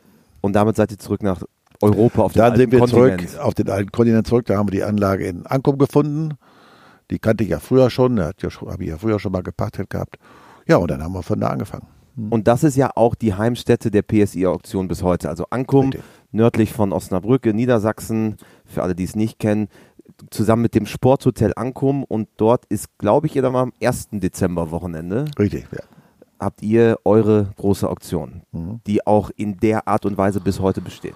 Und 0.41 0.53
damit 0.53 0.75
seid 0.75 0.91
ihr 0.91 0.99
zurück 0.99 1.23
nach 1.23 1.43
Europa 1.83 2.21
auf 2.23 2.33
den 2.33 2.39
Dann 2.39 2.55
sind 2.55 2.71
wir 2.71 2.79
Kontinent. 2.79 3.29
zurück 3.29 3.43
auf 3.43 3.53
den 3.53 3.69
alten 3.69 3.91
Kontinent 3.91 4.27
zurück. 4.27 4.45
Da 4.45 4.57
haben 4.57 4.67
wir 4.67 4.71
die 4.71 4.83
Anlage 4.83 5.25
in 5.25 5.45
Ankum 5.45 5.77
gefunden. 5.77 6.35
Die 7.11 7.19
kannte 7.19 7.43
ich 7.43 7.49
ja 7.49 7.59
früher 7.59 7.89
schon. 7.89 8.17
Ja, 8.17 8.31
habe 8.31 8.83
ich 8.83 8.89
ja 8.89 8.97
früher 8.97 9.19
schon 9.19 9.31
mal 9.31 9.43
gepachtet 9.43 9.89
gehabt. 9.89 10.17
Ja, 10.67 10.77
und 10.77 10.89
dann 10.89 11.03
haben 11.03 11.13
wir 11.13 11.23
von 11.23 11.39
da 11.39 11.49
angefangen. 11.49 11.87
Hm. 12.15 12.31
Und 12.31 12.47
das 12.47 12.63
ist 12.63 12.75
ja 12.75 12.91
auch 12.95 13.15
die 13.15 13.33
Heimstätte 13.33 13.91
der 13.91 14.03
PSI-Auktion 14.03 14.87
bis 14.87 15.03
heute. 15.03 15.29
Also 15.29 15.45
Ankum, 15.49 15.85
Richtig. 15.85 16.03
nördlich 16.31 16.71
von 16.71 16.93
Osnabrück 16.93 17.45
in 17.45 17.55
Niedersachsen, 17.55 18.37
für 18.65 18.83
alle, 18.83 18.95
die 18.95 19.03
es 19.03 19.15
nicht 19.15 19.39
kennen, 19.39 19.67
zusammen 20.29 20.61
mit 20.61 20.75
dem 20.75 20.85
Sporthotel 20.85 21.53
Ankum. 21.55 22.03
Und 22.03 22.29
dort 22.37 22.65
ist, 22.65 22.97
glaube 22.97 23.27
ich, 23.27 23.35
ihr 23.35 23.41
dann 23.41 23.53
mal 23.53 23.63
am 23.63 23.73
1. 23.81 24.09
Dezember-Wochenende. 24.11 25.25
Richtig, 25.37 25.65
ja. 25.71 25.79
Habt 26.39 26.61
ihr 26.61 26.97
eure 27.05 27.51
große 27.55 27.89
Auktion, 27.89 28.41
mhm. 28.51 28.81
die 28.85 29.05
auch 29.05 29.29
in 29.35 29.57
der 29.57 29.87
Art 29.87 30.05
und 30.05 30.17
Weise 30.17 30.41
bis 30.41 30.59
heute 30.59 30.81
besteht. 30.81 31.15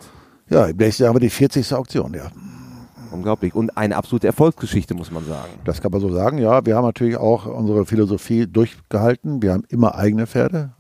Ja, 0.50 0.66
im 0.66 0.78
nächsten 0.78 1.04
Jahr 1.04 1.10
haben 1.10 1.18
wir 1.18 1.28
die 1.28 1.30
40. 1.30 1.74
Auktion, 1.74 2.14
ja. 2.14 2.32
Unglaublich. 3.12 3.54
Und 3.54 3.78
eine 3.78 3.96
absolute 3.96 4.28
Erfolgsgeschichte, 4.28 4.94
muss 4.94 5.12
man 5.12 5.26
sagen. 5.26 5.52
Das 5.66 5.82
kann 5.82 5.92
man 5.92 6.02
so 6.02 6.10
sagen, 6.14 6.38
ja. 6.38 6.66
Wir 6.66 6.76
haben 6.76 6.86
natürlich 6.86 7.18
auch 7.18 7.46
unsere 7.46 7.86
Philosophie 7.86 8.48
durchgehalten. 8.48 9.42
Wir 9.42 9.54
haben 9.54 9.64
immer 9.70 9.96
eigene 9.96 10.28
Pferde, 10.28 10.72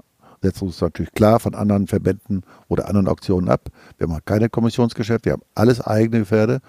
setzen 0.42 0.66
uns 0.66 0.80
natürlich 0.80 1.12
klar 1.12 1.40
von 1.40 1.56
anderen 1.56 1.88
Verbänden 1.88 2.44
oder 2.68 2.88
anderen 2.88 3.08
Auktionen 3.08 3.50
ab. 3.50 3.70
Wir 3.98 4.08
haben 4.08 4.20
keine 4.26 4.50
Kommissionsgeschäft, 4.50 5.26
wir 5.26 5.34
haben 5.34 5.44
alles 5.56 5.82
eigene 5.82 6.26
Pferde. 6.26 6.60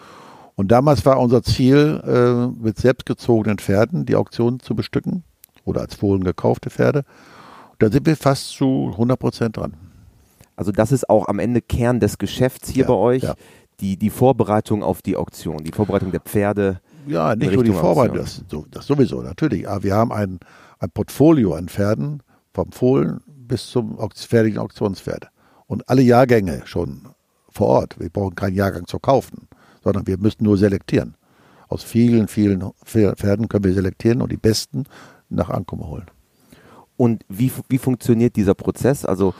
Und 0.57 0.73
damals 0.73 1.07
war 1.07 1.21
unser 1.21 1.43
Ziel, 1.45 2.03
äh, 2.05 2.63
mit 2.63 2.79
selbstgezogenen 2.79 3.59
Pferden 3.59 4.07
die 4.07 4.17
Auktion 4.17 4.59
zu 4.59 4.75
bestücken 4.75 5.23
oder 5.65 5.83
als 5.83 5.95
Fohlen 5.95 6.25
gekaufte 6.25 6.71
Pferde. 6.71 7.05
Da 7.79 7.91
sind 7.91 8.07
wir 8.07 8.17
fast 8.17 8.49
zu 8.49 8.89
100 8.91 9.19
Prozent 9.21 9.57
dran. 9.57 9.75
Also 10.59 10.73
das 10.73 10.91
ist 10.91 11.09
auch 11.09 11.29
am 11.29 11.39
Ende 11.39 11.63
Kern 11.63 12.01
des 12.01 12.19
Geschäfts 12.19 12.69
hier 12.69 12.83
ja, 12.83 12.89
bei 12.89 12.95
euch, 12.95 13.23
ja. 13.23 13.37
die, 13.79 13.97
die 13.97 14.11
Vorbereitung 14.11 14.83
auf 14.83 15.03
die 15.03 15.17
Auktion, 15.17 15.59
die 15.59 15.71
Vorbereitung 15.71 16.11
der 16.11 16.19
Pferde. 16.19 16.81
Ja, 17.07 17.37
nicht 17.37 17.53
nur 17.53 17.63
die 17.63 17.71
Vorbereitung, 17.71 18.17
das, 18.17 18.43
das, 18.73 18.89
sowieso, 18.89 19.23
natürlich. 19.23 19.69
Aber 19.69 19.85
wir 19.85 19.95
haben 19.95 20.11
ein, 20.11 20.41
ein 20.81 20.91
Portfolio 20.91 21.55
an 21.55 21.69
Pferden, 21.69 22.25
vom 22.53 22.73
Fohlen 22.73 23.21
bis 23.29 23.69
zum 23.69 23.97
fertigen 24.13 24.59
Auktionspferd. 24.59 25.29
Und 25.69 25.89
alle 25.89 26.03
Jahrgänge 26.03 26.63
schon 26.65 27.03
vor 27.49 27.69
Ort. 27.69 28.01
Wir 28.01 28.11
brauchen 28.11 28.35
keinen 28.35 28.57
Jahrgang 28.57 28.89
zu 28.89 28.99
kaufen, 28.99 29.47
sondern 29.85 30.09
wir 30.09 30.19
müssen 30.19 30.43
nur 30.43 30.59
selektieren. 30.59 31.15
Aus 31.69 31.85
vielen, 31.85 32.27
vielen 32.27 32.73
Pferden 32.85 33.49
können 33.49 33.63
wir 33.63 33.75
selektieren 33.75 34.23
und 34.23 34.33
die 34.33 34.37
besten 34.37 34.87
nach 35.29 35.51
Ankommen 35.51 35.87
holen. 35.87 36.07
Und 36.97 37.25
wie, 37.29 37.53
wie 37.69 37.79
funktioniert 37.79 38.35
dieser 38.35 38.55
Prozess? 38.55 39.05
Also 39.05 39.35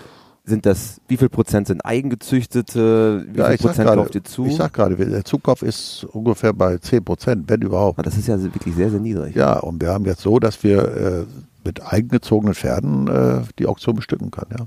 sind 0.49 0.67
das, 0.67 1.01
wie 1.09 1.17
viel 1.17 1.29
Prozent 1.29 1.69
sind 1.69 1.85
eigengezüchtete? 1.85 3.27
Wie 3.31 3.39
ja, 3.39 3.49
viel 3.49 3.59
Prozent 3.59 3.89
kauft 3.89 4.15
ihr 4.15 4.25
zu? 4.25 4.47
Ich 4.47 4.57
sag 4.57 4.73
gerade, 4.73 4.97
der 4.97 5.25
Zukauf 5.25 5.63
ist 5.63 6.05
ungefähr 6.13 6.53
bei 6.53 6.79
10 6.79 7.05
Prozent, 7.05 7.45
wenn 7.49 7.63
überhaupt. 7.63 8.05
Das 8.05 8.17
ist 8.17 8.27
ja 8.29 8.43
wirklich 8.43 8.75
sehr, 8.75 8.91
sehr 8.91 9.01
niedrig. 9.01 9.37
Ja, 9.37 9.59
und 9.59 9.81
wir 9.81 9.91
haben 9.91 10.05
jetzt 10.05 10.23
so, 10.23 10.39
dass 10.39 10.63
wir 10.65 10.85
äh, 10.97 11.25
mit 11.65 11.85
eigengezogenen 11.85 12.55
Pferden 12.55 13.09
äh, 13.09 13.43
die 13.59 13.67
Auktion 13.67 13.97
bestücken 13.97 14.31
kann, 14.31 14.47
ja. 14.59 14.67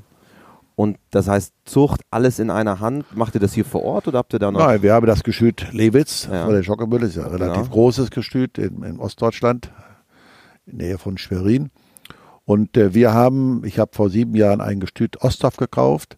Und 0.76 0.98
das 1.12 1.28
heißt, 1.28 1.54
Zucht, 1.66 2.02
alles 2.10 2.40
in 2.40 2.50
einer 2.50 2.80
Hand. 2.80 3.06
Macht 3.16 3.36
ihr 3.36 3.42
das 3.42 3.54
hier 3.54 3.66
vor 3.66 3.84
Ort 3.84 4.08
oder 4.08 4.18
habt 4.18 4.34
ihr 4.34 4.40
da 4.40 4.50
noch? 4.50 4.62
Nein, 4.62 4.82
wir 4.82 4.94
haben 4.94 5.06
das 5.06 5.22
Gestüt 5.22 5.68
Lewitz, 5.72 6.28
ja. 6.32 6.48
der 6.48 6.64
Schockermüll 6.64 7.04
ist 7.04 7.18
ja 7.18 7.26
ein 7.26 7.32
relativ 7.32 7.64
genau. 7.64 7.74
großes 7.74 8.10
Gestüt 8.10 8.58
in, 8.58 8.82
in, 8.82 9.00
Ostdeutschland, 9.00 9.70
in 10.66 10.80
der 10.80 10.88
Nähe 10.88 10.98
von 10.98 11.18
Schwerin. 11.20 11.70
Und 12.46 12.76
äh, 12.78 12.94
wir 12.94 13.14
haben, 13.14 13.64
ich 13.66 13.80
habe 13.80 13.92
vor 13.94 14.10
sieben 14.10 14.36
Jahren 14.36 14.62
ein 14.62 14.80
Gestüt 14.80 15.22
Osthoff 15.22 15.58
gekauft, 15.58 16.18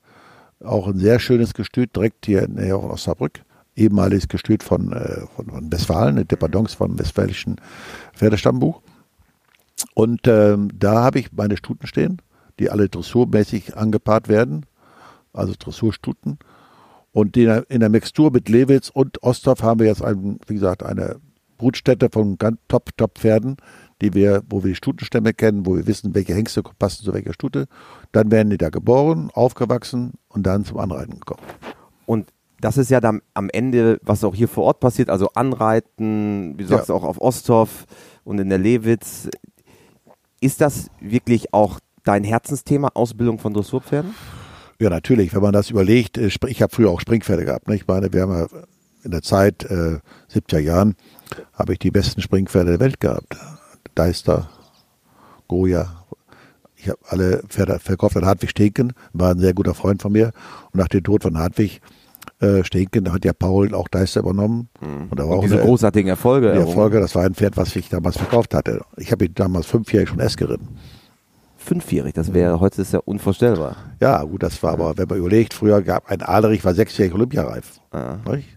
auch 0.64 0.88
ein 0.88 0.98
sehr 0.98 1.20
schönes 1.20 1.54
Gestüt, 1.54 1.96
direkt 1.96 2.26
hier 2.26 2.44
in 2.44 2.56
der 2.56 2.66
Nähe 2.66 2.80
von 2.80 2.92
Osnabrück. 2.92 3.44
Ehemaliges 3.76 4.28
Gestüt 4.28 4.64
von, 4.64 4.94
äh, 4.94 5.26
von, 5.36 5.48
von 5.48 5.72
Westfalen, 5.72 6.16
eine 6.16 6.26
Dependance 6.26 6.78
vom 6.78 6.98
westfälischen 6.98 7.58
Pferdestammbuch. 8.14 8.82
Und 9.96 10.28
ähm, 10.28 10.70
da 10.78 11.04
habe 11.04 11.20
ich 11.20 11.32
meine 11.34 11.58
Stuten 11.58 11.88
stehen, 11.88 12.22
die 12.60 12.70
alle 12.70 12.88
dressurmäßig 12.88 13.76
angepaart 13.76 14.28
werden, 14.28 14.66
also 15.34 15.54
Dressurstuten. 15.58 16.38
Und 17.12 17.36
in 17.38 17.46
der, 17.46 17.70
in 17.70 17.80
der 17.80 17.90
Mixtur 17.90 18.32
mit 18.32 18.50
Lewitz 18.50 18.90
und 18.90 19.22
Osthoff 19.24 19.62
haben 19.64 19.80
wir 19.80 19.88
jetzt, 19.88 20.04
ein, 20.04 20.40
wie 20.48 20.54
gesagt, 20.54 20.84
eine 20.84 21.18
Brutstätte 21.58 22.10
von 22.12 22.38
ganz 22.38 22.58
Top-Top-Pferden, 22.68 23.58
die 24.04 24.14
wir, 24.14 24.44
wo 24.50 24.64
wir 24.64 24.70
die 24.70 24.76
Stutenstämme 24.76 25.34
kennen, 25.34 25.66
wo 25.66 25.76
wir 25.76 25.88
wissen, 25.88 26.14
welche 26.14 26.36
Hengste 26.36 26.62
passen 26.62 27.04
zu 27.04 27.14
welcher 27.14 27.34
Stute. 27.34 27.66
Dann 28.12 28.32
werden 28.32 28.50
die 28.50 28.58
da 28.58 28.70
geboren, 28.70 29.30
aufgewachsen 29.34 30.14
und 30.28 30.44
dann 30.46 30.66
zum 30.66 30.78
Anreiten 30.78 31.20
gekommen. 31.20 31.42
Und 32.06 32.28
das 32.60 32.78
ist 32.78 32.92
ja 32.92 33.02
dann 33.02 33.22
am 33.34 33.50
Ende, 33.50 34.00
was 34.04 34.24
auch 34.24 34.36
hier 34.36 34.48
vor 34.48 34.66
Ort 34.66 34.80
passiert, 34.80 35.10
also 35.10 35.30
Anreiten, 35.36 36.58
wie 36.58 36.64
du 36.64 36.70
sagst, 36.70 36.90
ja. 36.90 36.96
auch 36.96 37.04
auf 37.04 37.20
Osthoff 37.20 37.86
und 38.24 38.40
in 38.40 38.50
der 38.50 38.60
Lewitz. 38.60 39.30
Ist 40.40 40.62
das 40.62 40.90
wirklich 41.00 41.54
auch 41.54 41.80
dein 42.04 42.24
Herzensthema, 42.24 42.90
Ausbildung 42.94 43.40
von 43.40 43.54
Dressurpferden? 43.54 44.14
Ja, 44.80 44.90
natürlich. 44.90 45.34
Wenn 45.34 45.42
man 45.42 45.54
das 45.54 45.70
überlegt, 45.70 46.18
äh, 46.18 46.28
ich 46.28 46.62
habe 46.62 46.76
früher 46.76 46.90
auch 46.90 47.00
Springpferde 47.00 47.46
gehabt. 47.46 47.70
Ne? 47.70 47.76
Ich 47.76 47.88
meine, 47.88 48.12
wir 48.12 48.24
haben 48.24 48.34
ja 48.34 48.48
in 49.04 49.12
der 49.12 49.22
Zeit, 49.22 49.64
äh, 49.66 50.00
70er 50.32 50.60
Jahren, 50.60 50.96
habe 51.54 51.74
ich 51.74 51.80
die 51.80 51.92
besten 51.92 52.22
Springpferde 52.22 52.72
der 52.72 52.80
Welt 52.80 53.00
gehabt. 53.00 53.36
Deister, 53.96 54.50
Goya. 55.48 56.04
Ich 56.76 56.90
habe 56.90 57.00
alle 57.08 57.44
Pferde 57.48 57.80
verkauft 57.80 58.18
an 58.18 58.26
Hartwig 58.26 58.50
Steken, 58.50 58.94
war 59.14 59.32
ein 59.32 59.40
sehr 59.40 59.54
guter 59.54 59.74
Freund 59.74 60.02
von 60.02 60.12
mir. 60.12 60.32
Und 60.72 60.80
nach 60.80 60.88
dem 60.90 61.04
Tod 61.04 61.24
von 61.24 61.38
Hartwig 61.38 61.82
äh, 62.42 62.64
Steenken 62.64 63.12
hat 63.14 63.24
ja 63.24 63.32
Paul 63.34 63.74
auch 63.74 63.88
Deister 63.88 64.20
übernommen. 64.20 64.68
Mhm. 64.82 65.08
Und 65.10 65.20
da 65.20 65.24
war 65.24 65.32
Und 65.32 65.38
auch 65.38 65.44
diese 65.44 65.56
eine- 65.58 65.66
großartigen 65.66 66.10
Erfolge. 66.10 66.52
Die. 66.52 66.60
Erfolge, 66.60 67.00
das 67.00 67.16
war 67.16 67.24
ein 67.24 67.36
Pferd, 67.36 67.56
was 67.56 67.74
ich 67.76 67.88
damals 67.90 68.18
verkauft 68.18 68.54
hatte. 68.54 68.82
Ich 68.98 69.12
habe 69.14 69.26
ihn 69.26 69.34
damals 69.34 69.66
fünfjährig 69.68 70.10
schon 70.10 70.20
S 70.20 70.36
geritten. 70.36 70.68
Fünfjährig, 71.58 72.14
das 72.14 72.34
wäre, 72.34 72.60
heute 72.60 72.82
ist 72.82 72.92
ja 72.92 73.00
unvorstellbar. 73.00 73.78
Ja, 74.02 74.22
gut, 74.24 74.44
das 74.44 74.62
war 74.62 74.74
aber, 74.74 74.98
wenn 74.98 75.08
man 75.08 75.18
überlegt, 75.20 75.54
früher 75.54 75.82
gab 75.82 76.10
ein 76.12 76.22
Aderich, 76.22 76.66
war 76.66 76.74
sechsjährig 76.74 77.14
Olympiareif. 77.14 77.80
Nicht? 78.30 78.50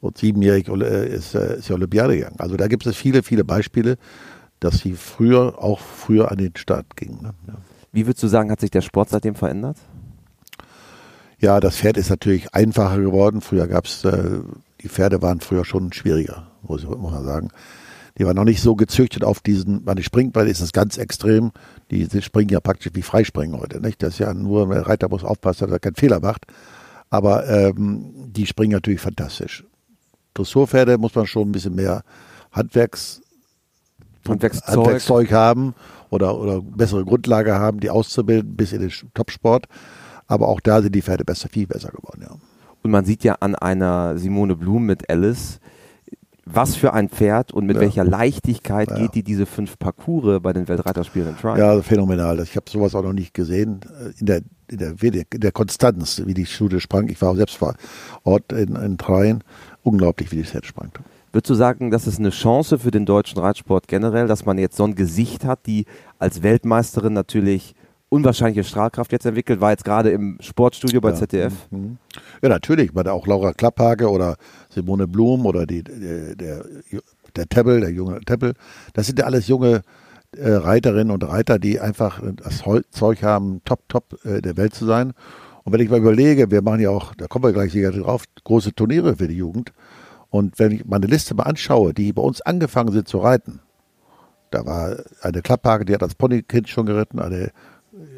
Und 0.00 0.16
siebenjährig 0.18 0.68
äh, 0.68 1.08
ist, 1.08 1.34
äh, 1.34 1.56
ist 1.58 1.68
ja 1.68 1.74
Olympiade 1.74 2.14
gegangen. 2.16 2.36
Also 2.38 2.56
da 2.56 2.68
gibt 2.68 2.86
es 2.86 2.94
viele, 2.96 3.24
viele 3.24 3.42
Beispiele, 3.42 3.96
dass 4.60 4.78
sie 4.78 4.94
früher 4.94 5.54
auch 5.62 5.80
früher 5.80 6.30
an 6.30 6.38
den 6.38 6.56
Start 6.56 6.96
gingen. 6.96 7.22
Ne? 7.22 7.34
Ja. 7.46 7.54
Wie 7.92 8.06
würdest 8.06 8.22
du 8.22 8.28
sagen, 8.28 8.50
hat 8.50 8.60
sich 8.60 8.70
der 8.70 8.80
Sport 8.82 9.08
seitdem 9.10 9.34
verändert? 9.34 9.76
Ja, 11.40 11.60
das 11.60 11.76
Pferd 11.76 11.96
ist 11.96 12.10
natürlich 12.10 12.54
einfacher 12.54 12.98
geworden. 12.98 13.40
Früher 13.40 13.68
gab 13.68 13.84
es, 13.86 14.04
äh, 14.04 14.40
die 14.80 14.88
Pferde 14.88 15.22
waren 15.22 15.40
früher 15.40 15.64
schon 15.64 15.92
schwieriger, 15.92 16.48
muss, 16.62 16.82
ich- 16.82 16.88
man 16.88 17.24
sagen. 17.24 17.50
Die 18.18 18.26
waren 18.26 18.34
noch 18.34 18.44
nicht 18.44 18.60
so 18.60 18.74
gezüchtet 18.74 19.22
auf 19.22 19.38
diesen, 19.40 19.84
bei 19.84 19.94
den 19.94 20.02
Springbeinen 20.02 20.50
ist 20.50 20.60
das 20.60 20.72
ganz 20.72 20.98
extrem. 20.98 21.52
Die, 21.92 22.08
die 22.08 22.20
springen 22.20 22.48
ja 22.50 22.58
praktisch 22.58 22.90
wie 22.94 23.02
Freispringen 23.02 23.60
heute. 23.60 23.80
Nicht? 23.80 24.02
Das 24.02 24.14
ist 24.14 24.18
ja 24.18 24.34
nur, 24.34 24.68
der 24.68 24.88
Reiter 24.88 25.08
muss 25.08 25.22
aufpassen, 25.22 25.64
dass 25.66 25.70
er 25.72 25.78
keinen 25.78 25.94
Fehler 25.94 26.18
macht. 26.18 26.46
Aber 27.10 27.48
ähm, 27.48 28.12
die 28.32 28.46
springen 28.46 28.72
natürlich 28.72 29.00
fantastisch. 29.00 29.64
Dressurpferde 30.34 30.98
muss 30.98 31.14
man 31.14 31.26
schon 31.28 31.48
ein 31.48 31.52
bisschen 31.52 31.76
mehr 31.76 32.02
Handwerks, 32.50 33.22
Handwerkszeug. 34.28 34.76
Handwerkszeug 34.76 35.32
haben 35.32 35.74
oder, 36.10 36.38
oder 36.38 36.60
bessere 36.62 37.04
Grundlage 37.04 37.54
haben, 37.54 37.80
die 37.80 37.90
auszubilden 37.90 38.56
bis 38.56 38.72
in 38.72 38.80
den 38.80 38.92
Topsport. 39.14 39.66
Aber 40.26 40.48
auch 40.48 40.60
da 40.60 40.82
sind 40.82 40.94
die 40.94 41.02
Pferde 41.02 41.24
besser, 41.24 41.48
viel 41.48 41.66
besser 41.66 41.90
geworden, 41.90 42.20
ja. 42.22 42.36
Und 42.82 42.90
man 42.92 43.04
sieht 43.04 43.24
ja 43.24 43.36
an 43.40 43.54
einer 43.54 44.18
Simone 44.18 44.54
Blum 44.54 44.86
mit 44.86 45.10
Alice, 45.10 45.58
was 46.44 46.76
für 46.76 46.94
ein 46.94 47.08
Pferd 47.08 47.52
und 47.52 47.66
mit 47.66 47.76
Ja. 47.76 47.82
welcher 47.82 48.04
Leichtigkeit 48.04 48.88
Ja. 48.90 48.96
geht 48.98 49.14
die 49.14 49.22
diese 49.22 49.46
fünf 49.46 49.78
Parcours 49.78 50.40
bei 50.42 50.52
den 50.52 50.66
Weltreiterspielen 50.68 51.30
in 51.30 51.36
Triumph. 51.36 51.58
Ja, 51.58 51.82
phänomenal. 51.82 52.40
Ich 52.40 52.56
habe 52.56 52.70
sowas 52.70 52.94
auch 52.94 53.02
noch 53.02 53.12
nicht 53.12 53.34
gesehen. 53.34 53.80
In 54.18 54.26
der, 54.26 54.40
in 54.70 54.78
der, 54.78 54.94
in 55.02 55.40
der 55.40 55.52
Konstanz, 55.52 56.22
wie 56.24 56.34
die 56.34 56.46
Schule 56.46 56.80
sprang. 56.80 57.08
Ich 57.08 57.20
war 57.20 57.30
auch 57.30 57.36
selbst 57.36 57.56
vor 57.56 57.74
Ort 58.24 58.52
in, 58.52 58.76
in 58.76 58.96
Treien. 58.96 59.44
Unglaublich, 59.82 60.30
wie 60.32 60.36
die 60.36 60.44
Pferd 60.44 60.64
sprang. 60.64 60.90
Würdest 61.32 61.50
du 61.50 61.54
sagen, 61.54 61.90
das 61.90 62.06
ist 62.06 62.18
eine 62.18 62.30
Chance 62.30 62.78
für 62.78 62.90
den 62.90 63.04
deutschen 63.04 63.38
Reitsport 63.38 63.86
generell, 63.88 64.26
dass 64.26 64.46
man 64.46 64.58
jetzt 64.58 64.76
so 64.76 64.84
ein 64.84 64.94
Gesicht 64.94 65.44
hat, 65.44 65.66
die 65.66 65.84
als 66.18 66.42
Weltmeisterin 66.42 67.12
natürlich 67.12 67.74
unwahrscheinliche 68.08 68.64
Strahlkraft 68.64 69.12
jetzt 69.12 69.26
entwickelt, 69.26 69.60
war 69.60 69.70
jetzt 69.70 69.84
gerade 69.84 70.10
im 70.10 70.38
Sportstudio 70.40 71.00
bei 71.00 71.10
Ja. 71.10 71.16
ZDF. 71.16 71.52
Mhm. 71.70 71.98
Ja, 72.42 72.48
natürlich. 72.48 72.94
Man 72.94 73.06
auch 73.08 73.26
Laura 73.26 73.52
Klapphage 73.52 74.08
oder 74.10 74.36
Simone 74.70 75.06
Blum 75.06 75.44
oder 75.44 75.66
die, 75.66 75.82
der, 75.84 76.34
der, 76.34 76.64
der 77.36 77.46
Tebbel, 77.48 77.80
der 77.80 77.90
junge 77.90 78.20
Tebbel. 78.20 78.54
Das 78.94 79.06
sind 79.06 79.18
ja 79.18 79.26
alles 79.26 79.46
junge 79.48 79.82
äh, 80.36 80.50
Reiterinnen 80.50 81.10
und 81.10 81.22
Reiter, 81.24 81.58
die 81.58 81.80
einfach 81.80 82.22
das 82.36 82.62
Zeug 82.90 83.22
haben, 83.22 83.60
top, 83.64 83.80
top 83.88 84.24
äh, 84.24 84.40
der 84.40 84.56
Welt 84.56 84.74
zu 84.74 84.86
sein. 84.86 85.12
Und 85.64 85.72
wenn 85.74 85.80
ich 85.80 85.90
mal 85.90 85.98
überlege, 85.98 86.50
wir 86.50 86.62
machen 86.62 86.80
ja 86.80 86.88
auch, 86.88 87.14
da 87.14 87.26
kommen 87.26 87.44
wir 87.44 87.52
gleich 87.52 87.72
sicher 87.72 87.92
drauf, 87.92 88.24
große 88.44 88.74
Turniere 88.74 89.16
für 89.16 89.28
die 89.28 89.36
Jugend. 89.36 89.72
Und 90.30 90.58
wenn 90.58 90.72
ich 90.72 90.84
meine 90.84 91.06
Liste 91.06 91.34
mal 91.34 91.44
anschaue, 91.44 91.94
die 91.94 92.12
bei 92.12 92.22
uns 92.22 92.40
angefangen 92.40 92.92
sind 92.92 93.08
zu 93.08 93.18
reiten, 93.18 93.60
da 94.50 94.64
war 94.66 94.96
eine 95.22 95.42
Klapphage, 95.42 95.84
die 95.84 95.94
hat 95.94 96.02
als 96.02 96.14
Ponykind 96.14 96.68
schon 96.68 96.86
geritten, 96.86 97.18
eine 97.18 97.50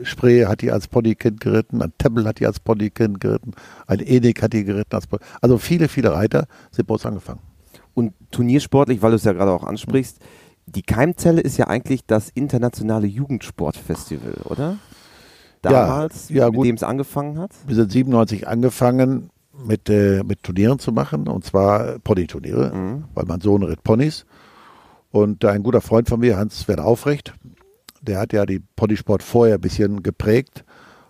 Spree 0.03 0.47
hat 0.47 0.61
die 0.61 0.71
als 0.71 0.89
Ponykind 0.89 1.41
geritten, 1.41 1.83
ein 1.83 1.93
Tebbel 1.99 2.27
hat 2.27 2.39
die 2.39 2.47
als 2.47 2.61
Ponykind 2.61 3.21
geritten, 3.21 3.53
ein 3.87 4.01
Enik 4.01 4.43
hat 4.43 4.53
die 4.53 4.65
geritten 4.65 4.95
als 4.95 5.07
Pony. 5.07 5.23
Also 5.41 5.59
viele, 5.59 5.89
viele 5.89 6.13
Reiter 6.13 6.47
sind 6.71 6.87
bei 6.87 6.95
uns 6.95 7.07
angefangen. 7.07 7.41
Und 7.95 8.13
turniersportlich, 8.31 9.03
weil 9.03 9.11
du 9.11 9.17
es 9.17 9.25
ja 9.25 9.33
gerade 9.33 9.51
auch 9.51 9.65
ansprichst, 9.65 10.19
die 10.67 10.83
Keimzelle 10.83 11.41
ist 11.41 11.57
ja 11.57 11.67
eigentlich 11.67 12.07
das 12.07 12.31
internationale 12.31 13.07
Jugendsportfestival, 13.07 14.35
oder? 14.45 14.77
Damals, 15.63 16.29
ja, 16.29 16.47
mit 16.47 16.55
gut. 16.55 16.67
dem 16.67 16.77
es 16.77 16.83
angefangen 16.83 17.39
hat. 17.39 17.51
Wir 17.67 17.75
sind 17.75 17.91
97 17.91 18.49
angefangen 18.49 19.31
mit, 19.53 19.89
äh, 19.91 20.23
mit 20.25 20.43
Turnieren 20.43 20.79
zu 20.79 20.93
machen, 20.93 21.29
und 21.29 21.45
zwar 21.45 21.99
Ponyturniere, 22.01 22.73
Mhm. 22.75 23.05
weil 23.15 23.25
mein 23.27 23.41
Sohn 23.41 23.63
ritt 23.63 23.83
Ponys. 23.83 24.25
Und 25.11 25.45
ein 25.45 25.63
guter 25.63 25.81
Freund 25.81 26.09
von 26.09 26.21
mir, 26.21 26.37
Hans-Werner 26.37 26.85
Aufrecht, 26.85 27.35
der 28.01 28.19
hat 28.21 28.33
ja 28.33 28.47
die 28.47 28.61
Ponysport 28.77 29.23
vorher 29.23 29.57
ein 29.57 29.61
bisschen 29.61 30.03
geprägt, 30.03 30.65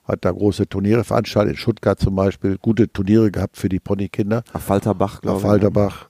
hat 0.05 0.25
da 0.25 0.33
große 0.33 0.69
Turniere 0.69 1.05
veranstaltet, 1.05 1.53
in 1.53 1.59
Stuttgart 1.59 2.01
zum 2.01 2.17
Beispiel, 2.17 2.59
gute 2.59 2.91
Turniere 2.93 3.31
gehabt 3.31 3.57
für 3.57 3.69
die 3.69 3.79
Ponykinder. 3.79 4.43
Auf 4.53 4.63
Falterbach, 4.63 5.21
glaube 5.21 5.37
auf 5.37 5.43
ich. 5.43 5.49
Falterbach. 5.49 6.09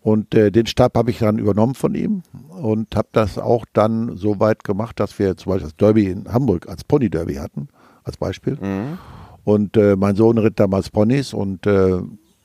Und 0.00 0.34
äh, 0.34 0.50
den 0.50 0.66
Stab 0.66 0.96
habe 0.96 1.10
ich 1.12 1.18
dann 1.20 1.38
übernommen 1.38 1.76
von 1.76 1.94
ihm 1.94 2.22
und 2.48 2.96
habe 2.96 3.06
das 3.12 3.38
auch 3.38 3.64
dann 3.72 4.16
so 4.16 4.40
weit 4.40 4.64
gemacht, 4.64 4.98
dass 4.98 5.16
wir 5.20 5.36
zum 5.36 5.52
Beispiel 5.52 5.68
das 5.68 5.76
Derby 5.76 6.06
in 6.06 6.32
Hamburg 6.32 6.68
als 6.68 6.82
Pony 6.82 7.08
Derby 7.08 7.34
hatten, 7.36 7.68
als 8.02 8.16
Beispiel. 8.16 8.54
Mhm. 8.60 8.98
Und 9.44 9.76
äh, 9.76 9.96
mein 9.96 10.14
Sohn 10.16 10.38
ritt 10.38 10.60
damals 10.60 10.90
Ponys 10.90 11.32
und 11.34 11.66
äh, 11.66 12.00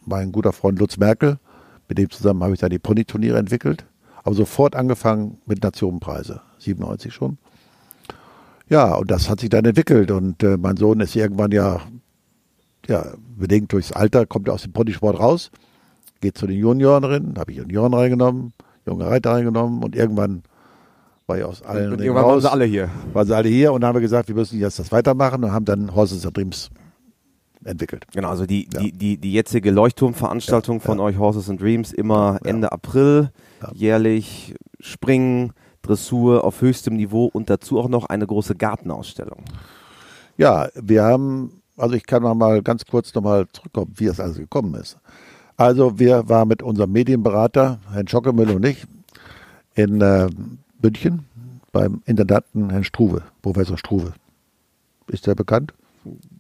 mein 0.05 0.31
guter 0.31 0.53
Freund 0.53 0.79
Lutz 0.79 0.97
Merkel, 0.97 1.37
mit 1.87 1.97
dem 1.97 2.09
zusammen 2.09 2.43
habe 2.43 2.53
ich 2.53 2.59
dann 2.59 2.69
die 2.69 2.79
Ponyturniere 2.79 3.37
entwickelt. 3.37 3.85
Aber 4.23 4.35
sofort 4.35 4.75
angefangen 4.75 5.37
mit 5.45 5.63
Nationenpreise, 5.63 6.41
97 6.59 7.13
schon. 7.13 7.37
Ja, 8.69 8.95
und 8.95 9.09
das 9.09 9.29
hat 9.29 9.39
sich 9.39 9.49
dann 9.49 9.63
entwickelt 9.63 10.11
und 10.11 10.43
äh, 10.43 10.57
mein 10.57 10.75
Sohn 10.75 10.99
ist 10.99 11.15
irgendwann 11.15 11.51
ja, 11.51 11.79
ja, 12.87 13.05
bedingt 13.37 13.71
durchs 13.71 13.93
Alter, 13.93 14.25
kommt 14.25 14.47
er 14.49 14.55
aus 14.55 14.63
dem 14.63 14.73
Ponysport 14.73 15.19
raus, 15.19 15.51
geht 16.19 16.37
zu 16.37 16.47
den 16.47 16.57
Junioren, 16.57 17.35
habe 17.37 17.51
ich 17.51 17.57
Junioren 17.57 17.93
reingenommen, 17.93 18.53
junge 18.85 19.05
Reiter 19.05 19.31
reingenommen 19.31 19.83
und 19.83 19.95
irgendwann 19.95 20.43
war 21.27 21.37
ich 21.37 21.43
aus 21.45 21.61
allen 21.61 21.93
Und 21.93 22.01
irgendwann 22.01 22.25
waren 22.25 22.33
raus 22.33 22.43
sie 22.43 22.51
alle 22.51 22.65
hier. 22.65 22.89
waren 23.13 23.27
sie 23.27 23.35
alle 23.35 23.49
hier 23.49 23.71
und 23.71 23.81
dann 23.81 23.89
haben 23.89 23.95
wir 23.95 24.01
gesagt, 24.01 24.27
wir 24.27 24.35
müssen 24.35 24.59
jetzt 24.59 24.79
das 24.79 24.91
weitermachen 24.91 25.43
und 25.45 25.51
haben 25.53 25.65
dann 25.65 25.95
Horses 25.95 26.25
and 26.25 26.35
Dreams 26.35 26.69
entwickelt. 27.63 28.05
Genau, 28.13 28.29
also 28.29 28.45
die, 28.45 28.67
Ja. 28.73 28.79
die, 28.81 28.91
die, 28.91 29.17
die 29.17 29.33
jetzige 29.33 29.71
Leuchtturmveranstaltung 29.71 30.77
Ja, 30.77 30.83
von 30.83 30.97
ja. 30.99 31.03
euch 31.05 31.17
Horses 31.17 31.49
and 31.49 31.61
Dreams 31.61 31.91
immer. 31.93 32.39
Ende 32.43 32.71
April, 32.71 33.31
jährlich 33.73 34.55
Springen, 34.79 35.53
Dressur 35.81 36.43
auf 36.43 36.61
höchstem 36.61 36.95
Niveau 36.95 37.25
und 37.25 37.49
dazu 37.49 37.79
auch 37.79 37.89
noch 37.89 38.05
eine 38.05 38.27
große 38.27 38.55
Gartenausstellung. 38.55 39.43
Ja, 40.37 40.67
wir 40.75 41.03
haben, 41.03 41.61
also 41.77 41.95
ich 41.95 42.05
kann 42.05 42.23
noch 42.23 42.35
mal 42.35 42.61
ganz 42.61 42.85
kurz 42.85 43.13
noch 43.15 43.23
mal 43.23 43.47
zurückkommen, 43.51 43.93
wie 43.95 44.05
das 44.05 44.19
alles 44.19 44.37
gekommen 44.37 44.75
ist. 44.75 44.97
Also 45.55 45.97
wir 45.97 46.29
waren 46.29 46.47
mit 46.49 46.61
unserem 46.61 46.91
Medienberater, 46.91 47.79
Herrn 47.91 48.07
Schockemüll 48.07 48.51
und 48.51 48.65
ich, 48.65 48.85
in 49.73 50.01
äh, 50.01 50.27
München 50.81 51.25
beim 51.71 52.01
Intendanten 52.05 52.69
Herrn 52.69 52.83
Struve, 52.83 53.23
Professor 53.41 53.77
Struve. 53.77 54.13
Ist 55.07 55.25
der 55.25 55.35
bekannt? 55.35 55.73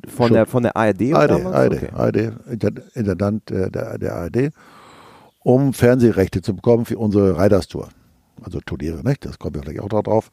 Von 0.07 0.27
Schon. 0.27 0.33
der, 0.35 0.45
von 0.45 0.63
der 0.63 0.75
ARD? 0.77 1.13
ARD? 1.13 1.45
ARD, 1.45 1.73
Okay. 1.73 1.89
ARD, 1.93 2.33
Intendant 2.95 3.51
äh, 3.51 3.69
der, 3.71 3.97
der 3.97 4.15
ARD, 4.15 4.51
um 5.43 5.73
Fernsehrechte 5.73 6.41
zu 6.41 6.55
bekommen 6.55 6.85
für 6.85 6.97
unsere 6.97 7.41
Riders 7.41 7.67
Tour. 7.67 7.89
Also 8.43 8.59
Turniere, 8.59 9.03
nicht? 9.03 9.25
Das 9.25 9.39
kommen 9.39 9.55
wir 9.55 9.61
vielleicht 9.63 9.81
auch 9.81 9.89
drauf. 10.03 10.29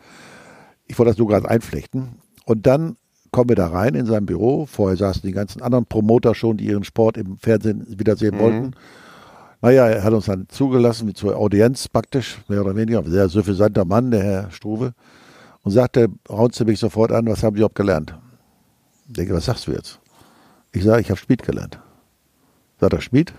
Ich 0.86 0.98
wollte 0.98 1.10
das 1.12 1.18
nur 1.18 1.28
gerade 1.28 1.48
einflechten. 1.48 2.16
Und 2.44 2.66
dann 2.66 2.96
kommen 3.30 3.48
wir 3.48 3.56
da 3.56 3.68
rein 3.68 3.94
in 3.94 4.06
sein 4.06 4.26
Büro. 4.26 4.66
Vorher 4.66 4.96
saßen 4.96 5.22
die 5.22 5.32
ganzen 5.32 5.62
anderen 5.62 5.86
Promoter 5.86 6.34
schon, 6.34 6.56
die 6.58 6.66
ihren 6.66 6.84
Sport 6.84 7.16
im 7.16 7.38
Fernsehen 7.38 7.86
wiedersehen 7.98 8.36
Mhm. 8.36 8.40
wollten. 8.40 8.70
Naja, 9.62 9.86
er 9.88 10.04
hat 10.04 10.12
uns 10.12 10.26
dann 10.26 10.46
zugelassen, 10.50 11.08
wie 11.08 11.14
zur 11.14 11.36
Audienz 11.36 11.88
praktisch, 11.88 12.38
mehr 12.48 12.60
oder 12.60 12.76
weniger. 12.76 12.98
Ein 12.98 13.10
sehr 13.10 13.28
suffisanter 13.30 13.86
Mann, 13.86 14.10
der 14.10 14.22
Herr 14.22 14.50
Struve. 14.50 14.92
Und 15.62 15.70
sagte, 15.72 16.08
raunte 16.28 16.66
mich 16.66 16.78
sofort 16.78 17.10
an, 17.12 17.26
was 17.26 17.42
haben 17.42 17.54
Sie 17.54 17.60
überhaupt 17.60 17.74
gelernt? 17.74 18.14
Ich 19.06 19.12
denke, 19.12 19.34
was 19.34 19.44
sagst 19.44 19.66
du 19.66 19.72
jetzt? 19.72 20.00
Ich 20.72 20.84
sage, 20.84 21.00
ich 21.02 21.10
habe 21.10 21.18
Schmied 21.18 21.42
gelernt. 21.42 21.78
Sagt 22.80 22.92
er 22.92 23.00
Schmied? 23.00 23.32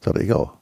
Sagt 0.00 0.16
er, 0.16 0.22
ich 0.22 0.32
auch. 0.32 0.54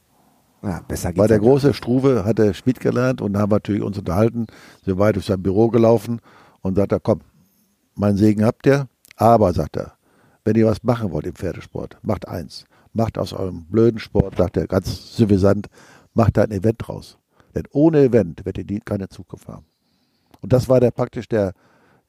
Ja, 0.63 0.81
besser 0.87 1.17
Weil 1.17 1.29
der 1.29 1.39
ja 1.39 1.43
große 1.43 1.75
Struve 1.75 2.25
hatte 2.25 2.55
Schmied 2.55 2.81
gelernt 2.81 3.21
und 3.21 3.37
haben 3.37 3.51
natürlich 3.51 3.83
uns 3.83 3.99
unterhalten, 3.99 4.47
sind 4.85 4.99
weit 4.99 5.17
durch 5.17 5.27
sein 5.27 5.43
Büro 5.43 5.69
gelaufen 5.69 6.21
und 6.61 6.77
sagt 6.77 6.93
er, 6.93 7.01
komm, 7.01 7.21
meinen 7.95 8.17
Segen 8.17 8.45
habt 8.45 8.67
ihr, 8.67 8.89
aber, 9.17 9.53
sagt 9.53 9.77
er, 9.77 9.95
wenn 10.45 10.57
ihr 10.57 10.67
was 10.67 10.83
machen 10.83 11.11
wollt 11.13 11.27
im 11.27 11.35
Pferdesport, 11.35 11.99
macht 12.03 12.29
eins. 12.29 12.65
Macht 12.93 13.19
aus 13.19 13.33
eurem 13.33 13.65
blöden 13.65 13.99
Sport, 13.99 14.37
sagt 14.37 14.57
er 14.57 14.67
ganz 14.67 15.17
suffisant, 15.17 15.69
macht 16.15 16.37
da 16.37 16.43
ein 16.43 16.51
Event 16.51 16.77
draus. 16.79 17.19
Denn 17.55 17.65
ohne 17.73 18.01
Event 18.01 18.45
werdet 18.45 18.71
ihr 18.71 18.81
keine 18.81 19.09
Zukunft 19.09 19.49
haben. 19.49 19.65
Und 20.41 20.53
das 20.53 20.69
war 20.69 20.81
der 20.81 20.91
praktisch 20.91 21.29
der, 21.29 21.53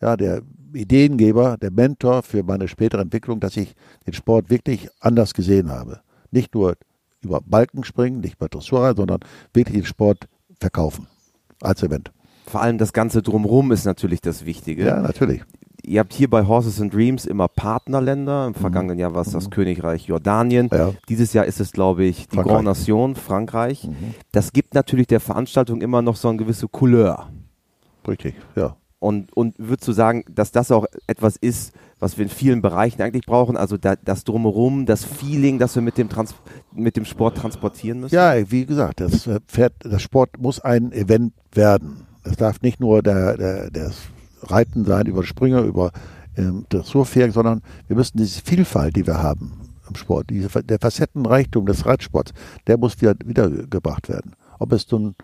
ja, 0.02 0.18
der 0.18 0.42
Ideengeber, 0.74 1.58
der 1.58 1.72
Mentor 1.72 2.24
für 2.24 2.44
meine 2.44 2.68
spätere 2.68 3.02
Entwicklung, 3.02 3.40
dass 3.40 3.58
ich 3.58 3.76
den 4.06 4.14
Sport 4.14 4.50
wirklich 4.50 4.90
anders 5.00 5.34
gesehen 5.34 5.70
habe. 5.70 6.02
Nicht 6.32 6.56
nur 6.56 6.76
über 7.22 7.42
Balken 7.42 7.84
springen, 7.84 8.20
nicht 8.20 8.38
bei 8.38 8.48
Dressurreiten, 8.48 8.98
sondern 8.98 9.20
wirklich 9.54 9.78
den 9.78 9.86
Sport 9.86 10.28
verkaufen 10.60 11.08
als 11.62 11.84
Event. 11.84 12.12
Vor 12.46 12.62
allem 12.62 12.78
das 12.78 12.94
Ganze 12.94 13.22
drumrum 13.22 13.72
ist 13.72 13.86
natürlich 13.86 14.22
das 14.22 14.46
Wichtige. 14.46 14.86
Ja, 14.86 15.00
natürlich. 15.02 15.44
ihr 15.86 16.00
habt 16.00 16.14
hier 16.14 16.30
bei 16.30 16.46
Horses 16.46 16.82
and 16.82 16.94
Dreams 16.94 17.26
immer 17.26 17.48
Partnerländer. 17.48 18.48
Im 18.48 18.54
vergangenen 18.54 19.00
Jahr 19.00 19.14
war 19.14 19.22
es 19.22 19.32
das 19.32 19.50
Königreich 19.50 20.08
Jordanien. 20.08 20.70
Ja. 20.72 20.92
Dieses 21.10 21.34
Jahr 21.34 21.46
ist 21.46 21.60
es, 21.60 21.72
glaube 21.72 22.04
ich, 22.04 22.28
die 22.28 22.36
Frankreich. 22.36 22.54
Grand 22.54 22.66
Nation, 22.66 23.16
Frankreich. 23.16 23.90
Das 24.32 24.52
gibt 24.52 24.74
natürlich 24.74 25.08
der 25.08 25.20
Veranstaltung 25.20 25.82
immer 25.82 26.02
noch 26.02 26.16
so 26.16 26.30
eine 26.30 26.38
gewisse 26.38 26.68
Couleur. 26.68 27.30
Richtig, 28.08 28.36
ja. 28.56 28.76
Und, 29.04 29.36
und 29.36 29.56
würdest 29.58 29.86
du 29.86 29.92
sagen, 29.92 30.24
dass 30.34 30.54
das 30.54 30.72
auch 30.72 30.86
etwas 31.08 31.36
ist, 31.36 31.74
was 32.00 32.18
wir 32.18 32.24
in 32.24 32.30
vielen 32.30 32.62
Bereichen 32.62 33.02
eigentlich 33.02 33.26
brauchen? 33.26 33.58
Also 33.58 33.76
da, 33.76 33.98
das 33.98 34.24
Drumherum, 34.24 34.86
das 34.86 35.04
Feeling, 35.04 35.60
das 35.60 35.76
wir 35.76 35.82
mit 35.82 35.98
dem, 35.98 36.08
Trans 36.08 36.34
mit 36.72 36.96
dem 36.96 37.04
Sport 37.04 37.36
transportieren 37.36 38.00
müssen? 38.00 38.16
Ja, 38.16 38.34
wie 38.50 38.66
gesagt, 38.66 39.02
das 39.02 39.30
Pferd, 39.48 39.74
das 39.80 40.02
Sport 40.02 40.40
muss 40.40 40.62
ein 40.62 40.94
Event 40.94 41.34
werden. 41.52 42.08
Es 42.24 42.38
darf 42.38 42.62
nicht 42.62 42.80
nur 42.80 43.04
der, 43.04 43.36
der, 43.36 43.72
das 43.72 44.04
Reiten 44.42 44.86
sein 44.86 45.06
über 45.08 45.26
Sprünge, 45.26 45.60
über 45.64 45.92
ähm, 46.38 46.66
Dressurpferd, 46.70 47.34
sondern 47.34 47.62
wir 47.88 47.98
müssen 47.98 48.18
diese 48.18 48.42
Vielfalt, 48.42 48.96
die 48.96 49.06
wir 49.06 49.22
haben 49.22 49.52
im 49.90 49.96
Sport, 49.96 50.30
diese, 50.30 50.64
der 50.64 50.80
Facettenreichtum 50.80 51.66
des 51.66 51.86
Reitsports, 51.86 52.32
der 52.68 52.78
muss 52.78 53.02
wieder 53.02 53.16
wiedergebracht 53.26 54.08
werden. 54.08 54.32
Ob 54.60 54.72
es 54.72 54.90
nun 54.90 55.16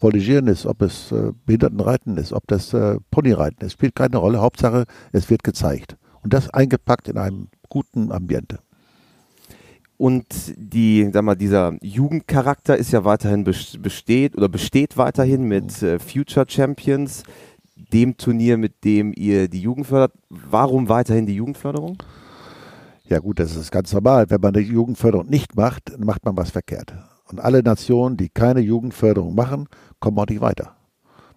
Voltigieren 0.00 0.46
ist, 0.46 0.64
ob 0.66 0.82
es 0.82 1.10
äh, 1.12 1.32
Behindertenreiten 1.44 2.16
ist, 2.16 2.32
ob 2.32 2.46
das 2.46 2.72
äh, 2.72 2.98
Ponyreiten 3.10 3.66
ist, 3.66 3.72
spielt 3.72 3.96
keine 3.96 4.18
Rolle. 4.18 4.40
Hauptsache, 4.40 4.84
es 5.12 5.28
wird 5.28 5.42
gezeigt. 5.42 5.96
Und 6.22 6.32
das 6.32 6.50
eingepackt 6.50 7.08
in 7.08 7.18
einem 7.18 7.48
guten 7.68 8.12
Ambiente. 8.12 8.60
Und 9.96 10.26
die, 10.56 11.10
sag 11.12 11.24
mal, 11.24 11.34
dieser 11.34 11.76
Jugendcharakter 11.82 12.76
ist 12.76 12.92
ja 12.92 13.04
weiterhin 13.04 13.44
bes- 13.44 13.80
besteht 13.80 14.36
oder 14.36 14.48
besteht 14.48 14.96
weiterhin 14.96 15.42
mit 15.42 15.82
äh, 15.82 15.98
Future 15.98 16.46
Champions, 16.48 17.24
dem 17.92 18.16
Turnier, 18.16 18.56
mit 18.58 18.84
dem 18.84 19.12
ihr 19.16 19.48
die 19.48 19.62
Jugend 19.62 19.88
fördert. 19.88 20.12
Warum 20.28 20.88
weiterhin 20.88 21.26
die 21.26 21.34
Jugendförderung? 21.34 21.96
Ja 23.08 23.18
gut, 23.18 23.40
das 23.40 23.56
ist 23.56 23.72
ganz 23.72 23.92
normal. 23.92 24.26
Wenn 24.28 24.40
man 24.40 24.52
die 24.52 24.60
Jugendförderung 24.60 25.26
nicht 25.28 25.56
macht, 25.56 25.98
macht 25.98 26.24
man 26.24 26.36
was 26.36 26.50
verkehrt. 26.50 26.92
Und 27.30 27.40
alle 27.40 27.62
Nationen, 27.62 28.16
die 28.16 28.28
keine 28.28 28.60
Jugendförderung 28.60 29.34
machen, 29.34 29.68
kommen 30.00 30.18
auch 30.18 30.26
nicht 30.26 30.40
weiter. 30.40 30.76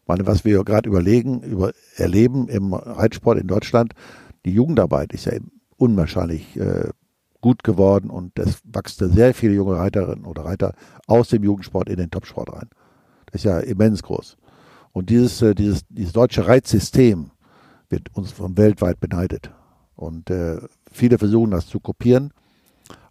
Ich 0.02 0.08
meine, 0.08 0.26
was 0.26 0.46
wir 0.46 0.64
gerade 0.64 0.90
überlegen, 0.90 1.42
über, 1.42 1.72
erleben 1.96 2.48
im 2.48 2.74
Reitsport 2.74 3.40
in 3.40 3.48
Deutschland, 3.48 3.94
die 4.46 4.52
Jugendarbeit 4.52 5.14
ist 5.14 5.26
ja 5.26 5.34
unwahrscheinlich 5.78 6.58
äh, 6.58 6.90
gut 7.42 7.64
geworden 7.64 8.10
und 8.10 8.38
es 8.38 8.62
wachsen 8.64 9.12
sehr 9.12 9.34
viele 9.34 9.54
junge 9.54 9.76
Reiterinnen 9.76 10.26
oder 10.26 10.46
Reiter 10.46 10.74
aus 11.08 11.30
dem 11.30 11.44
Jugendsport 11.44 11.90
in 11.90 11.98
den 11.98 12.12
Topsport 12.12 12.54
rein. 12.54 12.70
Das 13.28 13.42
ist 13.42 13.46
ja 13.46 13.60
immens 13.60 14.04
groß. 14.04 14.38
Und 14.92 15.10
dieses, 15.10 15.42
äh, 15.42 15.56
dieses, 15.56 15.86
dieses 15.90 16.14
deutsche 16.14 16.48
Reitsystem 16.48 17.32
wird 17.90 18.16
uns 18.16 18.32
von 18.32 18.58
weltweit 18.58 19.00
beneidet. 19.00 19.52
Und 19.96 20.30
äh, 20.30 20.60
viele 20.92 21.18
versuchen 21.18 21.52
das 21.52 21.68
zu 21.68 21.80
kopieren, 21.80 22.34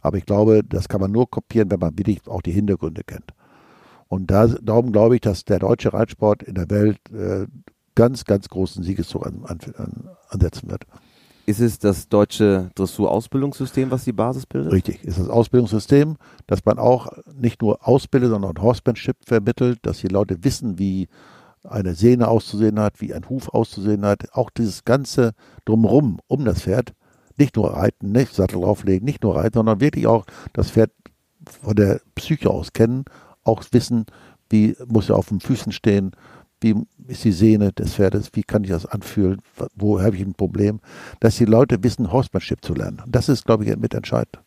aber 0.00 0.18
ich 0.18 0.26
glaube, 0.26 0.62
das 0.64 0.88
kann 0.88 1.00
man 1.00 1.12
nur 1.12 1.30
kopieren, 1.30 1.70
wenn 1.70 1.78
man 1.78 1.96
wirklich 1.96 2.26
auch 2.26 2.42
die 2.42 2.52
Hintergründe 2.52 3.02
kennt. 3.04 3.32
Und 4.10 4.26
da, 4.32 4.48
darum 4.48 4.90
glaube 4.90 5.14
ich, 5.14 5.20
dass 5.20 5.44
der 5.44 5.60
deutsche 5.60 5.92
Reitsport 5.92 6.42
in 6.42 6.54
der 6.56 6.68
Welt 6.68 6.98
äh, 7.12 7.46
ganz, 7.94 8.24
ganz 8.24 8.48
großen 8.48 8.82
Siegeszug 8.82 9.24
an, 9.24 9.44
an, 9.44 9.58
an, 9.76 10.10
ansetzen 10.28 10.68
wird. 10.68 10.82
Ist 11.46 11.60
es 11.60 11.78
das 11.78 12.08
deutsche 12.08 12.70
Dressur-Ausbildungssystem, 12.74 13.92
was 13.92 14.04
die 14.04 14.12
Basis 14.12 14.46
bildet? 14.46 14.72
Richtig, 14.72 15.04
ist 15.04 15.20
das 15.20 15.28
Ausbildungssystem, 15.28 16.16
dass 16.48 16.64
man 16.64 16.80
auch 16.80 17.12
nicht 17.32 17.62
nur 17.62 17.86
ausbildet, 17.86 18.30
sondern 18.30 18.56
auch 18.56 18.62
Horsemanship 18.62 19.16
vermittelt, 19.24 19.78
dass 19.82 19.98
die 19.98 20.08
Leute 20.08 20.42
wissen, 20.42 20.80
wie 20.80 21.06
eine 21.62 21.94
Sehne 21.94 22.26
auszusehen 22.26 22.80
hat, 22.80 23.00
wie 23.00 23.14
ein 23.14 23.28
Huf 23.28 23.48
auszusehen 23.50 24.04
hat. 24.04 24.34
Auch 24.34 24.50
dieses 24.50 24.84
ganze 24.84 25.34
Drumherum 25.66 26.18
um 26.26 26.44
das 26.44 26.62
Pferd, 26.62 26.94
nicht 27.36 27.54
nur 27.54 27.74
reiten, 27.74 28.10
nicht 28.10 28.34
Sattel 28.34 28.60
drauflegen, 28.60 29.04
nicht 29.04 29.22
nur 29.22 29.36
reiten, 29.36 29.54
sondern 29.54 29.80
wirklich 29.80 30.08
auch 30.08 30.26
das 30.52 30.72
Pferd 30.72 30.90
von 31.62 31.76
der 31.76 32.00
Psyche 32.16 32.50
aus 32.50 32.72
kennen, 32.72 33.04
auch 33.44 33.64
wissen, 33.72 34.06
wie 34.48 34.76
muss 34.86 35.08
er 35.08 35.16
auf 35.16 35.28
den 35.28 35.40
Füßen 35.40 35.72
stehen, 35.72 36.12
wie 36.60 36.74
ist 37.06 37.24
die 37.24 37.32
Sehne 37.32 37.72
des 37.72 37.94
Pferdes, 37.94 38.30
wie 38.34 38.42
kann 38.42 38.64
ich 38.64 38.70
das 38.70 38.86
anfühlen, 38.86 39.40
wo 39.74 40.00
habe 40.00 40.16
ich 40.16 40.22
ein 40.22 40.34
Problem, 40.34 40.80
dass 41.20 41.36
die 41.36 41.46
Leute 41.46 41.82
wissen, 41.82 42.12
Horsemanship 42.12 42.64
zu 42.64 42.74
lernen. 42.74 43.02
Das 43.06 43.28
ist, 43.28 43.46
glaube 43.46 43.64
ich, 43.64 43.76
mitentscheidend. 43.76 44.40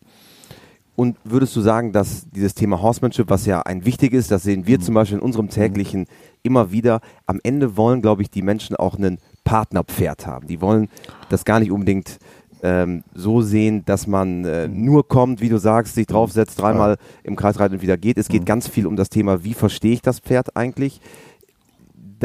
Und 0.96 1.16
würdest 1.24 1.56
du 1.56 1.60
sagen, 1.60 1.92
dass 1.92 2.28
dieses 2.30 2.54
Thema 2.54 2.80
Horsemanship, 2.80 3.28
was 3.28 3.46
ja 3.46 3.62
ein 3.62 3.84
wichtig 3.84 4.12
ist, 4.12 4.30
das 4.30 4.44
sehen 4.44 4.68
wir 4.68 4.78
zum 4.78 4.94
Beispiel 4.94 5.18
in 5.18 5.24
unserem 5.24 5.48
täglichen 5.48 6.06
immer 6.44 6.70
wieder, 6.70 7.00
am 7.26 7.40
Ende 7.42 7.76
wollen, 7.76 8.00
glaube 8.00 8.22
ich, 8.22 8.30
die 8.30 8.42
Menschen 8.42 8.76
auch 8.76 8.96
einen 8.96 9.18
Partnerpferd 9.42 10.26
haben. 10.26 10.46
Die 10.46 10.60
wollen 10.60 10.88
das 11.30 11.44
gar 11.44 11.58
nicht 11.58 11.72
unbedingt 11.72 12.18
ähm, 12.64 13.04
so 13.14 13.42
sehen, 13.42 13.84
dass 13.84 14.06
man 14.06 14.44
äh, 14.46 14.68
nur 14.68 15.06
kommt, 15.06 15.42
wie 15.42 15.50
du 15.50 15.58
sagst, 15.58 15.94
sich 15.94 16.06
draufsetzt, 16.06 16.58
dreimal 16.58 16.96
im 17.22 17.36
Kreis 17.36 17.60
reitet 17.60 17.74
und 17.74 17.82
wieder 17.82 17.98
geht. 17.98 18.16
Es 18.16 18.28
geht 18.28 18.46
ganz 18.46 18.66
viel 18.66 18.86
um 18.86 18.96
das 18.96 19.10
Thema, 19.10 19.44
wie 19.44 19.52
verstehe 19.52 19.92
ich 19.92 20.00
das 20.00 20.18
Pferd 20.18 20.56
eigentlich? 20.56 21.00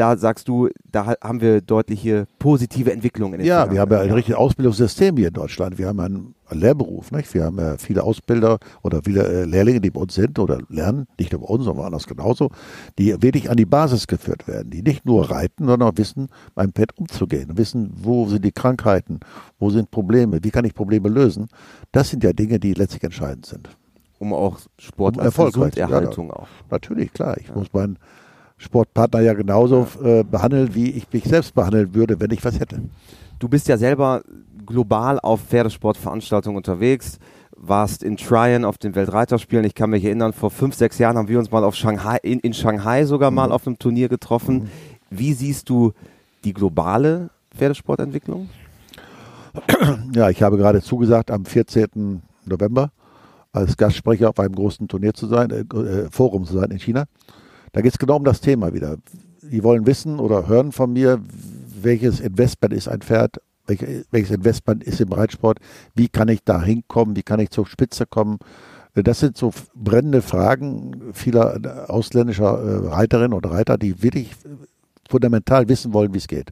Da 0.00 0.16
sagst 0.16 0.48
du, 0.48 0.68
da 0.90 1.04
ha- 1.06 1.16
haben 1.22 1.42
wir 1.42 1.60
deutliche 1.60 2.24
positive 2.38 2.90
Entwicklungen. 2.90 3.34
In 3.34 3.40
den 3.40 3.46
Ja, 3.46 3.70
wir 3.70 3.80
haben 3.80 3.92
ja 3.92 4.00
ein 4.00 4.10
richtiges 4.10 4.38
Ausbildungssystem 4.38 5.16
hier 5.18 5.28
in 5.28 5.34
Deutschland. 5.34 5.76
Wir 5.76 5.88
haben 5.88 6.00
einen 6.00 6.34
Lehrberuf, 6.50 7.12
nicht? 7.12 7.34
Wir 7.34 7.44
haben 7.44 7.58
ja 7.58 7.76
viele 7.76 8.02
Ausbilder 8.02 8.58
oder 8.82 9.02
viele 9.04 9.24
äh, 9.26 9.44
Lehrlinge, 9.44 9.80
die 9.82 9.90
bei 9.90 10.00
uns 10.00 10.14
sind 10.14 10.38
oder 10.38 10.58
lernen, 10.70 11.06
nicht 11.18 11.32
nur 11.32 11.42
bei 11.42 11.48
uns, 11.48 11.64
sondern 11.64 11.82
woanders 11.82 12.06
genauso, 12.06 12.48
die 12.98 13.20
wirklich 13.22 13.50
an 13.50 13.58
die 13.58 13.66
Basis 13.66 14.06
geführt 14.06 14.48
werden, 14.48 14.70
die 14.70 14.82
nicht 14.82 15.04
nur 15.04 15.30
reiten, 15.30 15.66
sondern 15.66 15.88
auch 15.90 15.96
wissen, 15.98 16.28
beim 16.54 16.72
Pferd 16.72 16.96
umzugehen, 16.96 17.58
wissen, 17.58 17.92
wo 17.94 18.26
sind 18.26 18.42
die 18.44 18.52
Krankheiten, 18.52 19.20
wo 19.58 19.68
sind 19.68 19.90
Probleme, 19.90 20.38
wie 20.42 20.50
kann 20.50 20.64
ich 20.64 20.74
Probleme 20.74 21.10
lösen. 21.10 21.48
Das 21.92 22.08
sind 22.08 22.24
ja 22.24 22.32
Dinge, 22.32 22.58
die 22.58 22.72
letztlich 22.72 23.04
entscheidend 23.04 23.44
sind. 23.44 23.68
um 24.18 24.32
auch 24.32 24.58
Sport 24.78 25.16
Um 25.16 25.20
als 25.20 25.26
erfolgreich 25.26 25.74
zu 25.74 25.80
Gesunderhaltung 25.80 26.30
auch. 26.30 26.48
Natürlich, 26.70 27.12
klar. 27.12 27.36
Ich 27.38 27.54
muss 27.54 27.68
meinen 27.74 27.98
Sportpartner 28.60 29.20
ja 29.20 29.32
genauso 29.32 29.88
äh, 30.04 30.22
behandeln, 30.22 30.74
wie 30.74 30.90
ich 30.90 31.10
mich 31.10 31.24
selbst 31.24 31.54
behandeln 31.54 31.94
würde, 31.94 32.20
wenn 32.20 32.30
ich 32.30 32.44
was 32.44 32.60
hätte. 32.60 32.82
Du 33.38 33.48
bist 33.48 33.68
ja 33.68 33.78
selber 33.78 34.22
global 34.66 35.18
auf 35.18 35.40
Pferdesportveranstaltungen 35.40 36.58
unterwegs, 36.58 37.18
warst 37.56 38.02
in 38.02 38.18
Tryon 38.18 38.66
auf 38.66 38.76
den 38.76 38.94
Weltreiterspielen. 38.94 39.64
Ich 39.64 39.74
kann 39.74 39.88
mich 39.88 40.04
erinnern, 40.04 40.34
vor 40.34 40.50
fünf, 40.50 40.74
sechs 40.74 40.98
Jahren 40.98 41.16
haben 41.16 41.28
wir 41.28 41.38
uns 41.38 41.50
mal 41.50 41.64
auf 41.64 41.74
Shanghai, 41.74 42.18
in, 42.22 42.38
in 42.40 42.52
Shanghai 42.52 43.06
sogar 43.06 43.30
mal 43.30 43.50
auf 43.50 43.66
einem 43.66 43.78
Turnier 43.78 44.10
getroffen. 44.10 44.70
Wie 45.08 45.32
siehst 45.32 45.70
du 45.70 45.92
die 46.44 46.52
globale 46.52 47.30
Pferdesportentwicklung? 47.56 48.50
Ja, 50.14 50.28
ich 50.30 50.42
habe 50.42 50.58
gerade 50.58 50.82
zugesagt, 50.82 51.30
am 51.30 51.44
14. 51.44 52.22
November 52.44 52.90
als 53.52 53.76
Gastsprecher 53.76 54.28
auf 54.28 54.38
einem 54.38 54.54
großen 54.54 54.86
Turnier 54.86 55.14
zu 55.14 55.26
sein, 55.26 55.50
äh, 55.50 55.60
äh, 55.60 56.08
Forum 56.10 56.44
zu 56.44 56.54
sein 56.54 56.70
in 56.70 56.78
China. 56.78 57.06
Da 57.72 57.80
geht 57.80 57.92
es 57.92 57.98
genau 57.98 58.16
um 58.16 58.24
das 58.24 58.40
Thema 58.40 58.72
wieder. 58.72 58.96
Die 59.42 59.62
wollen 59.62 59.86
wissen 59.86 60.18
oder 60.18 60.48
hören 60.48 60.72
von 60.72 60.92
mir, 60.92 61.20
welches 61.82 62.20
Investment 62.20 62.74
ist 62.74 62.88
ein 62.88 63.00
Pferd, 63.00 63.40
welche, 63.66 64.04
welches 64.10 64.30
Investment 64.30 64.84
ist 64.84 65.00
im 65.00 65.12
Reitsport, 65.12 65.58
wie 65.94 66.08
kann 66.08 66.28
ich 66.28 66.42
da 66.44 66.62
hinkommen, 66.62 67.16
wie 67.16 67.22
kann 67.22 67.40
ich 67.40 67.50
zur 67.50 67.66
Spitze 67.66 68.06
kommen. 68.06 68.38
Das 68.94 69.20
sind 69.20 69.36
so 69.36 69.52
brennende 69.74 70.20
Fragen 70.20 71.12
vieler 71.12 71.88
ausländischer 71.88 72.60
äh, 72.60 72.88
Reiterinnen 72.88 73.32
und 73.32 73.46
Reiter, 73.46 73.78
die 73.78 74.02
wirklich 74.02 74.34
fundamental 75.08 75.68
wissen 75.68 75.92
wollen, 75.92 76.12
wie 76.12 76.18
es 76.18 76.28
geht. 76.28 76.50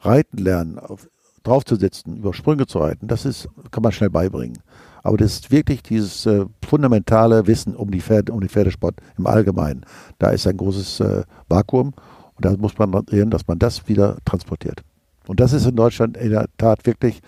Reiten 0.00 0.38
lernen, 0.38 0.78
auf, 0.78 1.08
drauf 1.42 1.64
zu 1.64 1.76
sitzen, 1.76 2.16
über 2.18 2.32
Sprünge 2.32 2.66
zu 2.66 2.78
reiten, 2.78 3.08
das 3.08 3.24
ist, 3.24 3.48
kann 3.70 3.82
man 3.82 3.92
schnell 3.92 4.10
beibringen. 4.10 4.58
Aber 5.04 5.18
das 5.18 5.34
ist 5.34 5.50
wirklich 5.52 5.82
dieses 5.82 6.24
äh, 6.26 6.46
fundamentale 6.66 7.46
Wissen 7.46 7.76
um 7.76 7.90
die 7.90 8.00
Pferde, 8.00 8.32
um 8.32 8.40
den 8.40 8.48
Pferdesport 8.48 8.96
im 9.18 9.26
Allgemeinen. 9.26 9.84
Da 10.18 10.30
ist 10.30 10.46
ein 10.46 10.56
großes 10.56 11.00
äh, 11.00 11.22
Vakuum 11.48 11.88
und 12.34 12.44
da 12.44 12.56
muss 12.56 12.76
man 12.78 12.90
sehen, 13.08 13.30
dass 13.30 13.46
man 13.46 13.58
das 13.58 13.86
wieder 13.86 14.16
transportiert. 14.24 14.82
Und 15.28 15.40
das 15.40 15.52
ist 15.52 15.66
in 15.66 15.76
Deutschland 15.76 16.16
in 16.16 16.30
der 16.30 16.46
Tat 16.56 16.84
wirklich 16.86 17.20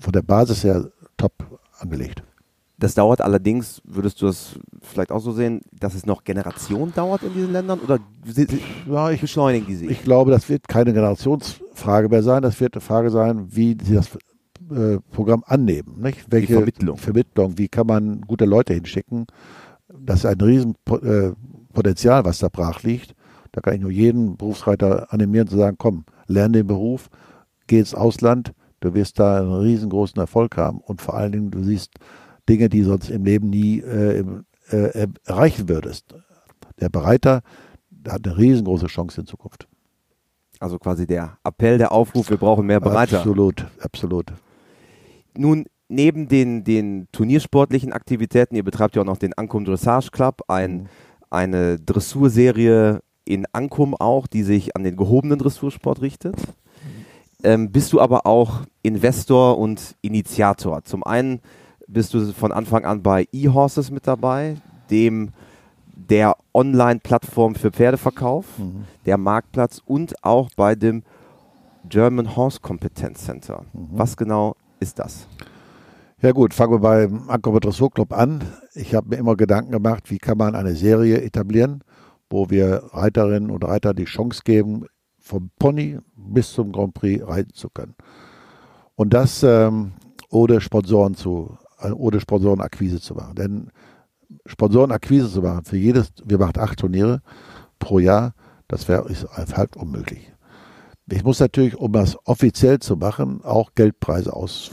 von 0.00 0.12
der 0.12 0.22
Basis 0.22 0.64
her 0.64 0.88
top 1.18 1.32
angelegt. 1.78 2.22
Das 2.78 2.94
dauert 2.94 3.20
allerdings, 3.20 3.82
würdest 3.84 4.22
du 4.22 4.26
das 4.26 4.58
vielleicht 4.80 5.12
auch 5.12 5.20
so 5.20 5.32
sehen, 5.32 5.60
dass 5.78 5.92
es 5.94 6.06
noch 6.06 6.24
Generationen 6.24 6.94
dauert 6.94 7.22
in 7.22 7.34
diesen 7.34 7.52
Ländern 7.52 7.78
oder 7.80 7.98
Ja, 8.90 9.10
ich, 9.10 9.20
beschleunigen 9.20 9.66
die 9.66 9.76
sich? 9.76 9.90
ich 9.90 10.02
glaube, 10.02 10.30
das 10.30 10.48
wird 10.48 10.66
keine 10.66 10.94
Generationsfrage 10.94 12.08
mehr 12.08 12.22
sein. 12.22 12.40
Das 12.40 12.58
wird 12.58 12.74
eine 12.74 12.80
Frage 12.80 13.10
sein, 13.10 13.48
wie 13.50 13.76
sie 13.84 13.94
das 13.94 14.08
äh, 14.70 14.98
Programm 15.10 15.42
annehmen. 15.46 16.00
Nicht? 16.00 16.26
Welche 16.30 16.54
Vermittlung. 16.54 16.96
Vermittlung, 16.96 17.58
wie 17.58 17.68
kann 17.68 17.86
man 17.86 18.22
gute 18.22 18.44
Leute 18.44 18.74
hinschicken? 18.74 19.26
Das 19.88 20.20
ist 20.20 20.26
ein 20.26 20.40
Riesenpotenzial, 20.40 21.30
äh, 21.30 21.72
Potenzial, 21.72 22.24
was 22.24 22.38
da 22.38 22.48
brach 22.48 22.82
liegt. 22.82 23.14
Da 23.52 23.60
kann 23.60 23.74
ich 23.74 23.80
nur 23.80 23.90
jeden 23.90 24.36
Berufsreiter 24.36 25.12
animieren 25.12 25.48
zu 25.48 25.56
sagen, 25.56 25.76
komm, 25.78 26.04
lerne 26.26 26.58
den 26.58 26.66
Beruf, 26.66 27.08
geh 27.66 27.80
ins 27.80 27.94
Ausland, 27.94 28.52
du 28.80 28.94
wirst 28.94 29.18
da 29.18 29.38
einen 29.38 29.52
riesengroßen 29.52 30.20
Erfolg 30.20 30.56
haben. 30.56 30.78
Und 30.78 31.00
vor 31.00 31.14
allen 31.14 31.32
Dingen, 31.32 31.50
du 31.50 31.62
siehst 31.62 31.92
Dinge, 32.48 32.68
die 32.68 32.82
sonst 32.82 33.10
im 33.10 33.24
Leben 33.24 33.50
nie 33.50 33.80
äh, 33.80 34.24
äh, 34.70 35.08
erreichen 35.24 35.68
würdest. 35.68 36.14
Der 36.80 36.88
Bereiter 36.88 37.42
hat 38.08 38.26
eine 38.26 38.36
riesengroße 38.36 38.86
Chance 38.86 39.20
in 39.20 39.26
Zukunft. 39.26 39.68
Also 40.58 40.78
quasi 40.78 41.06
der 41.06 41.38
Appell, 41.42 41.78
der 41.78 41.92
Aufruf, 41.92 42.30
wir 42.30 42.36
brauchen 42.36 42.66
mehr 42.66 42.80
Bereiter. 42.80 43.18
Absolut, 43.18 43.66
absolut. 43.80 44.32
Nun, 45.36 45.66
neben 45.88 46.28
den, 46.28 46.64
den 46.64 47.08
turniersportlichen 47.12 47.92
Aktivitäten, 47.92 48.54
ihr 48.54 48.64
betreibt 48.64 48.96
ja 48.96 49.02
auch 49.02 49.06
noch 49.06 49.18
den 49.18 49.34
Ankum 49.34 49.64
Dressage 49.64 50.10
Club, 50.10 50.42
ein, 50.48 50.72
mhm. 50.72 50.86
eine 51.30 51.78
Dressurserie 51.78 53.00
in 53.24 53.46
Ankum 53.52 53.94
auch, 53.94 54.26
die 54.26 54.42
sich 54.42 54.76
an 54.76 54.84
den 54.84 54.96
gehobenen 54.96 55.38
Dressursport 55.38 56.00
richtet. 56.00 56.36
Ähm, 57.42 57.70
bist 57.70 57.92
du 57.92 58.00
aber 58.00 58.26
auch 58.26 58.62
Investor 58.82 59.58
und 59.58 59.96
Initiator. 60.02 60.84
Zum 60.84 61.04
einen 61.04 61.40
bist 61.86 62.12
du 62.14 62.32
von 62.32 62.52
Anfang 62.52 62.84
an 62.84 63.02
bei 63.02 63.26
eHorses 63.32 63.90
mit 63.90 64.06
dabei, 64.06 64.56
dem 64.90 65.30
der 65.94 66.36
Online-Plattform 66.54 67.54
für 67.54 67.70
Pferdeverkauf, 67.70 68.46
mhm. 68.58 68.84
der 69.06 69.18
Marktplatz 69.18 69.80
und 69.84 70.14
auch 70.24 70.50
bei 70.56 70.74
dem 70.74 71.02
German 71.88 72.36
Horse 72.36 72.60
Competence 72.60 73.24
Center. 73.24 73.64
Mhm. 73.72 73.88
Was 73.92 74.16
genau 74.16 74.56
ist 74.80 74.98
das? 74.98 75.26
Ja 76.22 76.32
gut, 76.32 76.52
fangen 76.52 76.72
wir 76.72 76.80
beim 76.80 77.60
Dressur 77.60 77.90
Club 77.90 78.12
an. 78.12 78.42
Ich 78.74 78.94
habe 78.94 79.08
mir 79.08 79.16
immer 79.16 79.36
Gedanken 79.36 79.72
gemacht, 79.72 80.10
wie 80.10 80.18
kann 80.18 80.36
man 80.36 80.54
eine 80.54 80.74
Serie 80.74 81.22
etablieren, 81.22 81.82
wo 82.28 82.50
wir 82.50 82.82
Reiterinnen 82.92 83.50
und 83.50 83.64
Reiter 83.64 83.94
die 83.94 84.04
Chance 84.04 84.42
geben, 84.44 84.84
vom 85.18 85.50
Pony 85.58 85.98
bis 86.14 86.52
zum 86.52 86.72
Grand 86.72 86.94
Prix 86.94 87.26
reiten 87.26 87.54
zu 87.54 87.70
können. 87.70 87.94
Und 88.96 89.14
das 89.14 89.42
ähm, 89.42 89.92
ohne 90.28 90.60
Sponsoren 90.60 91.14
zu, 91.14 91.56
äh, 91.80 91.90
ohne 91.90 92.20
Sponsorenakquise 92.20 93.00
zu 93.00 93.14
machen. 93.14 93.34
Denn 93.34 93.70
Sponsorenakquise 94.46 95.30
zu 95.30 95.42
machen 95.42 95.64
für 95.64 95.76
jedes, 95.76 96.12
wir 96.24 96.38
machen 96.38 96.58
acht 96.58 96.78
Turniere 96.78 97.22
pro 97.78 97.98
Jahr, 97.98 98.34
das 98.68 98.88
wäre 98.88 99.08
halt 99.56 99.76
unmöglich. 99.76 100.29
Ich 101.10 101.24
muss 101.24 101.40
natürlich, 101.40 101.76
um 101.76 101.92
das 101.92 102.16
offiziell 102.24 102.78
zu 102.78 102.96
machen, 102.96 103.40
auch 103.42 103.74
Geldpreise 103.74 104.32
aus, 104.32 104.70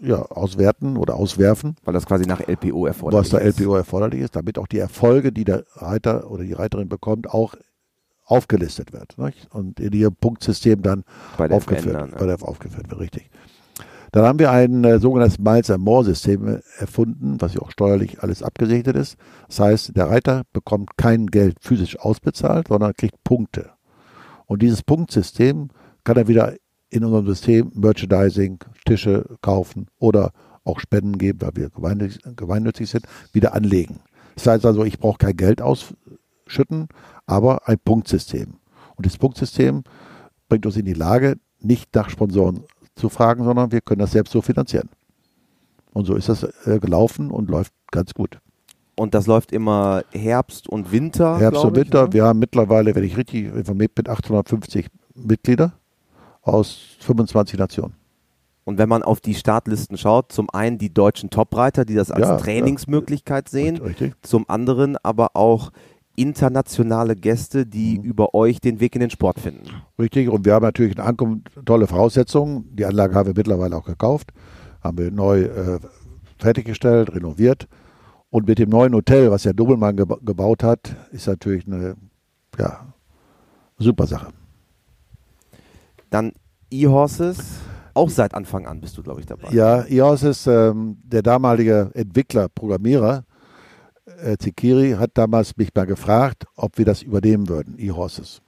ja, 0.00 0.22
auswerten 0.22 0.96
oder 0.96 1.14
auswerfen. 1.14 1.76
Weil 1.84 1.94
das 1.94 2.06
quasi 2.06 2.24
nach 2.24 2.40
LPO 2.40 2.86
erforderlich 2.86 3.26
ist. 3.26 3.32
Was 3.34 3.40
da 3.40 3.46
LPO 3.46 3.74
erforderlich 3.74 4.20
ist, 4.20 4.36
damit 4.36 4.58
auch 4.58 4.66
die 4.66 4.78
Erfolge, 4.78 5.32
die 5.32 5.44
der 5.44 5.64
Reiter 5.74 6.30
oder 6.30 6.44
die 6.44 6.54
Reiterin 6.54 6.88
bekommt, 6.88 7.28
auch 7.28 7.54
aufgelistet 8.24 8.92
wird. 8.92 9.18
Nicht? 9.18 9.48
Und 9.52 9.80
in 9.80 9.92
ihrem 9.92 10.14
Punktsystem 10.14 10.82
dann 10.82 11.04
bei 11.36 11.50
aufgeführt, 11.50 11.94
ändern, 11.94 12.10
ja. 12.12 12.18
bei 12.18 12.26
der 12.26 12.42
aufgeführt 12.42 12.90
wird, 12.90 13.00
richtig. 13.00 13.30
Dann 14.12 14.24
haben 14.24 14.38
wir 14.38 14.50
ein 14.50 14.82
äh, 14.84 14.98
sogenanntes 14.98 15.38
Miles 15.38 15.70
and 15.70 15.84
More 15.84 16.04
System 16.04 16.60
erfunden, 16.78 17.36
was 17.40 17.54
ja 17.54 17.60
auch 17.60 17.70
steuerlich 17.70 18.22
alles 18.22 18.42
abgesegnet 18.42 18.96
ist. 18.96 19.16
Das 19.48 19.60
heißt, 19.60 19.96
der 19.96 20.08
Reiter 20.08 20.42
bekommt 20.52 20.96
kein 20.96 21.28
Geld 21.28 21.58
physisch 21.60 21.98
ausbezahlt, 21.98 22.68
sondern 22.68 22.94
kriegt 22.94 23.22
Punkte. 23.22 23.70
Und 24.50 24.62
dieses 24.62 24.82
Punktsystem 24.82 25.68
kann 26.02 26.16
er 26.16 26.26
wieder 26.26 26.56
in 26.88 27.04
unserem 27.04 27.24
System 27.28 27.70
Merchandising, 27.72 28.58
Tische 28.84 29.36
kaufen 29.42 29.86
oder 30.00 30.32
auch 30.64 30.80
Spenden 30.80 31.18
geben, 31.18 31.40
weil 31.42 31.52
wir 31.54 31.70
gemeinnützig 32.34 32.90
sind, 32.90 33.06
wieder 33.32 33.54
anlegen. 33.54 34.00
Das 34.34 34.48
heißt 34.48 34.66
also, 34.66 34.84
ich 34.84 34.98
brauche 34.98 35.18
kein 35.18 35.36
Geld 35.36 35.62
ausschütten, 35.62 36.88
aber 37.26 37.68
ein 37.68 37.78
Punktsystem. 37.78 38.54
Und 38.96 39.06
das 39.06 39.18
Punktsystem 39.18 39.84
bringt 40.48 40.66
uns 40.66 40.76
in 40.76 40.84
die 40.84 40.94
Lage, 40.94 41.36
nicht 41.60 41.94
nach 41.94 42.10
Sponsoren 42.10 42.64
zu 42.96 43.08
fragen, 43.08 43.44
sondern 43.44 43.70
wir 43.70 43.82
können 43.82 44.00
das 44.00 44.10
selbst 44.10 44.32
so 44.32 44.42
finanzieren. 44.42 44.88
Und 45.92 46.06
so 46.06 46.16
ist 46.16 46.28
das 46.28 46.42
äh, 46.66 46.80
gelaufen 46.80 47.30
und 47.30 47.50
läuft 47.50 47.72
ganz 47.92 48.14
gut. 48.14 48.40
Und 48.96 49.14
das 49.14 49.26
läuft 49.26 49.52
immer 49.52 50.02
Herbst 50.12 50.68
und 50.68 50.92
Winter? 50.92 51.38
Herbst 51.38 51.64
und 51.64 51.76
Winter. 51.76 52.06
Ich, 52.06 52.12
wir 52.12 52.24
haben 52.24 52.38
mittlerweile, 52.38 52.94
wenn 52.94 53.04
ich 53.04 53.16
richtig 53.16 53.46
informiert 53.46 53.94
bin, 53.94 54.08
850 54.08 54.88
Mitglieder 55.14 55.72
aus 56.42 56.96
25 57.00 57.58
Nationen. 57.58 57.94
Und 58.64 58.78
wenn 58.78 58.88
man 58.88 59.02
auf 59.02 59.20
die 59.20 59.34
Startlisten 59.34 59.96
schaut, 59.96 60.32
zum 60.32 60.48
einen 60.50 60.78
die 60.78 60.92
deutschen 60.92 61.30
Topreiter, 61.30 61.84
die 61.84 61.94
das 61.94 62.10
als 62.10 62.28
ja, 62.28 62.36
Trainingsmöglichkeit 62.36 63.46
ja. 63.46 63.50
sehen, 63.50 63.76
richtig. 63.78 64.14
zum 64.22 64.48
anderen 64.48 64.96
aber 65.02 65.34
auch 65.34 65.72
internationale 66.16 67.16
Gäste, 67.16 67.66
die 67.66 67.98
mhm. 67.98 68.04
über 68.04 68.34
euch 68.34 68.60
den 68.60 68.80
Weg 68.80 68.94
in 68.94 69.00
den 69.00 69.10
Sport 69.10 69.40
finden. 69.40 69.64
Richtig, 69.98 70.28
und 70.28 70.44
wir 70.44 70.54
haben 70.54 70.64
natürlich 70.64 70.92
in 70.92 71.00
Ankunft 71.00 71.48
tolle 71.64 71.86
Voraussetzungen. 71.86 72.64
Die 72.76 72.84
Anlage 72.84 73.14
haben 73.14 73.26
wir 73.28 73.34
mittlerweile 73.34 73.76
auch 73.76 73.86
gekauft, 73.86 74.30
haben 74.82 74.98
wir 74.98 75.10
neu 75.10 75.42
äh, 75.42 75.78
fertiggestellt, 76.38 77.14
renoviert. 77.14 77.66
Und 78.30 78.46
mit 78.46 78.58
dem 78.58 78.70
neuen 78.70 78.94
Hotel, 78.94 79.30
was 79.30 79.42
der 79.42 79.54
Doppelmann 79.54 79.96
geba 79.96 80.16
gebaut 80.22 80.62
hat, 80.62 80.94
ist 81.10 81.26
natürlich 81.26 81.66
eine 81.66 81.96
ja, 82.58 82.86
super 83.78 84.06
Sache. 84.06 84.28
Dann 86.10 86.32
E-Horses, 86.70 87.60
auch 87.94 88.08
seit 88.08 88.34
Anfang 88.34 88.66
an 88.66 88.80
bist 88.80 88.96
du, 88.96 89.02
glaube 89.02 89.20
ich, 89.20 89.26
dabei. 89.26 89.50
Ja, 89.50 89.84
E-Horses, 89.84 90.46
ähm, 90.46 90.98
der 91.02 91.22
damalige 91.22 91.90
Entwickler, 91.94 92.48
Programmierer, 92.48 93.24
äh, 94.22 94.36
Zikiri 94.36 94.92
hat 94.92 95.10
damals 95.14 95.56
mich 95.56 95.70
mal 95.74 95.86
gefragt, 95.86 96.46
ob 96.56 96.78
wir 96.78 96.84
das 96.84 97.02
übernehmen 97.02 97.48
würden, 97.48 97.76
E-Horses. 97.78 98.42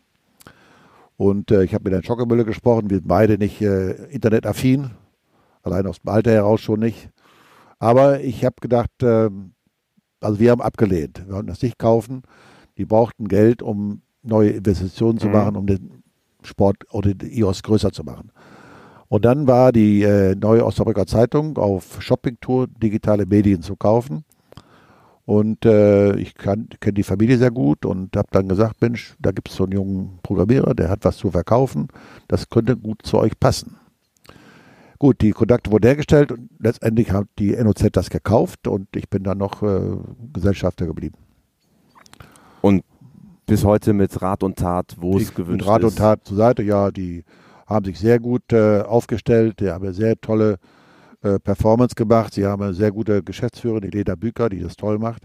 Und 1.16 1.51
äh, 1.51 1.64
ich 1.64 1.75
habe 1.75 1.85
mit 1.85 1.92
Herrn 1.92 2.05
Schockemüller 2.05 2.45
gesprochen, 2.45 2.90
wir 2.90 2.99
sind 2.99 3.09
beide 3.09 3.38
nicht 3.38 3.61
äh, 3.61 3.92
internetaffin, 4.07 4.90
allein 5.62 5.87
aus 5.87 6.01
dem 6.01 6.11
Alter 6.11 6.33
heraus 6.33 6.61
schon 6.61 6.81
nicht. 6.81 7.11
Aber 7.79 8.21
ich 8.21 8.45
habe 8.45 8.57
gedacht, 8.61 9.03
äh, 9.03 9.29
also 10.22 10.38
wir 10.38 10.50
haben 10.50 10.62
abgelehnt, 10.62 11.22
wir 11.26 11.35
wollten 11.35 11.48
das 11.48 11.62
nicht 11.62 11.78
kaufen. 11.78 12.22
Die 12.78 12.85
brauchten 12.85 13.28
Geld, 13.28 13.62
um 13.62 14.02
neue 14.22 14.50
Investitionen 14.50 15.18
zu 15.18 15.26
mhm. 15.26 15.32
machen, 15.32 15.56
um 15.56 15.66
den 15.66 16.02
Sport 16.42 16.85
oder 16.90 17.14
den 17.14 17.30
EOS 17.30 17.62
größer 17.62 17.92
zu 17.92 18.04
machen. 18.04 18.30
Und 19.08 19.24
dann 19.24 19.46
war 19.46 19.72
die 19.72 20.02
äh, 20.02 20.35
neue 20.35 20.64
Osnabrücker 20.64 21.06
Zeitung 21.06 21.58
auf 21.58 22.00
Shoppingtour 22.00 22.66
digitale 22.66 23.26
Medien 23.26 23.61
zu 23.61 23.76
kaufen. 23.76 24.24
Und 25.24 25.64
äh, 25.66 26.16
ich 26.16 26.35
kenne 26.35 26.66
die 26.68 27.02
Familie 27.02 27.38
sehr 27.38 27.50
gut 27.50 27.85
und 27.85 28.16
habe 28.16 28.28
dann 28.32 28.48
gesagt, 28.48 28.80
Mensch, 28.80 29.14
da 29.20 29.30
gibt 29.30 29.50
es 29.50 29.56
so 29.56 29.64
einen 29.64 29.72
jungen 29.72 30.18
Programmierer, 30.22 30.74
der 30.74 30.88
hat 30.88 31.04
was 31.04 31.16
zu 31.16 31.30
verkaufen, 31.30 31.88
das 32.26 32.48
könnte 32.48 32.76
gut 32.76 33.02
zu 33.02 33.18
euch 33.18 33.38
passen. 33.38 33.76
Gut, 35.03 35.21
die 35.21 35.33
Kontakte 35.33 35.73
wurden 35.73 35.87
hergestellt 35.87 36.31
und 36.31 36.49
letztendlich 36.61 37.11
hat 37.11 37.27
die 37.37 37.57
NOZ 37.57 37.88
das 37.91 38.09
gekauft 38.09 38.69
und 38.69 38.87
ich 38.95 39.11
bin 39.11 39.25
dann 39.25 39.37
noch 39.37 39.61
äh, 39.61 39.97
Gesellschafter 40.33 40.87
geblieben. 40.87 41.17
Und 42.61 42.85
bis 43.45 43.65
heute 43.65 43.95
mit 43.95 44.23
Rat 44.23 44.45
und 44.45 44.61
Tat, 44.61 44.95
wo 45.01 45.19
es 45.19 45.35
gewünscht 45.35 45.62
mit 45.62 45.67
Rat 45.67 45.83
und 45.83 45.97
Tat 45.97 46.21
zur 46.23 46.37
Seite, 46.37 46.62
ja, 46.62 46.93
die 46.93 47.25
haben 47.67 47.85
sich 47.85 47.99
sehr 47.99 48.21
gut 48.21 48.53
äh, 48.53 48.83
aufgestellt, 48.83 49.59
die 49.59 49.71
haben 49.71 49.93
sehr 49.93 50.15
tolle 50.21 50.61
äh, 51.23 51.41
Performance 51.41 51.97
gemacht. 51.97 52.35
Sie 52.35 52.47
haben 52.47 52.62
eine 52.62 52.75
sehr 52.75 52.93
gute 52.93 53.25
Geschäftsführerin, 53.25 53.91
die 53.91 53.99
Leda 53.99 54.15
Büker, 54.15 54.51
die 54.51 54.61
das 54.61 54.77
toll 54.77 55.01
macht. 55.01 55.25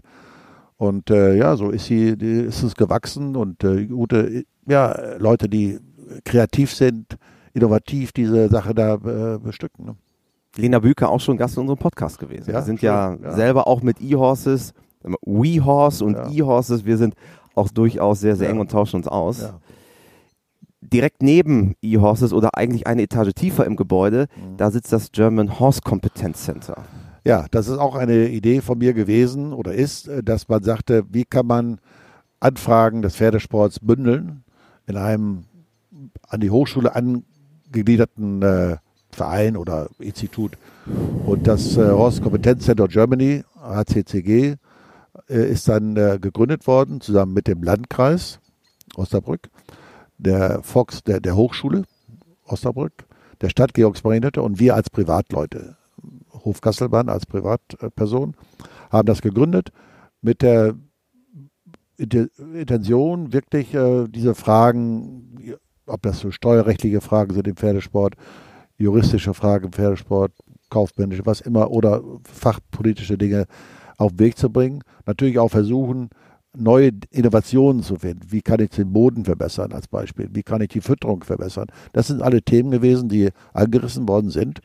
Und 0.76 1.08
äh, 1.10 1.36
ja, 1.36 1.56
so 1.56 1.70
ist 1.70 1.86
sie, 1.86 2.08
ist 2.08 2.64
es 2.64 2.74
gewachsen 2.74 3.36
und 3.36 3.62
äh, 3.62 3.86
gute, 3.86 4.42
ja, 4.66 5.14
Leute, 5.18 5.48
die 5.48 5.78
kreativ 6.24 6.74
sind, 6.74 7.16
innovativ 7.58 8.12
diese 8.12 8.48
Sache 8.48 8.74
da 8.74 8.94
äh, 8.94 9.38
bestücken. 9.38 9.84
Ne? 9.86 9.96
Lena 10.56 10.78
Büker 10.78 11.10
auch 11.10 11.20
schon 11.20 11.36
Gast 11.36 11.56
in 11.56 11.62
unserem 11.62 11.78
Podcast 11.78 12.18
gewesen. 12.18 12.50
Ja, 12.50 12.56
wir 12.56 12.62
sind 12.62 12.82
ja, 12.82 13.14
ja, 13.14 13.32
selber 13.32 13.68
auch 13.68 13.82
mit 13.82 14.00
E-Horses, 14.00 14.72
WeHorse 15.24 16.04
und 16.04 16.14
ja. 16.14 16.30
E-Horses, 16.30 16.84
wir 16.84 16.96
sind 16.96 17.14
auch 17.54 17.68
durchaus 17.68 18.20
sehr, 18.20 18.36
sehr 18.36 18.48
eng 18.48 18.60
und 18.60 18.70
tauschen 18.70 18.96
uns 18.96 19.08
aus. 19.08 19.52
Direkt 20.80 21.22
neben 21.22 21.74
eHorses 21.82 22.32
oder 22.32 22.56
eigentlich 22.56 22.86
eine 22.86 23.02
Etage 23.02 23.32
tiefer 23.34 23.66
im 23.66 23.76
Gebäude, 23.76 24.26
mhm. 24.36 24.56
da 24.56 24.70
sitzt 24.70 24.92
das 24.92 25.10
German 25.10 25.58
Horse 25.58 25.80
Competence 25.82 26.44
Center. 26.44 26.84
Ja, 27.24 27.46
das 27.50 27.66
ist 27.68 27.78
auch 27.78 27.96
eine 27.96 28.28
Idee 28.28 28.60
von 28.60 28.78
mir 28.78 28.94
gewesen 28.94 29.52
oder 29.52 29.74
ist, 29.74 30.08
äh, 30.08 30.22
dass 30.22 30.48
man 30.48 30.62
sagte, 30.62 31.04
wie 31.10 31.24
kann 31.24 31.46
man 31.46 31.80
Anfragen 32.40 33.02
des 33.02 33.16
Pferdesports 33.16 33.80
bündeln 33.80 34.44
in 34.86 34.96
einem 34.96 35.44
an 36.28 36.40
die 36.40 36.50
Hochschule 36.50 36.94
angegliederten 37.68 38.42
äh, 38.42 38.76
Verein 39.10 39.56
oder 39.56 39.88
Institut. 39.98 40.52
Und 41.26 41.46
das 41.46 41.76
äh, 41.76 41.88
Competence 42.22 42.64
Center 42.64 42.88
Germany, 42.88 43.44
HCCG, 43.60 44.56
äh, 45.28 45.50
ist 45.50 45.68
dann 45.68 45.96
äh, 45.96 46.18
gegründet 46.20 46.66
worden, 46.66 47.00
zusammen 47.00 47.34
mit 47.34 47.46
dem 47.46 47.62
Landkreis 47.62 48.40
Osnabrück 48.96 49.48
der 50.18 50.62
Fox, 50.62 51.02
der, 51.04 51.20
der 51.20 51.36
Hochschule 51.36 51.84
Osnabrück, 52.44 53.06
der 53.40 53.48
Stadt 53.48 53.74
Georgsmarienhütte 53.74 54.42
und 54.42 54.58
wir 54.58 54.74
als 54.74 54.90
Privatleute, 54.90 55.76
Hofkasselbahn 56.32 57.08
als 57.08 57.26
Privatperson, 57.26 58.34
haben 58.90 59.06
das 59.06 59.22
gegründet 59.22 59.70
mit 60.20 60.42
der 60.42 60.74
Intention, 61.98 63.32
wirklich 63.32 63.74
äh, 63.74 64.06
diese 64.08 64.34
Fragen, 64.34 65.56
ob 65.88 66.02
das 66.02 66.20
so 66.20 66.30
steuerrechtliche 66.30 67.00
Fragen 67.00 67.34
sind 67.34 67.46
im 67.48 67.56
Pferdesport, 67.56 68.14
juristische 68.76 69.34
Fragen 69.34 69.66
im 69.66 69.72
Pferdesport, 69.72 70.32
kaufmännische, 70.70 71.26
was 71.26 71.40
immer, 71.40 71.70
oder 71.70 72.02
fachpolitische 72.24 73.18
Dinge 73.18 73.46
auf 73.96 74.12
den 74.12 74.20
Weg 74.20 74.38
zu 74.38 74.50
bringen. 74.50 74.82
Natürlich 75.06 75.38
auch 75.38 75.50
versuchen, 75.50 76.10
neue 76.56 76.90
Innovationen 77.10 77.82
zu 77.82 77.96
finden. 77.96 78.30
Wie 78.30 78.42
kann 78.42 78.60
ich 78.60 78.70
den 78.70 78.92
Boden 78.92 79.24
verbessern 79.24 79.72
als 79.72 79.88
Beispiel? 79.88 80.28
Wie 80.32 80.42
kann 80.42 80.60
ich 80.60 80.68
die 80.68 80.80
Fütterung 80.80 81.24
verbessern? 81.24 81.66
Das 81.92 82.08
sind 82.08 82.22
alle 82.22 82.42
Themen 82.42 82.70
gewesen, 82.70 83.08
die 83.08 83.30
angerissen 83.52 84.08
worden 84.08 84.30
sind 84.30 84.60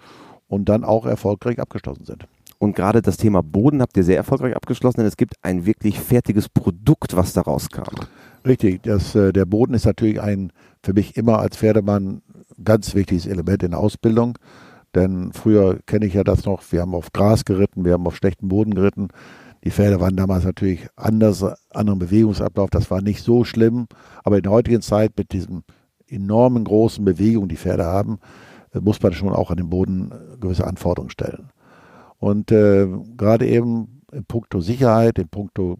und 0.47 0.69
dann 0.69 0.83
auch 0.83 1.05
erfolgreich 1.05 1.59
abgeschlossen 1.59 2.05
sind. 2.05 2.27
Und 2.63 2.77
gerade 2.77 3.01
das 3.01 3.17
Thema 3.17 3.43
Boden 3.43 3.81
habt 3.81 3.97
ihr 3.97 4.05
sehr 4.05 4.15
erfolgreich 4.15 4.55
abgeschlossen, 4.55 5.01
denn 5.01 5.05
es 5.05 5.17
gibt 5.17 5.33
ein 5.41 5.65
wirklich 5.65 5.99
fertiges 5.99 6.47
Produkt, 6.47 7.13
was 7.13 7.33
daraus 7.33 7.67
kam. 7.67 7.93
Richtig, 8.47 8.83
das, 8.83 9.13
äh, 9.15 9.33
der 9.33 9.43
Boden 9.43 9.73
ist 9.73 9.85
natürlich 9.85 10.21
ein 10.21 10.53
für 10.81 10.93
mich 10.93 11.17
immer 11.17 11.39
als 11.39 11.57
Pferdemann 11.57 12.21
ganz 12.63 12.95
wichtiges 12.95 13.25
Element 13.25 13.63
in 13.63 13.71
der 13.71 13.81
Ausbildung. 13.81 14.37
Denn 14.95 15.33
früher 15.33 15.79
kenne 15.87 16.05
ich 16.05 16.13
ja 16.13 16.23
das 16.23 16.45
noch, 16.45 16.63
wir 16.71 16.79
haben 16.79 16.95
auf 16.95 17.11
Gras 17.11 17.43
geritten, 17.43 17.83
wir 17.83 17.91
haben 17.91 18.07
auf 18.07 18.15
schlechten 18.15 18.47
Boden 18.47 18.75
geritten. 18.75 19.09
Die 19.65 19.71
Pferde 19.71 19.99
waren 19.99 20.15
damals 20.15 20.45
natürlich 20.45 20.87
anders, 20.95 21.43
anderen 21.69 21.99
Bewegungsablauf, 21.99 22.69
das 22.69 22.89
war 22.89 23.01
nicht 23.01 23.25
so 23.25 23.43
schlimm. 23.43 23.87
Aber 24.23 24.37
in 24.37 24.43
der 24.43 24.53
heutigen 24.53 24.81
Zeit 24.81 25.11
mit 25.17 25.33
diesem 25.33 25.63
enormen 26.07 26.63
großen 26.63 27.03
Bewegung, 27.03 27.49
die 27.49 27.57
Pferde 27.57 27.83
haben, 27.83 28.19
äh, 28.73 28.79
muss 28.79 29.01
man 29.01 29.11
schon 29.11 29.33
auch 29.33 29.51
an 29.51 29.57
den 29.57 29.69
Boden 29.69 30.13
gewisse 30.39 30.65
Anforderungen 30.65 31.09
stellen. 31.09 31.49
Und 32.23 32.53
äh, 32.53 32.87
gerade 33.17 33.45
eben 33.45 34.01
in 34.13 34.23
puncto 34.23 34.61
Sicherheit, 34.61 35.19
in 35.19 35.27
puncto 35.27 35.77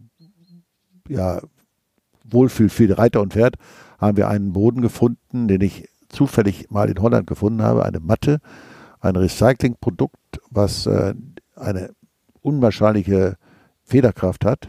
ja, 1.08 1.40
Wohlfühl 2.22 2.68
für 2.68 2.98
Reiter 2.98 3.22
und 3.22 3.32
Pferd, 3.32 3.56
haben 3.98 4.18
wir 4.18 4.28
einen 4.28 4.52
Boden 4.52 4.82
gefunden, 4.82 5.48
den 5.48 5.62
ich 5.62 5.88
zufällig 6.10 6.70
mal 6.70 6.90
in 6.90 7.00
Holland 7.00 7.26
gefunden 7.26 7.62
habe, 7.62 7.86
eine 7.86 7.98
Matte, 7.98 8.42
ein 9.00 9.16
Recyclingprodukt, 9.16 10.18
was 10.50 10.84
äh, 10.84 11.14
eine 11.56 11.92
unwahrscheinliche 12.42 13.38
Federkraft 13.82 14.44
hat, 14.44 14.68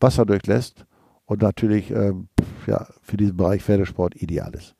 Wasser 0.00 0.24
durchlässt 0.24 0.86
und 1.26 1.42
natürlich 1.42 1.90
ähm, 1.90 2.28
ja, 2.66 2.86
für 3.02 3.18
diesen 3.18 3.36
Bereich 3.36 3.62
Pferdesport 3.62 4.16
ideal 4.16 4.54
ist. 4.54 4.74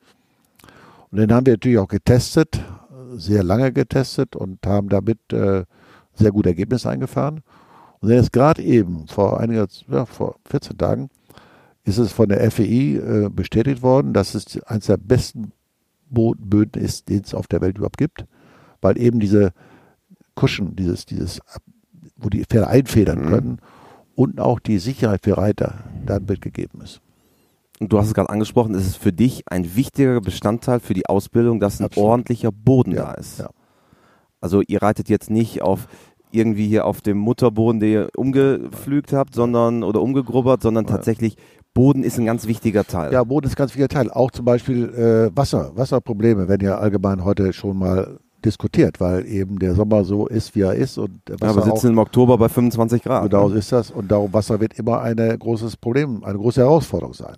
Und 1.11 1.18
den 1.18 1.34
haben 1.34 1.45
wir 1.45 1.53
natürlich 1.53 1.78
auch 1.78 1.88
getestet, 1.88 2.64
sehr 3.12 3.45
lange 3.45 3.74
getestet 3.74 4.36
und 4.36 4.66
haben 4.66 4.88
damit 4.88 5.18
äh, 5.34 5.64
sehr 6.21 6.33
gute 6.33 6.51
Ergebnisse 6.51 6.89
eingefahren. 6.89 7.41
Und 8.01 8.11
jetzt 8.11 8.33
gerade 8.33 8.62
eben, 8.62 9.07
vor 9.09 9.41
einiger, 9.41 9.66
ja, 9.89 10.07
vor 10.07 10.37
14 10.47 10.79
Tagen, 10.79 11.11
ist 11.85 11.99
es 11.99 12.12
von 12.12 12.29
der 12.29 12.51
FEI 12.51 12.97
äh, 12.97 13.29
bestätigt 13.31 13.83
worden, 13.83 14.12
dass 14.12 14.35
es 14.35 14.62
eines 14.64 14.87
der 14.87 14.97
besten 14.97 15.53
Böden 16.09 16.83
ist, 16.83 17.09
den 17.09 17.23
es 17.23 17.35
auf 17.35 17.47
der 17.47 17.61
Welt 17.61 17.79
überhaupt 17.79 17.99
gibt, 17.99 18.25
weil 18.81 18.99
eben 18.99 19.21
diese 19.21 19.53
Kuschen, 20.35 20.77
dieses, 20.77 21.07
dieses, 21.07 21.41
wo 22.16 22.29
die 22.29 22.45
Pferde 22.45 22.68
einfedern 22.68 23.25
mhm. 23.25 23.29
können 23.29 23.59
und 24.14 24.41
auch 24.41 24.61
die 24.61 24.79
Sicherheit 24.79 25.21
für 25.25 25.37
Reiter 25.37 25.85
dann 26.05 26.25
mitgegeben 26.27 26.81
ist. 26.83 27.01
Und 27.79 27.93
du 27.93 27.99
hast 27.99 28.09
es 28.09 28.14
gerade 28.14 28.29
angesprochen, 28.29 28.75
es 28.75 28.87
ist 28.87 28.97
für 28.97 29.12
dich 29.12 29.45
ein 29.47 29.75
wichtiger 29.75 30.21
Bestandteil 30.21 30.81
für 30.81 30.93
die 30.93 31.07
Ausbildung, 31.07 31.61
dass 31.61 31.81
ein 31.81 31.87
Absolut. 31.87 32.11
ordentlicher 32.11 32.53
Boden 32.53 32.93
ja, 32.93 33.05
da 33.05 33.12
ist. 33.12 33.39
Ja. 33.39 33.51
Also 34.41 34.62
ihr 34.66 34.83
reitet 34.83 35.09
jetzt 35.09 35.31
nicht 35.31 35.62
auf 35.62 35.89
irgendwie 36.33 36.66
hier 36.66 36.87
auf 36.87 37.01
dem 37.01 37.18
Mutterboden, 37.18 37.81
den 37.81 37.91
ihr 37.91 38.09
umgepflügt 38.16 39.12
habt, 39.12 39.35
sondern 39.35 39.83
oder 39.83 40.01
umgegrubbert, 40.01 40.62
sondern 40.62 40.87
tatsächlich 40.87 41.37
Boden 41.74 42.03
ist 42.03 42.18
ein 42.18 42.26
ganz 42.26 42.47
wichtiger 42.47 42.85
Teil. 42.85 43.12
Ja, 43.12 43.22
Boden 43.22 43.47
ist 43.47 43.53
ein 43.53 43.57
ganz 43.57 43.72
wichtiger 43.72 43.89
Teil. 43.89 44.11
Auch 44.11 44.31
zum 44.31 44.45
Beispiel 44.45 44.89
äh, 44.89 45.37
Wasser, 45.37 45.72
Wasserprobleme 45.76 46.49
werden 46.49 46.66
ja 46.66 46.78
allgemein 46.78 47.24
heute 47.24 47.53
schon 47.53 47.78
mal 47.78 48.18
diskutiert, 48.45 49.01
weil 49.01 49.26
eben 49.26 49.59
der 49.59 49.74
Sommer 49.74 50.05
so 50.05 50.26
ist, 50.26 50.55
wie 50.55 50.62
er 50.62 50.74
ist. 50.74 50.99
Und 50.99 51.20
Wasser 51.28 51.47
ja, 51.47 51.57
wir 51.57 51.72
sitzen 51.72 51.89
auch, 51.89 51.93
im 51.93 51.99
Oktober 51.99 52.39
bei 52.39 52.49
25 52.49 53.03
Grad. 53.03 53.31
Genau 53.31 53.49
so 53.49 53.55
ist 53.55 53.70
das. 53.70 53.91
Und 53.91 54.11
darum 54.11 54.33
Wasser 54.33 54.61
wird 54.61 54.78
immer 54.78 55.01
ein 55.01 55.16
großes 55.16 55.76
Problem, 55.76 56.24
eine 56.24 56.39
große 56.39 56.61
Herausforderung 56.61 57.14
sein. 57.14 57.37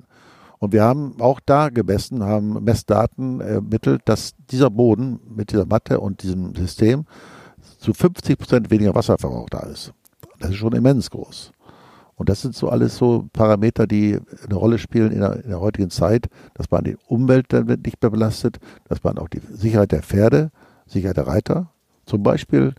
Und 0.59 0.72
wir 0.72 0.84
haben 0.84 1.16
auch 1.18 1.40
da 1.45 1.70
gemessen, 1.70 2.22
haben 2.22 2.62
Messdaten 2.62 3.40
ermittelt, 3.40 4.03
dass 4.05 4.34
dieser 4.51 4.70
Boden 4.70 5.18
mit 5.28 5.51
dieser 5.51 5.66
Matte 5.66 5.99
und 5.99 6.22
diesem 6.22 6.55
System 6.55 7.05
zu 7.83 7.93
50 7.93 8.39
Prozent 8.39 8.70
weniger 8.70 8.95
Wasserverbrauch 8.95 9.51
da 9.51 9.61
ist. 9.61 9.93
Das 10.39 10.51
ist 10.51 10.57
schon 10.57 10.72
immens 10.72 11.11
groß. 11.11 11.53
Und 12.14 12.28
das 12.28 12.41
sind 12.41 12.55
so 12.55 12.68
alles 12.68 12.97
so 12.97 13.28
Parameter, 13.33 13.89
die 13.89 14.18
eine 14.45 14.55
Rolle 14.55 14.78
spielen 14.78 15.11
in 15.11 15.20
der, 15.20 15.43
in 15.43 15.51
der 15.51 15.61
heutigen 15.61 15.91
Zeit, 15.91 16.28
dass 16.55 16.70
man 16.70 16.85
die 16.85 16.97
Umwelt 17.09 17.47
damit 17.49 17.85
nicht 17.85 18.01
mehr 18.01 18.11
belastet, 18.11 18.61
dass 18.89 19.03
man 19.03 19.18
auch 19.18 19.28
die 19.28 19.41
Sicherheit 19.51 19.91
der 19.91 20.03
Pferde, 20.03 20.53
Sicherheit 20.87 21.16
der 21.16 21.26
Reiter, 21.26 21.72
zum 22.07 22.22
Beispiel, 22.22 22.74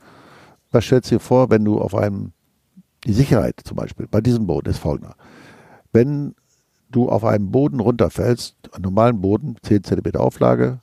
was 0.72 0.86
stellst 0.86 1.12
du 1.12 1.16
dir 1.16 1.20
vor, 1.20 1.50
wenn 1.50 1.66
du 1.66 1.80
auf 1.80 1.96
einem, 1.96 2.32
die 3.06 3.14
Sicherheit 3.14 3.60
zum 3.66 3.76
Beispiel 3.76 4.08
bei 4.08 4.22
diesem 4.22 4.48
Boden 4.48 4.70
ist 4.70 4.80
folgender. 4.80 5.16
Wenn 5.92 6.36
du 6.90 7.10
auf 7.10 7.26
einem 7.26 7.52
Boden 7.52 7.82
runterfällst, 7.82 8.56
einen 8.72 8.84
normalen 8.84 9.20
Boden, 9.20 9.58
10 9.64 9.84
cm 9.84 10.16
Auflage, 10.16 10.80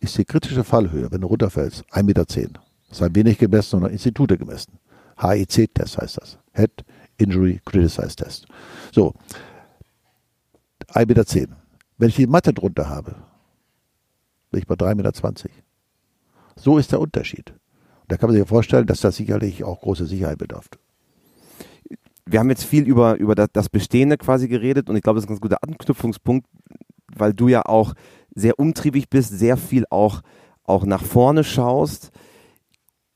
ist 0.00 0.18
die 0.18 0.26
kritische 0.26 0.64
Fallhöhe, 0.64 1.10
wenn 1.10 1.22
du 1.22 1.28
runterfällst, 1.28 1.84
1,10 1.90 2.02
Meter. 2.02 2.63
Ein 3.02 3.14
wenig 3.14 3.38
gemessen, 3.38 3.70
sondern 3.70 3.92
Institute 3.92 4.38
gemessen. 4.38 4.78
HIC-Test 5.18 5.98
heißt 5.98 6.18
das. 6.18 6.38
Head 6.52 6.84
Injury 7.18 7.60
Criticized 7.64 8.18
Test. 8.18 8.46
So, 8.92 9.14
1,10 10.92 11.06
Meter. 11.06 11.56
Wenn 11.98 12.08
ich 12.08 12.16
die 12.16 12.26
Matte 12.26 12.52
drunter 12.52 12.88
habe, 12.88 13.14
bin 14.50 14.60
ich 14.60 14.66
bei 14.66 14.74
3,20 14.74 14.94
Meter. 14.94 15.12
So 16.56 16.78
ist 16.78 16.92
der 16.92 17.00
Unterschied. 17.00 17.52
da 18.08 18.16
kann 18.16 18.28
man 18.28 18.38
sich 18.38 18.46
vorstellen, 18.46 18.86
dass 18.86 19.00
das 19.00 19.16
sicherlich 19.16 19.64
auch 19.64 19.80
große 19.80 20.06
Sicherheit 20.06 20.38
bedarf. 20.38 20.68
Wir 22.26 22.38
haben 22.38 22.50
jetzt 22.50 22.64
viel 22.64 22.84
über, 22.84 23.16
über 23.16 23.34
das 23.34 23.68
Bestehende 23.68 24.16
quasi 24.16 24.48
geredet 24.48 24.88
und 24.88 24.96
ich 24.96 25.02
glaube, 25.02 25.16
das 25.16 25.24
ist 25.24 25.28
ein 25.28 25.34
ganz 25.34 25.40
guter 25.40 25.62
Anknüpfungspunkt, 25.62 26.46
weil 27.14 27.34
du 27.34 27.48
ja 27.48 27.62
auch 27.66 27.94
sehr 28.34 28.58
umtriebig 28.58 29.10
bist, 29.10 29.30
sehr 29.38 29.56
viel 29.56 29.84
auch, 29.90 30.22
auch 30.64 30.84
nach 30.84 31.02
vorne 31.02 31.44
schaust 31.44 32.12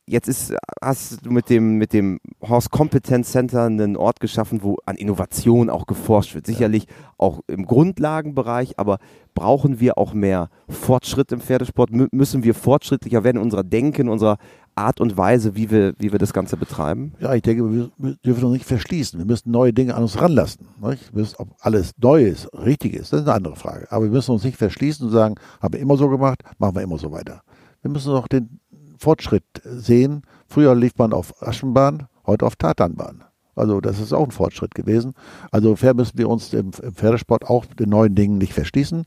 jetzt 0.09 0.29
ist, 0.29 0.55
hast 0.83 1.25
du 1.25 1.31
mit 1.31 1.51
dem, 1.51 1.77
mit 1.77 1.93
dem 1.93 2.19
Horse 2.43 2.69
Competence 2.71 3.31
Center 3.31 3.65
einen 3.65 3.97
Ort 3.97 4.21
geschaffen, 4.21 4.63
wo 4.63 4.77
an 4.87 4.97
Innovation 4.97 5.71
auch 5.71 5.87
geforscht 5.87 6.35
wird. 6.35 6.47
Sicherlich 6.47 6.85
ja. 6.85 6.91
auch 7.19 7.41
im 7.47 7.67
Grundlagenbereich, 7.67 8.79
aber 8.79 8.99
brauchen 9.35 9.81
wir 9.81 9.99
auch 9.99 10.15
mehr 10.15 10.49
Fortschritt 10.69 11.33
im 11.33 11.41
Pferdesport? 11.41 11.91
M 11.91 12.09
müssen 12.13 12.43
wir 12.43 12.55
fortschrittlicher 12.55 13.25
werden 13.25 13.37
in 13.37 13.43
unserer 13.43 13.65
Denken, 13.65 14.09
unserer 14.09 14.39
Art 14.75 15.01
und 15.01 15.17
Weise, 15.17 15.57
wie 15.57 15.71
wir, 15.71 15.95
wie 15.99 16.13
wir 16.13 16.19
das 16.19 16.33
Ganze 16.33 16.57
betreiben? 16.57 17.13
Ja, 17.19 17.35
ich 17.35 17.43
denke, 17.43 17.91
wir 17.99 18.15
dürfen 18.25 18.45
uns 18.45 18.53
nicht 18.53 18.65
verschließen. 18.65 19.19
Wir 19.19 19.27
müssen 19.27 19.51
neue 19.51 19.73
Dinge 19.73 19.95
an 19.95 20.03
uns 20.03 20.21
ranlassen. 20.21 20.69
Nicht? 20.81 21.13
Müssen, 21.13 21.35
ob 21.39 21.49
alles 21.61 21.93
neu 22.01 22.25
ist, 22.25 22.49
richtig 22.53 22.95
ist, 22.95 23.13
das 23.13 23.21
ist 23.21 23.27
eine 23.27 23.35
andere 23.35 23.57
Frage. 23.57 23.91
Aber 23.91 24.05
wir 24.05 24.13
müssen 24.13 24.31
uns 24.31 24.45
nicht 24.45 24.57
verschließen 24.57 25.07
und 25.07 25.13
sagen, 25.13 25.35
haben 25.61 25.75
wir 25.75 25.81
immer 25.81 25.97
so 25.97 26.09
gemacht, 26.09 26.43
machen 26.59 26.77
wir 26.77 26.83
immer 26.83 26.99
so 26.99 27.11
weiter. 27.11 27.43
Wir 27.83 27.91
müssen 27.91 28.13
auch 28.13 28.29
den, 28.29 28.61
Fortschritt 28.99 29.45
sehen. 29.65 30.23
Früher 30.47 30.75
lief 30.75 30.93
man 30.99 31.13
auf 31.13 31.43
Aschenbahn, 31.43 32.07
heute 32.27 32.47
auf 32.47 32.57
Tatanbahn. 32.57 33.25
Also 33.59 33.81
das 33.81 33.99
ist 33.99 34.13
auch 34.13 34.25
ein 34.25 34.31
Fortschritt 34.31 34.75
gewesen. 34.75 35.15
Also 35.51 35.75
fair 35.75 35.95
müssen 35.95 36.17
wir 36.17 36.29
uns 36.29 36.53
im, 36.55 36.71
im 36.81 36.95
Pferdesport 36.95 37.45
auch 37.49 37.67
den 37.67 37.91
neuen 37.91 38.15
Dingen 38.15 38.39
nicht 38.39 38.55
verschließen, 38.55 39.05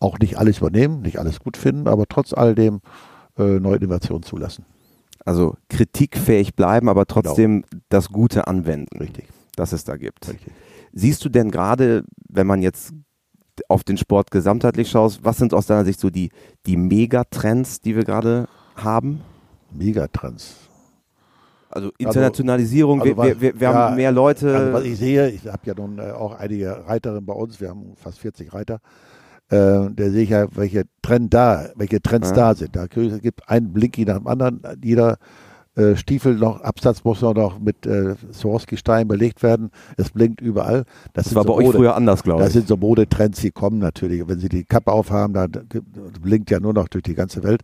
auch 0.00 0.18
nicht 0.18 0.38
alles 0.38 0.58
übernehmen, 0.58 1.02
nicht 1.02 1.18
alles 1.18 1.38
gut 1.38 1.56
finden, 1.56 1.86
aber 1.86 2.06
trotz 2.08 2.32
alledem 2.32 2.80
äh, 3.38 3.60
neue 3.60 3.76
Innovationen 3.76 4.24
zulassen. 4.24 4.64
Also 5.24 5.56
kritikfähig 5.68 6.56
bleiben, 6.56 6.88
aber 6.88 7.06
trotzdem 7.06 7.62
genau. 7.62 7.82
das 7.88 8.08
Gute 8.08 8.48
anwenden. 8.48 8.98
Richtig. 8.98 9.28
Das 9.54 9.72
es 9.72 9.84
da 9.84 9.96
gibt. 9.96 10.28
Richtig. 10.28 10.52
Siehst 10.92 11.24
du 11.24 11.28
denn 11.28 11.50
gerade, 11.50 12.04
wenn 12.28 12.46
man 12.46 12.60
jetzt 12.60 12.92
auf 13.68 13.84
den 13.84 13.96
Sport 13.96 14.30
gesamtheitlich 14.30 14.90
schaust, 14.90 15.24
was 15.24 15.36
sind 15.36 15.54
aus 15.54 15.66
deiner 15.66 15.84
Sicht 15.84 16.00
so 16.00 16.10
die, 16.10 16.30
die 16.66 16.76
Megatrends, 16.76 17.80
die 17.80 17.94
wir 17.94 18.04
gerade 18.04 18.48
haben? 18.76 19.20
Megatrends. 19.74 20.56
Also 21.70 21.90
Internationalisierung, 21.96 23.00
also, 23.00 23.14
also 23.14 23.22
wir, 23.22 23.40
wir, 23.40 23.60
wir, 23.60 23.68
ja, 23.68 23.74
haben 23.74 23.96
mehr 23.96 24.12
Leute. 24.12 24.54
Also 24.54 24.72
was 24.74 24.84
ich 24.84 24.98
sehe, 24.98 25.30
ich 25.30 25.46
habe 25.46 25.62
ja 25.64 25.74
nun 25.74 25.98
äh, 25.98 26.10
auch 26.10 26.38
einige 26.38 26.86
Reiterinnen 26.86 27.24
bei 27.24 27.32
uns, 27.32 27.60
wir 27.60 27.70
haben 27.70 27.94
fast 27.96 28.18
40 28.18 28.52
Reiter. 28.52 28.80
Äh, 29.48 29.90
da 29.90 30.10
sehe 30.10 30.22
ich 30.22 30.30
ja, 30.30 30.46
welche 30.54 30.84
Trend 31.00 31.32
da, 31.32 31.70
welche 31.76 32.02
Trends 32.02 32.30
ja. 32.30 32.36
da 32.36 32.54
sind. 32.54 32.76
Da 32.76 32.86
gibt 32.86 33.48
einen 33.48 33.72
Blinky 33.72 34.04
nach 34.04 34.18
dem 34.18 34.26
anderen. 34.26 34.62
Jeder 34.82 35.16
äh, 35.74 35.96
Stiefel 35.96 36.34
noch, 36.36 36.60
Absatz 36.60 37.02
muss 37.04 37.22
noch 37.22 37.58
mit 37.58 37.86
äh, 37.86 38.14
Swarovski-Stein 38.32 39.08
belegt 39.08 39.42
werden. 39.42 39.70
Es 39.96 40.10
blinkt 40.10 40.40
überall. 40.40 40.84
Das, 41.14 41.24
das 41.24 41.34
war 41.34 41.44
so 41.44 41.48
bei 41.48 41.54
euch 41.54 41.66
Mode, 41.66 41.78
früher 41.78 41.96
anders, 41.96 42.22
glaube 42.22 42.42
ich. 42.42 42.46
Das 42.46 42.52
sind 42.52 42.68
so 42.68 42.76
Modetrends, 42.76 43.40
die 43.40 43.50
kommen 43.50 43.78
natürlich. 43.78 44.26
Wenn 44.28 44.38
Sie 44.38 44.50
die 44.50 44.64
Kappe 44.64 44.92
aufhaben, 44.92 45.32
dann 45.32 45.50
blinkt 46.20 46.50
ja 46.50 46.60
nur 46.60 46.74
noch 46.74 46.88
durch 46.88 47.04
die 47.04 47.14
ganze 47.14 47.42
Welt. 47.42 47.62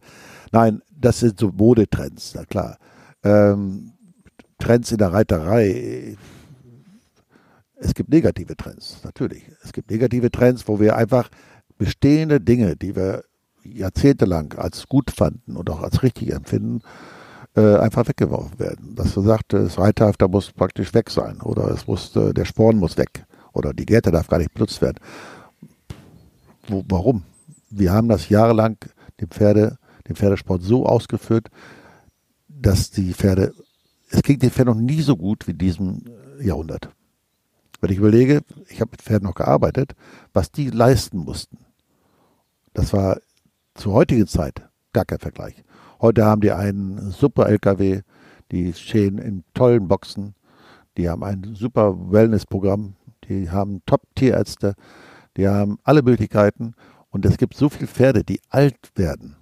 Nein, 0.52 0.80
das 0.90 1.20
sind 1.20 1.38
so 1.38 1.50
Modetrends, 1.52 2.32
na 2.34 2.44
klar. 2.44 2.78
Ähm, 3.22 3.92
Trends 4.58 4.90
in 4.90 4.98
der 4.98 5.12
Reiterei. 5.12 6.16
Es 7.76 7.94
gibt 7.94 8.08
negative 8.08 8.56
Trends, 8.56 8.98
natürlich. 9.04 9.44
Es 9.62 9.72
gibt 9.72 9.90
negative 9.90 10.30
Trends, 10.30 10.66
wo 10.66 10.80
wir 10.80 10.96
einfach 10.96 11.28
bestehende 11.76 12.40
Dinge, 12.40 12.74
die 12.74 12.96
wir 12.96 13.22
jahrzehntelang 13.64 14.54
als 14.54 14.86
gut 14.86 15.10
fanden 15.10 15.56
und 15.56 15.68
auch 15.70 15.82
als 15.82 16.02
richtig 16.02 16.32
empfinden, 16.32 16.80
äh, 17.58 17.76
einfach 17.78 18.06
weggeworfen 18.06 18.58
werden. 18.60 18.94
Dass 18.94 19.16
man 19.16 19.24
sagt, 19.24 19.52
das 19.52 19.78
Reiterhafter 19.78 20.28
muss 20.28 20.52
praktisch 20.52 20.94
weg 20.94 21.10
sein 21.10 21.40
oder 21.40 21.68
es 21.70 21.86
muss, 21.88 22.14
äh, 22.14 22.32
der 22.32 22.44
Sporn 22.44 22.76
muss 22.76 22.96
weg 22.96 23.24
oder 23.52 23.74
die 23.74 23.86
Gärte 23.86 24.12
darf 24.12 24.28
gar 24.28 24.38
nicht 24.38 24.54
benutzt 24.54 24.80
werden. 24.80 24.98
Wo, 26.68 26.84
warum? 26.88 27.24
Wir 27.68 27.92
haben 27.92 28.08
das 28.08 28.28
jahrelang 28.28 28.76
dem 29.20 29.30
Pferde, 29.30 29.78
dem 30.06 30.14
Pferdesport 30.14 30.62
so 30.62 30.86
ausgeführt, 30.86 31.48
dass 32.48 32.90
die 32.90 33.12
Pferde, 33.12 33.52
es 34.10 34.22
ging 34.22 34.38
den 34.38 34.50
Pferden 34.50 34.74
noch 34.74 34.80
nie 34.80 35.02
so 35.02 35.16
gut 35.16 35.46
wie 35.48 35.52
in 35.52 35.58
diesem 35.58 36.04
Jahrhundert. 36.40 36.90
Wenn 37.80 37.90
ich 37.90 37.98
überlege, 37.98 38.42
ich 38.68 38.80
habe 38.80 38.92
mit 38.92 39.02
Pferden 39.02 39.26
noch 39.26 39.34
gearbeitet, 39.34 39.94
was 40.32 40.52
die 40.52 40.70
leisten 40.70 41.18
mussten. 41.18 41.58
Das 42.72 42.92
war 42.92 43.18
zur 43.74 43.94
heutigen 43.94 44.28
Zeit 44.28 44.62
gar 44.92 45.04
kein 45.04 45.18
Vergleich. 45.18 45.64
Heute 46.00 46.24
haben 46.24 46.40
die 46.40 46.52
einen 46.52 47.10
super 47.10 47.48
LKW, 47.48 48.02
die 48.52 48.72
stehen 48.72 49.18
in 49.18 49.44
tollen 49.54 49.88
Boxen, 49.88 50.34
die 50.96 51.08
haben 51.08 51.24
ein 51.24 51.54
super 51.54 52.12
Wellnessprogramm, 52.12 52.94
die 53.28 53.50
haben 53.50 53.82
Top-Tierärzte, 53.84 54.74
die 55.36 55.48
haben 55.48 55.78
alle 55.82 56.02
Möglichkeiten 56.02 56.74
und 57.10 57.26
es 57.26 57.36
gibt 57.36 57.54
so 57.54 57.68
viele 57.68 57.88
Pferde, 57.88 58.22
die 58.22 58.40
alt 58.48 58.76
werden, 58.94 59.36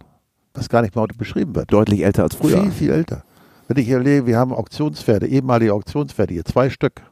was 0.55 0.69
gar 0.69 0.83
nicht 0.83 0.95
mehr 0.95 1.03
heute 1.03 1.17
beschrieben 1.17 1.55
wird. 1.55 1.73
Deutlich 1.73 2.03
älter 2.03 2.23
als 2.23 2.35
früher. 2.35 2.63
Viel, 2.63 2.71
viel 2.71 2.91
älter. 2.91 3.23
Wenn 3.69 3.77
ich 3.77 3.89
erlebe, 3.89 4.27
wir 4.27 4.39
haben 4.39 4.53
Auktionspferde, 4.53 5.27
ehemalige 5.27 5.75
Auktionspferde 5.75 6.33
hier, 6.35 6.45
zwei 6.45 6.71
Stück. 6.71 7.03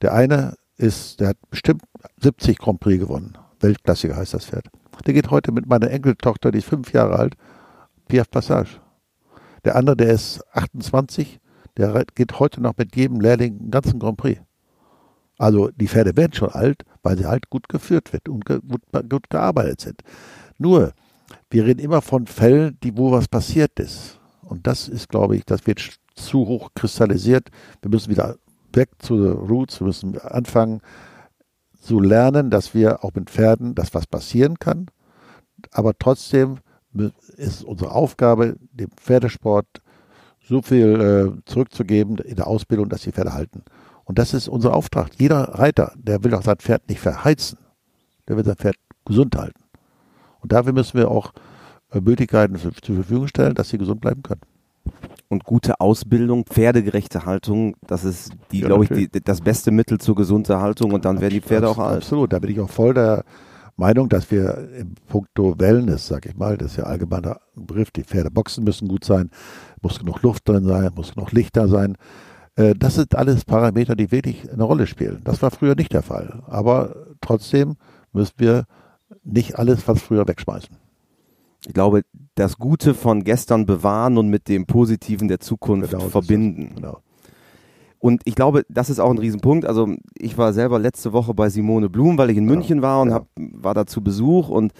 Der 0.00 0.14
eine 0.14 0.54
ist, 0.76 1.20
der 1.20 1.28
hat 1.28 1.36
bestimmt 1.50 1.82
70 2.20 2.58
Grand 2.58 2.80
Prix 2.80 3.00
gewonnen. 3.00 3.36
Weltklassiker 3.60 4.16
heißt 4.16 4.34
das 4.34 4.46
Pferd. 4.46 4.68
Der 5.06 5.14
geht 5.14 5.30
heute 5.30 5.52
mit 5.52 5.66
meiner 5.66 5.90
Enkeltochter, 5.90 6.52
die 6.52 6.58
ist 6.58 6.68
fünf 6.68 6.92
Jahre 6.92 7.18
alt, 7.18 7.34
Piaf 8.08 8.30
Passage. 8.30 8.80
Der 9.64 9.76
andere, 9.76 9.96
der 9.96 10.12
ist 10.12 10.42
28, 10.52 11.40
der 11.76 12.04
geht 12.14 12.38
heute 12.38 12.60
noch 12.60 12.76
mit 12.76 12.96
jedem 12.96 13.20
Lehrling 13.20 13.58
einen 13.58 13.70
ganzen 13.70 13.98
Grand 13.98 14.16
Prix. 14.16 14.40
Also 15.38 15.70
die 15.70 15.88
Pferde 15.88 16.16
werden 16.16 16.32
schon 16.32 16.50
alt, 16.50 16.84
weil 17.02 17.18
sie 17.18 17.26
halt 17.26 17.50
gut 17.50 17.68
geführt 17.68 18.12
wird 18.12 18.28
und 18.28 18.44
gut, 18.44 18.62
gut 19.10 19.28
gearbeitet 19.28 19.80
sind. 19.80 20.02
Nur, 20.58 20.92
wir 21.50 21.66
reden 21.66 21.80
immer 21.80 22.00
von 22.00 22.26
Fällen, 22.26 22.78
die, 22.82 22.96
wo 22.96 23.12
was 23.12 23.28
passiert 23.28 23.78
ist. 23.78 24.18
Und 24.42 24.66
das 24.66 24.88
ist, 24.88 25.08
glaube 25.08 25.36
ich, 25.36 25.44
das 25.44 25.66
wird 25.66 25.98
zu 26.14 26.46
hoch 26.46 26.70
kristallisiert. 26.74 27.48
Wir 27.82 27.90
müssen 27.90 28.10
wieder 28.10 28.36
weg 28.72 28.90
zu 28.98 29.16
den 29.16 29.32
Roots. 29.32 29.80
Wir 29.80 29.88
müssen 29.88 30.18
anfangen 30.18 30.80
zu 31.80 32.00
lernen, 32.00 32.50
dass 32.50 32.74
wir 32.74 33.04
auch 33.04 33.12
mit 33.14 33.28
Pferden, 33.28 33.74
dass 33.74 33.92
was 33.94 34.06
passieren 34.06 34.58
kann. 34.58 34.86
Aber 35.72 35.92
trotzdem 35.98 36.58
ist 37.36 37.64
unsere 37.64 37.92
Aufgabe, 37.92 38.56
dem 38.72 38.90
Pferdesport 38.96 39.66
so 40.48 40.62
viel 40.62 41.34
äh, 41.36 41.42
zurückzugeben 41.44 42.18
in 42.18 42.36
der 42.36 42.46
Ausbildung, 42.46 42.88
dass 42.88 43.02
die 43.02 43.12
Pferde 43.12 43.32
halten. 43.32 43.62
Und 44.04 44.18
das 44.18 44.34
ist 44.34 44.48
unser 44.48 44.74
Auftrag. 44.74 45.10
Jeder 45.18 45.58
Reiter, 45.58 45.92
der 45.96 46.22
will 46.22 46.34
auch 46.34 46.42
sein 46.42 46.56
Pferd 46.56 46.88
nicht 46.88 47.00
verheizen. 47.00 47.58
Der 48.28 48.36
will 48.36 48.44
sein 48.44 48.56
Pferd 48.56 48.76
gesund 49.04 49.36
halten. 49.36 49.60
Und 50.40 50.52
dafür 50.52 50.72
müssen 50.72 50.96
wir 50.98 51.10
auch 51.10 51.32
äh, 51.92 52.00
Möglichkeiten 52.00 52.56
zur 52.56 52.72
Verfügung 52.96 53.26
stellen, 53.26 53.54
dass 53.54 53.68
sie 53.68 53.78
gesund 53.78 54.00
bleiben 54.00 54.22
können. 54.22 54.42
Und 55.28 55.42
gute 55.42 55.80
Ausbildung, 55.80 56.44
pferdegerechte 56.44 57.26
Haltung, 57.26 57.74
das 57.84 58.04
ist 58.04 58.32
die, 58.52 58.60
ja, 58.60 58.68
glaube 58.68 58.84
ich, 58.84 58.90
die, 59.10 59.20
das 59.20 59.40
beste 59.40 59.72
Mittel 59.72 59.98
zur 59.98 60.14
gesunden 60.14 60.56
Haltung 60.56 60.92
und 60.92 61.04
dann 61.04 61.20
werden 61.20 61.34
die 61.34 61.40
Pferde 61.40 61.68
auch 61.68 61.78
alt. 61.78 61.96
Absolut, 61.96 62.32
da 62.32 62.38
bin 62.38 62.52
ich 62.52 62.60
auch 62.60 62.70
voll 62.70 62.94
der 62.94 63.24
Meinung, 63.76 64.08
dass 64.08 64.30
wir 64.30 64.68
im 64.78 64.94
Punkto 65.06 65.58
Wellness, 65.58 66.06
sag 66.06 66.26
ich 66.26 66.36
mal, 66.36 66.56
das 66.56 66.72
ist 66.72 66.76
ja 66.78 66.84
allgemeiner 66.84 67.40
Begriff, 67.54 67.90
die 67.90 68.04
Pferdeboxen 68.04 68.64
müssen 68.64 68.88
gut 68.88 69.04
sein, 69.04 69.30
muss 69.82 69.98
genug 69.98 70.22
Luft 70.22 70.48
drin 70.48 70.64
sein, 70.64 70.90
muss 70.94 71.14
genug 71.14 71.32
Licht 71.32 71.56
da 71.56 71.68
sein. 71.68 71.96
Äh, 72.56 72.74
das 72.74 72.94
sind 72.94 73.14
alles 73.14 73.44
Parameter, 73.44 73.94
die 73.94 74.10
wirklich 74.10 74.50
eine 74.50 74.64
Rolle 74.64 74.86
spielen. 74.86 75.20
Das 75.24 75.42
war 75.42 75.50
früher 75.50 75.74
nicht 75.74 75.92
der 75.92 76.02
Fall. 76.02 76.42
Aber 76.46 76.96
trotzdem 77.20 77.76
müssen 78.12 78.34
wir 78.38 78.64
nicht 79.22 79.58
alles, 79.58 79.86
was 79.86 80.00
früher 80.00 80.26
wegschmeißen 80.26 80.76
ich 81.66 81.74
glaube, 81.74 82.02
das 82.36 82.58
Gute 82.58 82.94
von 82.94 83.24
gestern 83.24 83.66
bewahren 83.66 84.18
und 84.18 84.28
mit 84.28 84.48
dem 84.48 84.66
Positiven 84.66 85.28
der 85.28 85.40
Zukunft 85.40 85.90
genau, 85.90 86.08
verbinden. 86.08 86.72
Genau. 86.76 87.00
Und 88.06 88.22
ich 88.24 88.36
glaube, 88.36 88.64
das 88.68 88.88
ist 88.88 89.00
auch 89.00 89.10
ein 89.10 89.18
Riesenpunkt. 89.18 89.64
Also 89.64 89.92
ich 90.16 90.38
war 90.38 90.52
selber 90.52 90.78
letzte 90.78 91.12
Woche 91.12 91.34
bei 91.34 91.50
Simone 91.50 91.90
Blum, 91.90 92.16
weil 92.18 92.30
ich 92.30 92.36
in 92.36 92.44
München 92.44 92.80
war 92.80 93.00
und 93.00 93.12
hab, 93.12 93.26
war 93.34 93.74
da 93.74 93.84
zu 93.84 94.00
Besuch 94.00 94.48
und 94.48 94.72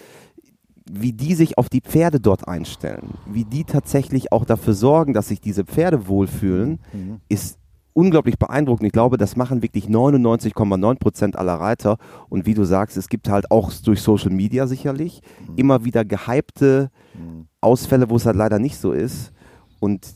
wie 0.89 1.11
die 1.11 1.35
sich 1.35 1.57
auf 1.57 1.67
die 1.67 1.81
Pferde 1.81 2.21
dort 2.21 2.47
einstellen, 2.47 3.15
wie 3.25 3.43
die 3.43 3.65
tatsächlich 3.65 4.31
auch 4.31 4.45
dafür 4.45 4.73
sorgen, 4.73 5.13
dass 5.13 5.27
sich 5.27 5.41
diese 5.41 5.65
Pferde 5.65 6.07
wohlfühlen, 6.07 6.79
mhm. 6.93 7.19
ist 7.27 7.59
unglaublich 7.91 8.39
beeindruckend. 8.39 8.87
Ich 8.87 8.93
glaube, 8.93 9.17
das 9.17 9.35
machen 9.35 9.61
wirklich 9.61 9.87
99,9 9.87 10.97
Prozent 10.97 11.35
aller 11.35 11.55
Reiter. 11.55 11.97
Und 12.29 12.45
wie 12.45 12.53
du 12.53 12.63
sagst, 12.63 12.95
es 12.95 13.09
gibt 13.09 13.27
halt 13.27 13.51
auch 13.51 13.73
durch 13.83 14.01
Social 14.01 14.31
Media 14.31 14.67
sicherlich 14.67 15.21
mhm. 15.45 15.57
immer 15.57 15.83
wieder 15.83 16.05
gehypte 16.05 16.91
mhm. 17.13 17.47
Ausfälle, 17.59 18.09
wo 18.09 18.15
es 18.15 18.25
halt 18.25 18.37
leider 18.37 18.57
nicht 18.57 18.77
so 18.77 18.93
ist. 18.93 19.33
Und 19.81 20.07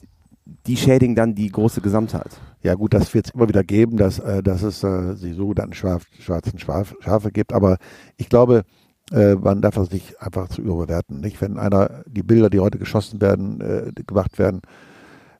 die 0.65 0.77
schädigen 0.77 1.15
dann 1.15 1.35
die 1.35 1.51
große 1.51 1.81
Gesamtheit. 1.81 2.39
Ja 2.63 2.75
gut, 2.75 2.93
das 2.93 3.13
wird 3.13 3.27
es 3.27 3.33
immer 3.33 3.49
wieder 3.49 3.63
geben, 3.63 3.97
dass, 3.97 4.19
äh, 4.19 4.43
dass 4.43 4.61
es 4.61 4.83
äh, 4.83 5.15
die 5.15 5.33
sogenannten 5.33 5.73
Schwarf, 5.73 6.05
schwarzen 6.19 6.59
Schaf, 6.59 6.95
Schafe 6.99 7.31
gibt. 7.31 7.53
Aber 7.53 7.77
ich 8.17 8.29
glaube, 8.29 8.63
äh, 9.11 9.35
man 9.35 9.61
darf 9.61 9.75
das 9.75 9.91
nicht 9.91 10.21
einfach 10.21 10.47
zu 10.49 10.61
überbewerten. 10.61 11.19
Nicht? 11.19 11.41
Wenn 11.41 11.57
einer 11.57 12.03
die 12.05 12.23
Bilder, 12.23 12.49
die 12.49 12.59
heute 12.59 12.77
geschossen 12.77 13.19
werden, 13.19 13.61
äh, 13.61 13.91
gemacht 14.05 14.37
werden, 14.37 14.61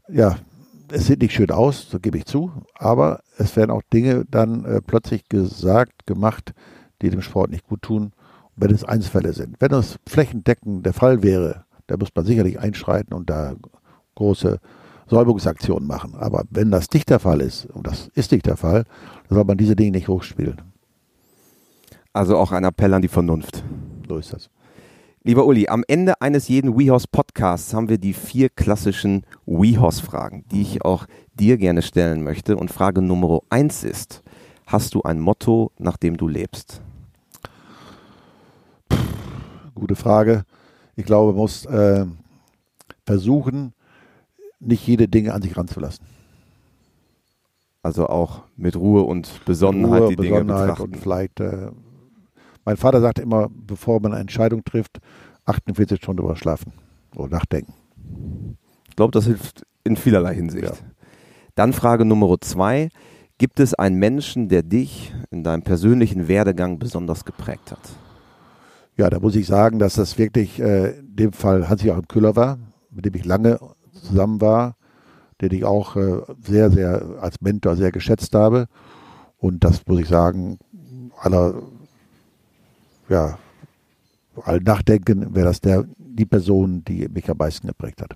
ja, 0.10 0.38
es 0.92 1.08
sieht 1.08 1.22
nicht 1.22 1.34
schön 1.34 1.52
aus, 1.52 1.90
so 1.90 2.00
gebe 2.00 2.18
ich 2.18 2.26
zu, 2.26 2.52
aber 2.76 3.22
es 3.38 3.56
werden 3.56 3.72
auch 3.72 3.84
Dinge 3.94 4.26
dann 4.30 4.66
äh, 4.66 4.82
plötzlich 4.82 5.30
gesagt, 5.30 6.06
gemacht, 6.06 6.54
die 7.02 7.10
dem 7.10 7.22
Sport 7.22 7.52
nicht 7.52 7.66
gut 7.68 7.82
tun, 7.82 8.12
wenn 8.56 8.72
es 8.72 8.84
Einzelfälle 8.84 9.34
sind. 9.34 9.56
Wenn 9.60 9.70
das 9.70 10.00
flächendeckend 10.08 10.86
der 10.86 10.94
Fall 10.94 11.24
wäre, 11.24 11.66
da 11.88 11.98
muss 11.98 12.10
man 12.14 12.26
sicherlich 12.26 12.60
einschreiten 12.60 13.14
und 13.14 13.30
da 13.30 13.56
große 14.16 14.60
Säuberungsaktionen 15.12 15.86
machen. 15.86 16.16
Aber 16.16 16.46
wenn 16.50 16.72
das 16.72 16.90
nicht 16.94 17.10
der 17.10 17.20
Fall 17.20 17.42
ist, 17.42 17.66
und 17.66 17.86
das 17.86 18.10
ist 18.16 18.32
nicht 18.32 18.46
der 18.46 18.56
Fall, 18.56 18.86
dann 19.28 19.36
soll 19.36 19.44
man 19.44 19.58
diese 19.58 19.76
Dinge 19.76 19.92
nicht 19.92 20.08
hochspielen. 20.08 20.62
Also 22.14 22.38
auch 22.38 22.54
ein 22.54 22.64
Appell 22.64 22.94
an 22.94 23.02
die 23.02 23.10
Vernunft. 23.10 23.62
So 24.08 24.18
ist 24.18 24.32
das. 24.32 24.50
Lieber 25.24 25.46
Uli, 25.46 25.68
am 25.68 25.84
Ende 25.88 26.20
eines 26.22 26.48
jeden 26.48 26.80
WeHorse 26.80 27.08
Podcasts 27.12 27.74
haben 27.74 27.90
wir 27.90 27.98
die 27.98 28.14
vier 28.14 28.48
klassischen 28.50 29.26
WeHorse 29.46 30.02
Fragen, 30.02 30.46
die 30.50 30.62
ich 30.62 30.84
auch 30.84 31.06
dir 31.34 31.58
gerne 31.58 31.82
stellen 31.82 32.24
möchte. 32.24 32.56
Und 32.56 32.72
Frage 32.72 33.02
Nummer 33.02 33.42
eins 33.50 33.84
ist, 33.84 34.24
hast 34.66 34.96
du 34.96 35.04
ein 35.04 35.20
Motto, 35.20 35.72
nach 35.78 35.98
dem 35.98 36.16
du 36.16 36.30
lebst? 36.30 36.82
Puh, 38.88 38.98
gute 39.76 39.96
Frage. 39.96 40.44
Ich 40.96 41.06
glaube, 41.06 41.34
man 41.34 41.42
muss 41.42 41.66
äh, 41.66 42.06
versuchen, 43.06 43.74
nicht 44.62 44.88
jede 44.88 45.08
Dinge 45.08 45.34
an 45.34 45.42
sich 45.42 45.58
ranzulassen. 45.58 46.06
Also 47.84 48.08
auch 48.08 48.44
mit 48.56 48.76
Ruhe 48.76 49.02
und 49.02 49.44
Besonnenheit 49.46 50.02
Ruhe, 50.02 50.10
die 50.10 50.16
Dinge 50.16 50.44
Besonnenheit 50.44 50.68
betrachten. 50.68 50.94
Und 50.94 50.98
vielleicht 50.98 51.40
äh, 51.40 51.72
mein 52.64 52.78
Vater 52.78 53.02
sagt 53.02 53.20
immer, 53.20 53.50
bevor 53.50 54.00
man 54.00 54.12
eine 54.12 54.22
Entscheidung 54.22 54.64
trifft, 54.64 55.00
48 55.46 55.98
Stunden 55.98 56.22
drüber 56.22 56.36
schlafen 56.36 56.74
oder 57.16 57.30
nachdenken. 57.30 57.74
Ich 58.88 58.96
glaube, 58.96 59.12
das 59.12 59.26
hilft 59.26 59.64
in 59.84 59.96
vielerlei 59.96 60.36
Hinsicht. 60.36 60.66
Ja. 60.66 60.74
Dann 61.56 61.74
Frage 61.74 62.06
Nummer 62.06 62.40
zwei. 62.40 62.90
Gibt 63.38 63.60
es 63.60 63.74
einen 63.74 63.98
Menschen, 63.98 64.50
der 64.50 64.62
dich 64.62 65.12
in 65.32 65.44
deinem 65.44 65.64
persönlichen 65.64 66.28
Werdegang 66.28 66.78
besonders 66.78 67.26
geprägt 67.26 67.72
hat? 67.72 67.80
Ja, 68.98 69.10
da 69.10 69.20
muss 69.20 69.36
ich 69.36 69.48
sagen, 69.48 69.80
dass 69.80 69.96
das 69.96 70.20
wirklich 70.20 70.60
äh, 70.60 71.00
in 71.00 71.16
dem 71.16 71.34
Fall 71.34 71.68
Hans-Joachim 71.68 72.08
Kühler 72.08 72.36
war, 72.36 72.60
mit 72.92 73.06
dem 73.06 73.16
ich 73.16 73.26
lange 73.26 73.60
zusammen 73.94 74.42
war, 74.42 74.76
den 75.42 75.52
ich 75.52 75.66
auch 75.66 75.96
äh, 75.96 76.22
sehr, 76.44 76.72
sehr 76.72 77.18
als 77.22 77.42
Mentor 77.42 77.76
sehr 77.76 77.92
geschätzt 77.92 78.36
habe. 78.36 78.68
Und 79.38 79.64
das 79.64 79.86
muss 79.88 80.02
ich 80.02 80.08
sagen, 80.08 80.60
aller 81.20 81.56
ja, 83.10 83.38
all 84.44 84.60
nachdenken, 84.60 85.36
wäre 85.36 85.48
das 85.48 85.62
der, 85.62 85.86
die 85.98 86.26
Person, 86.26 86.84
die 86.86 87.08
mich 87.10 87.30
am 87.30 87.38
meisten 87.38 87.68
geprägt 87.68 88.02
hat. 88.02 88.16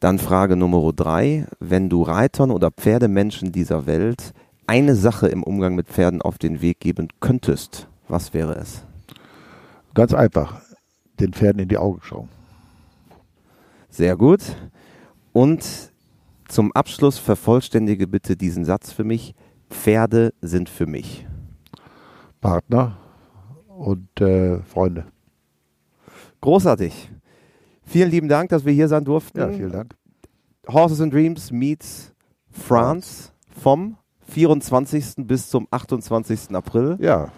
Dann 0.00 0.18
Frage 0.18 0.56
Nummer 0.56 0.92
drei. 0.92 1.46
Wenn 1.58 1.88
du 1.88 2.02
Reitern 2.02 2.50
oder 2.50 2.70
Pferdemenschen 2.70 3.52
dieser 3.52 3.86
Welt 3.86 4.32
eine 4.66 4.94
Sache 4.94 5.28
im 5.28 5.42
Umgang 5.42 5.74
mit 5.74 5.88
Pferden 5.88 6.22
auf 6.22 6.38
den 6.38 6.60
Weg 6.60 6.80
geben 6.80 7.08
könntest, 7.20 7.88
was 8.08 8.34
wäre 8.34 8.54
es? 8.56 8.84
Ganz 9.94 10.12
einfach, 10.12 10.60
den 11.18 11.32
Pferden 11.32 11.62
in 11.62 11.68
die 11.68 11.78
Augen 11.78 12.00
schauen. 12.02 12.28
Sehr 13.96 14.14
gut. 14.14 14.40
Und 15.32 15.64
zum 16.48 16.70
Abschluss 16.72 17.16
vervollständige 17.18 18.06
bitte 18.06 18.36
diesen 18.36 18.66
Satz 18.66 18.92
für 18.92 19.04
mich. 19.04 19.34
Pferde 19.70 20.34
sind 20.42 20.68
für 20.68 20.86
mich. 20.86 21.26
Partner, 22.42 22.98
und 23.76 24.20
äh, 24.20 24.58
Freunde. 24.64 25.06
Großartig. 26.42 27.10
Vielen 27.84 28.10
lieben 28.10 28.28
Dank, 28.28 28.50
dass 28.50 28.66
wir 28.66 28.72
hier 28.74 28.88
sein 28.88 29.04
durften. 29.04 29.38
Ja, 29.38 29.48
vielen 29.48 29.72
Dank. 29.72 29.94
Horses 30.68 31.00
and 31.00 31.12
Dreams 31.12 31.50
meets 31.50 32.12
France 32.50 33.30
vom 33.62 33.96
24. 34.28 35.26
bis 35.26 35.48
zum 35.48 35.68
28. 35.70 36.54
April. 36.54 36.98
Ja, 37.00 37.30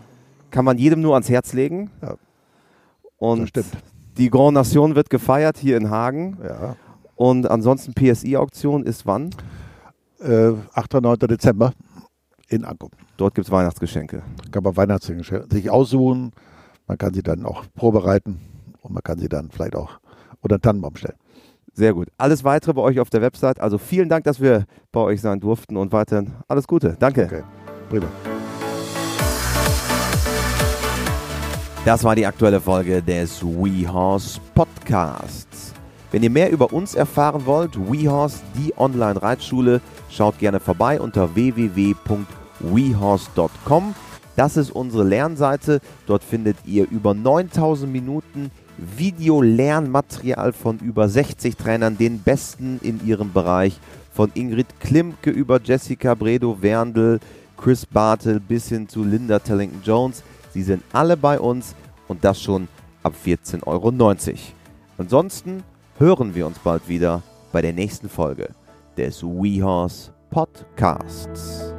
Kann 0.50 0.64
man 0.64 0.76
jedem 0.76 1.02
nur 1.02 1.14
ans 1.14 1.28
Herz 1.28 1.52
legen. 1.52 1.90
Ja, 2.02 2.16
Und 3.18 3.42
das 3.42 3.48
stimmt. 3.50 3.76
Die 4.19 4.31
Grand 4.31 4.55
Nation 4.55 4.95
wird 4.95 5.11
gefeiert 5.11 5.57
hier 5.59 5.77
in 5.77 5.91
Hagen. 5.91 6.39
Ja. 6.43 6.77
Und 7.14 7.51
ansonsten 7.51 7.95
PSI-Auktion 7.95 8.85
ist 8.85 9.07
wann? 9.07 9.31
Äh, 10.21 10.53
8. 10.75 10.97
und 10.97 11.03
9. 11.03 11.19
Dezember 11.21 11.73
in 12.49 12.64
Ankum. 12.64 12.91
Dort 13.16 13.35
gibt 13.35 13.47
es 13.47 13.53
Weihnachtsgeschenke. 13.53 14.23
kann 14.51 14.62
man 14.62 14.77
Weihnachtsgeschenke 14.77 15.47
sich 15.51 15.71
aussuchen. 15.71 16.33
Man 16.87 16.99
kann 16.99 17.14
sie 17.14 17.23
dann 17.23 17.45
auch 17.45 17.64
vorbereiten 17.77 18.41
und 18.81 18.95
man 18.95 19.03
kann 19.03 19.19
sie 19.19 19.29
dann 19.29 19.51
vielleicht 19.51 19.77
auch 19.77 20.01
unter 20.41 20.59
den 20.59 20.62
Tannenbaum 20.62 20.97
stellen. 20.97 21.16
Sehr 21.75 21.95
gut. 21.95 22.09
Alles 22.16 22.43
weitere 22.43 22.73
bei 22.73 22.83
euch 22.83 22.99
auf 22.99 23.11
der 23.11 23.23
Website. 23.23 23.61
Also 23.61 23.79
vielen 23.79 24.09
Dank, 24.09 24.25
dass 24.25 24.41
wir 24.41 24.64
bei 24.91 25.01
euch 25.01 25.21
sein 25.21 25.39
durften 25.39 25.77
und 25.77 25.93
weiterhin 25.93 26.33
alles 26.49 26.66
Gute. 26.66 26.97
Danke. 26.99 27.25
Okay, 27.25 27.43
prima. 27.89 28.07
Das 31.85 32.03
war 32.05 32.14
die 32.14 32.26
aktuelle 32.26 32.61
Folge 32.61 33.03
des 33.03 33.43
WeHorse 33.43 34.39
Podcasts. 34.55 35.72
Wenn 36.11 36.22
ihr 36.22 36.31
mehr 36.31 36.51
über 36.51 36.72
uns 36.72 36.95
erfahren 36.95 37.45
wollt, 37.47 37.79
WeHorse, 37.79 38.41
die 38.57 38.72
Online-Reitschule, 38.76 39.81
schaut 40.11 40.39
gerne 40.39 40.61
vorbei 40.61 41.01
unter 41.01 41.35
www.wehorse.com. 41.35 43.95
Das 44.37 44.57
ist 44.57 44.70
unsere 44.70 45.05
Lernseite. 45.05 45.81
Dort 46.07 46.24
findet 46.24 46.59
ihr 46.66 46.89
über 46.91 47.14
9000 47.14 47.91
Minuten 47.91 48.51
Video-Lernmaterial 48.76 50.53
von 50.53 50.79
über 50.79 51.09
60 51.09 51.57
Trainern, 51.57 51.97
den 51.99 52.22
besten 52.22 52.79
in 52.83 53.05
ihrem 53.07 53.33
Bereich. 53.33 53.81
Von 54.12 54.31
Ingrid 54.35 54.81
Klimke 54.81 55.31
über 55.31 55.61
Jessica 55.62 56.14
Bredow 56.14 56.61
Werndl, 56.61 57.20
Chris 57.57 57.87
Bartel 57.87 58.41
bis 58.41 58.68
hin 58.68 58.89
zu 58.89 59.05
Linda 59.05 59.39
Tellington 59.39 60.12
Sie 60.59 60.64
sind 60.64 60.82
alle 60.92 61.16
bei 61.16 61.38
uns 61.38 61.76
und 62.09 62.24
das 62.24 62.42
schon 62.42 62.66
ab 63.04 63.14
14,90 63.24 63.62
Euro. 63.64 63.92
Ansonsten 64.98 65.62
hören 66.00 66.34
wir 66.34 66.48
uns 66.48 66.59
bald 66.59 66.88
wieder 66.88 67.22
bei 67.52 67.62
der 67.62 67.72
nächsten 67.72 68.09
Folge 68.09 68.48
des 68.96 69.22
WeHorse 69.22 70.11
Podcasts. 70.30 71.78